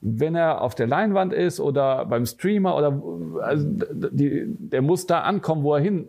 wenn 0.00 0.34
er 0.34 0.60
auf 0.60 0.74
der 0.74 0.86
Leinwand 0.86 1.32
ist 1.32 1.60
oder 1.60 2.04
beim 2.04 2.26
Streamer 2.26 2.76
oder 2.76 3.00
also 3.42 3.66
die, 3.66 4.44
der 4.46 4.82
muss 4.82 5.06
da 5.06 5.20
ankommen, 5.20 5.62
wo 5.62 5.74
er 5.74 5.80
hin 5.80 6.08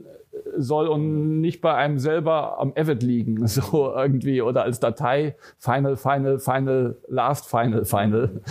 soll 0.58 0.88
und 0.88 1.42
nicht 1.42 1.62
bei 1.62 1.74
einem 1.74 2.00
selber 2.00 2.60
am 2.60 2.74
Avid 2.76 3.04
liegen, 3.04 3.48
so 3.48 3.94
irgendwie, 3.96 4.42
oder 4.42 4.64
als 4.64 4.80
Datei 4.80 5.36
Final, 5.60 5.96
Final, 5.96 6.40
Final, 6.40 6.98
Last 7.08 7.50
Final, 7.50 7.86
Final. 7.86 8.42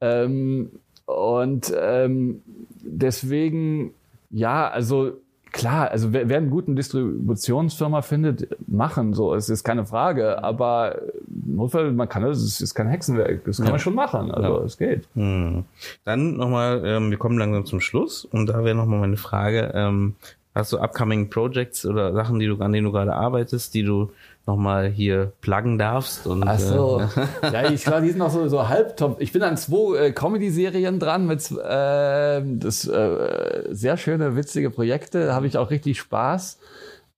Ähm, 0.00 0.70
und 1.06 1.72
ähm, 1.78 2.42
deswegen, 2.82 3.94
ja, 4.30 4.68
also 4.68 5.12
klar, 5.52 5.90
also 5.90 6.12
wer, 6.12 6.28
wer 6.28 6.38
einen 6.38 6.50
guten 6.50 6.74
Distributionsfirma 6.74 8.02
findet, 8.02 8.48
machen 8.66 9.12
so, 9.12 9.34
es 9.34 9.48
ist 9.48 9.64
keine 9.64 9.84
Frage, 9.84 10.42
aber 10.42 10.98
Notfall, 11.28 11.92
man 11.92 12.08
kann 12.08 12.22
das, 12.22 12.38
es 12.38 12.60
ist 12.60 12.74
kein 12.74 12.88
Hexenwerk, 12.88 13.44
das 13.44 13.58
kann 13.58 13.66
ja. 13.66 13.72
man 13.72 13.80
schon 13.80 13.94
machen, 13.94 14.30
also 14.30 14.58
ja. 14.58 14.64
es 14.64 14.78
geht. 14.78 15.08
Hm. 15.14 15.64
Dann 16.04 16.36
nochmal, 16.36 16.82
ähm, 16.84 17.10
wir 17.10 17.18
kommen 17.18 17.38
langsam 17.38 17.66
zum 17.66 17.80
Schluss 17.80 18.24
und 18.24 18.46
da 18.46 18.64
wäre 18.64 18.74
nochmal 18.74 19.00
meine 19.00 19.18
Frage, 19.18 19.72
ähm, 19.74 20.14
Hast 20.54 20.70
du 20.72 20.78
upcoming 20.78 21.30
Projects 21.30 21.86
oder 21.86 22.12
Sachen, 22.12 22.38
die 22.38 22.46
du, 22.46 22.56
an 22.60 22.72
denen 22.72 22.84
du 22.84 22.92
gerade 22.92 23.14
arbeitest, 23.14 23.72
die 23.72 23.84
du 23.84 24.10
nochmal 24.46 24.90
hier 24.90 25.32
pluggen 25.40 25.78
darfst? 25.78 26.26
Und, 26.26 26.46
Ach 26.46 26.58
so. 26.58 27.00
Äh, 27.42 27.52
ja, 27.52 27.70
ich 27.70 27.84
glaube, 27.84 28.02
die 28.02 28.10
sind 28.10 28.18
noch 28.18 28.30
so, 28.30 28.46
so 28.48 28.68
halbtop. 28.68 29.20
Ich 29.20 29.32
bin 29.32 29.42
an 29.42 29.56
zwei 29.56 29.98
äh, 29.98 30.12
Comedy-Serien 30.12 30.98
dran 30.98 31.26
mit 31.26 31.50
äh, 31.52 32.42
das 32.44 32.86
äh, 32.86 33.64
sehr 33.70 33.96
schöne, 33.96 34.36
witzige 34.36 34.68
Projekte. 34.68 35.26
Da 35.26 35.34
habe 35.34 35.46
ich 35.46 35.56
auch 35.56 35.70
richtig 35.70 35.98
Spaß. 35.98 36.58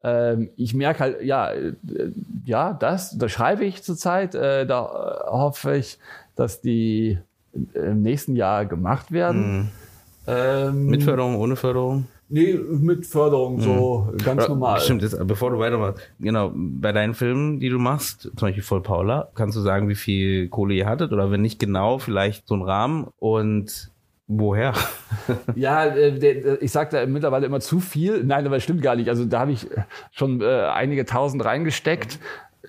Ähm, 0.05 0.51
ich 0.57 0.75
merke 0.75 1.01
halt, 1.01 1.23
ja, 1.23 1.51
äh, 1.51 1.73
ja, 2.45 2.73
das, 2.73 3.19
das 3.19 3.33
schreibe 3.33 3.65
ich 3.65 3.83
zurzeit. 3.83 4.37
Äh, 4.37 4.65
da 4.65 5.25
hoffe 5.27 5.77
ich, 5.77 5.99
dass 6.37 6.61
die 6.61 7.19
im 7.75 8.03
nächsten 8.03 8.37
Jahr 8.37 8.65
gemacht 8.65 9.11
werden. 9.11 9.59
Mhm. 9.59 9.69
Ähm, 10.27 10.87
Mit 10.87 11.03
Förderung, 11.03 11.37
ohne 11.37 11.57
Förderung? 11.57 12.07
Nee, 12.29 12.55
mit 12.55 13.07
Förderung, 13.07 13.61
so 13.61 14.09
mhm. 14.11 14.17
ganz 14.19 14.49
normal. 14.49 14.81
Stimmt, 14.81 15.03
jetzt, 15.03 15.17
bevor 15.27 15.51
du 15.51 15.59
weitermachst, 15.59 16.03
genau, 16.19 16.53
bei 16.55 16.93
deinen 16.93 17.15
Filmen, 17.15 17.61
die 17.61 17.69
du 17.69 17.79
machst, 17.79 18.23
zum 18.23 18.49
Beispiel 18.49 18.63
Voll 18.63 18.83
Paula, 18.83 19.29
kannst 19.35 19.57
du 19.57 19.61
sagen, 19.61 19.89
wie 19.89 19.95
viel 19.95 20.49
Kohle 20.49 20.75
ihr 20.75 20.87
hattet 20.87 21.13
oder 21.13 21.31
wenn 21.31 21.43
nicht 21.43 21.59
genau, 21.59 21.99
vielleicht 21.99 22.49
so 22.49 22.55
ein 22.55 22.63
Rahmen 22.63 23.09
und 23.19 23.93
Woher? 24.27 24.73
ja, 25.55 25.85
äh, 25.85 26.57
ich 26.57 26.73
sage 26.73 26.91
da 26.97 27.07
mittlerweile 27.07 27.45
immer 27.45 27.61
zu 27.61 27.79
viel. 27.79 28.25
Nein, 28.25 28.47
aber 28.47 28.57
das 28.57 28.65
stimmt 28.65 28.81
gar 28.81 28.97
nicht. 28.97 29.11
Also 29.11 29.27
da 29.27 29.41
habe 29.41 29.53
ich 29.53 29.69
schon 30.13 30.41
äh, 30.41 30.63
einige 30.73 31.05
tausend 31.05 31.45
reingesteckt. 31.45 32.19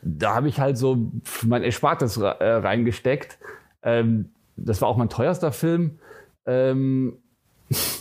Da 0.03 0.35
habe 0.35 0.49
ich 0.49 0.59
halt 0.59 0.77
so 0.77 1.11
mein 1.45 1.63
Erspartes 1.63 2.17
äh, 2.17 2.27
reingesteckt. 2.29 3.39
Ähm, 3.83 4.31
das 4.57 4.81
war 4.81 4.89
auch 4.89 4.97
mein 4.97 5.09
teuerster 5.09 5.53
Film. 5.53 5.99
Ähm, 6.45 7.19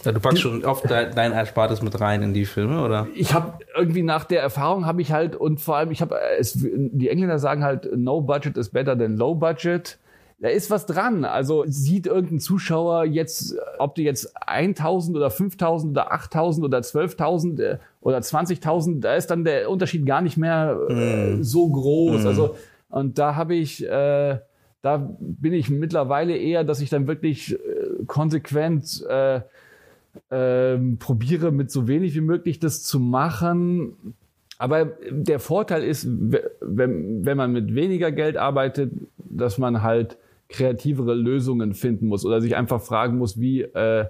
ja, 0.04 0.12
du 0.12 0.20
packst 0.20 0.42
schon 0.42 0.64
oft 0.64 0.90
dein, 0.90 1.32
Erspartes 1.32 1.80
mit 1.80 1.98
rein 2.00 2.22
in 2.22 2.34
die 2.34 2.44
Filme, 2.44 2.82
oder? 2.82 3.06
Ich 3.14 3.32
habe 3.32 3.58
irgendwie 3.76 4.02
nach 4.02 4.24
der 4.24 4.42
Erfahrung 4.42 4.84
habe 4.84 5.00
ich 5.00 5.12
halt 5.12 5.36
und 5.36 5.60
vor 5.60 5.76
allem 5.76 5.90
ich 5.90 6.02
habe 6.02 6.16
es 6.38 6.52
die 6.54 7.08
Engländer 7.08 7.38
sagen 7.38 7.64
halt 7.64 7.88
no 7.96 8.20
budget 8.20 8.56
is 8.58 8.68
better 8.68 8.96
than 8.96 9.16
low 9.16 9.34
budget. 9.34 9.98
Da 10.40 10.48
ist 10.50 10.70
was 10.70 10.84
dran. 10.84 11.24
Also 11.24 11.64
sieht 11.66 12.06
irgendein 12.06 12.40
Zuschauer 12.40 13.04
jetzt, 13.04 13.54
ob 13.78 13.94
du 13.94 14.02
jetzt 14.02 14.34
1000 14.46 15.16
oder 15.16 15.30
5000 15.30 15.92
oder 15.92 16.12
8000 16.12 16.66
oder 16.66 16.78
12.000 16.78 17.62
äh, 17.62 17.78
oder 18.02 18.18
20.000, 18.18 19.00
da 19.00 19.14
ist 19.14 19.28
dann 19.28 19.44
der 19.44 19.70
Unterschied 19.70 20.04
gar 20.04 20.20
nicht 20.20 20.36
mehr 20.36 20.76
äh, 20.90 21.36
mm. 21.36 21.42
so 21.42 21.70
groß. 21.70 22.24
Mm. 22.24 22.26
Also 22.26 22.56
und 22.90 23.18
da 23.18 23.36
habe 23.36 23.54
ich 23.54 23.86
äh, 23.86 24.38
da 24.84 24.98
bin 25.18 25.54
ich 25.54 25.70
mittlerweile 25.70 26.36
eher, 26.36 26.62
dass 26.62 26.82
ich 26.82 26.90
dann 26.90 27.06
wirklich 27.06 27.54
äh, 27.54 28.04
konsequent 28.06 29.02
äh, 29.08 29.40
äh, 30.30 30.76
probiere, 30.98 31.52
mit 31.52 31.70
so 31.70 31.88
wenig 31.88 32.14
wie 32.14 32.20
möglich 32.20 32.58
das 32.58 32.82
zu 32.82 33.00
machen. 33.00 34.14
Aber 34.58 34.84
der 35.10 35.40
Vorteil 35.40 35.82
ist, 35.82 36.06
wenn, 36.08 37.24
wenn 37.24 37.36
man 37.36 37.52
mit 37.52 37.74
weniger 37.74 38.12
Geld 38.12 38.36
arbeitet, 38.36 38.92
dass 39.18 39.58
man 39.58 39.82
halt 39.82 40.16
kreativere 40.48 41.14
Lösungen 41.14 41.74
finden 41.74 42.06
muss 42.06 42.24
oder 42.24 42.40
sich 42.40 42.54
einfach 42.54 42.80
fragen 42.80 43.18
muss, 43.18 43.40
wie 43.40 43.62
äh, 43.62 44.06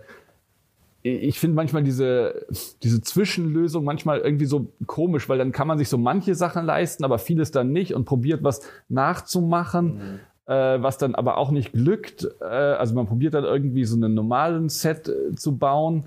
ich 1.06 1.38
finde 1.38 1.54
manchmal 1.54 1.82
diese, 1.82 2.46
diese 2.82 3.02
Zwischenlösung 3.02 3.84
manchmal 3.84 4.20
irgendwie 4.20 4.46
so 4.46 4.72
komisch, 4.86 5.28
weil 5.28 5.36
dann 5.36 5.52
kann 5.52 5.68
man 5.68 5.76
sich 5.76 5.90
so 5.90 5.98
manche 5.98 6.34
Sachen 6.34 6.64
leisten, 6.64 7.04
aber 7.04 7.18
vieles 7.18 7.50
dann 7.50 7.72
nicht 7.72 7.94
und 7.94 8.06
probiert 8.06 8.42
was 8.42 8.62
nachzumachen, 8.88 9.94
mhm. 9.94 10.20
Äh, 10.46 10.52
was 10.52 10.98
dann 10.98 11.14
aber 11.14 11.38
auch 11.38 11.50
nicht 11.50 11.72
glückt. 11.72 12.28
Äh, 12.40 12.44
also 12.44 12.94
man 12.94 13.06
probiert 13.06 13.34
dann 13.34 13.44
irgendwie 13.44 13.84
so 13.84 13.96
einen 13.96 14.14
normalen 14.14 14.68
Set 14.68 15.08
äh, 15.08 15.34
zu 15.34 15.56
bauen. 15.56 16.04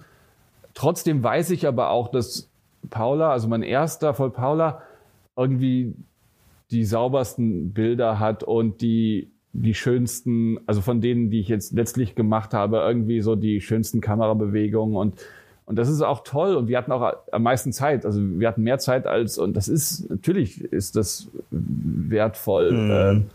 Trotzdem 0.73 1.23
weiß 1.23 1.51
ich 1.51 1.67
aber 1.67 1.89
auch, 1.89 2.09
dass 2.09 2.49
Paula, 2.89 3.31
also 3.31 3.47
mein 3.47 3.63
erster 3.63 4.13
voll 4.13 4.31
Paula, 4.31 4.81
irgendwie 5.35 5.95
die 6.71 6.83
saubersten 6.83 7.73
Bilder 7.73 8.19
hat 8.19 8.43
und 8.43 8.81
die 8.81 9.31
die 9.53 9.73
schönsten, 9.73 10.59
also 10.67 10.81
von 10.81 11.01
denen, 11.01 11.31
die 11.31 11.39
ich 11.39 11.47
jetzt 11.47 11.73
letztlich 11.73 12.13
gemacht 12.13 12.53
habe, 12.53 12.77
irgendwie 12.77 13.21
so 13.21 13.35
die 13.35 13.59
schönsten 13.59 14.01
Kamerabewegungen 14.01 14.95
und 14.95 15.19
und 15.67 15.75
das 15.75 15.89
ist 15.89 16.01
auch 16.01 16.23
toll 16.23 16.55
und 16.55 16.69
wir 16.69 16.77
hatten 16.77 16.93
auch 16.93 17.13
am 17.29 17.43
meisten 17.43 17.73
Zeit. 17.73 18.05
Also 18.05 18.21
wir 18.21 18.47
hatten 18.47 18.63
mehr 18.63 18.79
Zeit 18.79 19.05
als 19.05 19.37
und 19.37 19.53
das 19.53 19.67
ist 19.67 20.09
natürlich 20.09 20.63
ist 20.63 20.95
das 20.95 21.27
wertvoll. 21.51 22.71
Mhm. 22.71 22.91
Ähm, 22.91 23.25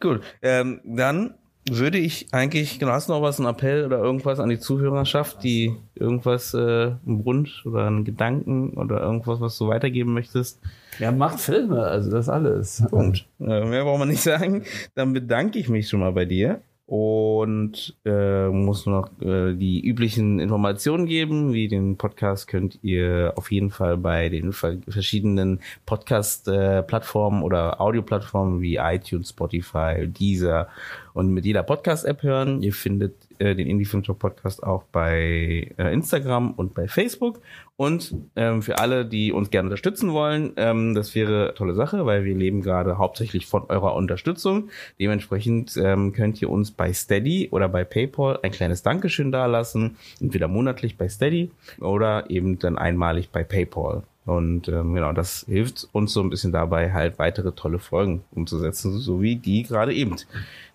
Gut, 0.00 0.22
ähm, 0.40 0.80
dann 0.84 1.34
würde 1.70 1.98
ich 1.98 2.28
eigentlich, 2.32 2.78
genau, 2.78 2.92
hast 2.92 3.10
du 3.10 3.12
noch 3.12 3.20
was, 3.20 3.38
ein 3.38 3.44
Appell 3.44 3.84
oder 3.84 3.98
irgendwas 3.98 4.40
an 4.40 4.48
die 4.48 4.58
Zuhörerschaft, 4.58 5.42
die 5.42 5.76
irgendwas, 5.94 6.54
äh, 6.54 6.58
einen 6.58 7.26
Wunsch 7.26 7.66
oder 7.66 7.86
einen 7.86 8.06
Gedanken 8.06 8.70
oder 8.70 9.02
irgendwas, 9.02 9.38
was 9.42 9.58
du 9.58 9.68
weitergeben 9.68 10.14
möchtest? 10.14 10.60
Ja, 10.98 11.12
macht 11.12 11.38
Filme, 11.38 11.82
also 11.82 12.10
das 12.10 12.30
alles. 12.30 12.82
Und 12.90 13.26
äh, 13.40 13.66
mehr 13.66 13.84
braucht 13.84 13.98
man 13.98 14.08
nicht 14.08 14.22
sagen. 14.22 14.64
Dann 14.94 15.12
bedanke 15.12 15.58
ich 15.58 15.68
mich 15.68 15.90
schon 15.90 16.00
mal 16.00 16.12
bei 16.12 16.24
dir 16.24 16.62
und 16.88 17.94
äh, 18.06 18.48
muss 18.48 18.86
nur 18.86 19.02
noch 19.02 19.20
äh, 19.20 19.54
die 19.54 19.86
üblichen 19.86 20.40
Informationen 20.40 21.04
geben. 21.04 21.52
Wie 21.52 21.68
den 21.68 21.98
Podcast 21.98 22.48
könnt 22.48 22.78
ihr 22.80 23.34
auf 23.36 23.52
jeden 23.52 23.70
Fall 23.70 23.98
bei 23.98 24.30
den 24.30 24.54
verschiedenen 24.54 25.60
Podcast-Plattformen 25.84 27.42
äh, 27.42 27.44
oder 27.44 27.78
Audioplattformen 27.82 28.62
wie 28.62 28.76
iTunes, 28.76 29.28
Spotify, 29.28 30.06
Deezer 30.08 30.68
und 31.12 31.28
mit 31.28 31.44
jeder 31.44 31.62
Podcast-App 31.62 32.22
hören. 32.22 32.62
Ihr 32.62 32.72
findet 32.72 33.27
äh, 33.38 33.54
den 33.54 33.66
Indie 33.66 33.84
Film 33.84 34.02
Talk 34.02 34.18
Podcast 34.18 34.62
auch 34.62 34.84
bei 34.84 35.70
äh, 35.76 35.92
Instagram 35.92 36.52
und 36.52 36.74
bei 36.74 36.88
Facebook. 36.88 37.40
Und 37.76 38.14
ähm, 38.34 38.62
für 38.62 38.78
alle, 38.78 39.06
die 39.06 39.32
uns 39.32 39.50
gerne 39.50 39.68
unterstützen 39.68 40.12
wollen, 40.12 40.52
ähm, 40.56 40.94
das 40.94 41.14
wäre 41.14 41.54
tolle 41.54 41.74
Sache, 41.74 42.06
weil 42.06 42.24
wir 42.24 42.34
leben 42.34 42.60
gerade 42.60 42.98
hauptsächlich 42.98 43.46
von 43.46 43.64
eurer 43.68 43.94
Unterstützung. 43.94 44.70
Dementsprechend 44.98 45.76
ähm, 45.76 46.12
könnt 46.12 46.42
ihr 46.42 46.50
uns 46.50 46.72
bei 46.72 46.92
Steady 46.92 47.48
oder 47.52 47.68
bei 47.68 47.84
PayPal 47.84 48.40
ein 48.42 48.50
kleines 48.50 48.82
Dankeschön 48.82 49.30
dalassen, 49.30 49.96
entweder 50.20 50.48
monatlich 50.48 50.96
bei 50.96 51.08
Steady 51.08 51.50
oder 51.80 52.30
eben 52.30 52.58
dann 52.58 52.78
einmalig 52.78 53.30
bei 53.30 53.44
PayPal. 53.44 54.02
Und 54.28 54.68
ähm, 54.68 54.94
genau, 54.94 55.12
das 55.12 55.46
hilft 55.48 55.88
uns 55.92 56.12
so 56.12 56.20
ein 56.20 56.28
bisschen 56.28 56.52
dabei, 56.52 56.92
halt 56.92 57.18
weitere 57.18 57.52
tolle 57.52 57.78
Folgen 57.78 58.24
umzusetzen, 58.30 58.98
so 58.98 59.22
wie 59.22 59.36
die 59.36 59.62
gerade 59.62 59.94
eben. 59.94 60.16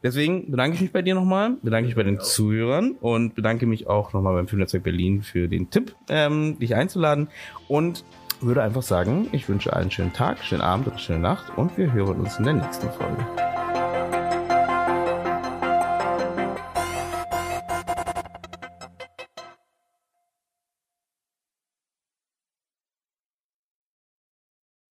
Deswegen 0.02 0.50
bedanke 0.50 0.74
ich 0.74 0.82
mich 0.82 0.92
bei 0.92 1.04
dir 1.04 1.14
nochmal, 1.14 1.58
bedanke 1.62 1.86
mich 1.86 1.96
bei 1.96 2.02
den 2.02 2.20
Zuhörern 2.20 2.96
und 3.00 3.36
bedanke 3.36 3.68
mich 3.68 3.86
auch 3.86 4.12
nochmal 4.12 4.34
beim 4.34 4.48
Filmnetzwerk 4.48 4.82
Berlin 4.82 5.22
für 5.22 5.48
den 5.48 5.70
Tipp, 5.70 5.94
ähm, 6.10 6.58
dich 6.58 6.74
einzuladen 6.74 7.28
und 7.68 8.04
würde 8.42 8.64
einfach 8.64 8.82
sagen, 8.82 9.28
ich 9.34 9.48
wünsche 9.48 9.72
allen 9.72 9.84
einen 9.84 9.92
schönen 9.92 10.14
Tag, 10.14 10.44
schönen 10.44 10.62
Abend 10.62 11.00
schöne 11.00 11.20
Nacht 11.20 11.56
und 11.56 11.78
wir 11.78 11.94
hören 11.94 12.22
uns 12.22 12.40
in 12.40 12.46
der 12.46 12.56
nächsten 12.56 12.90
Folge. 12.90 13.24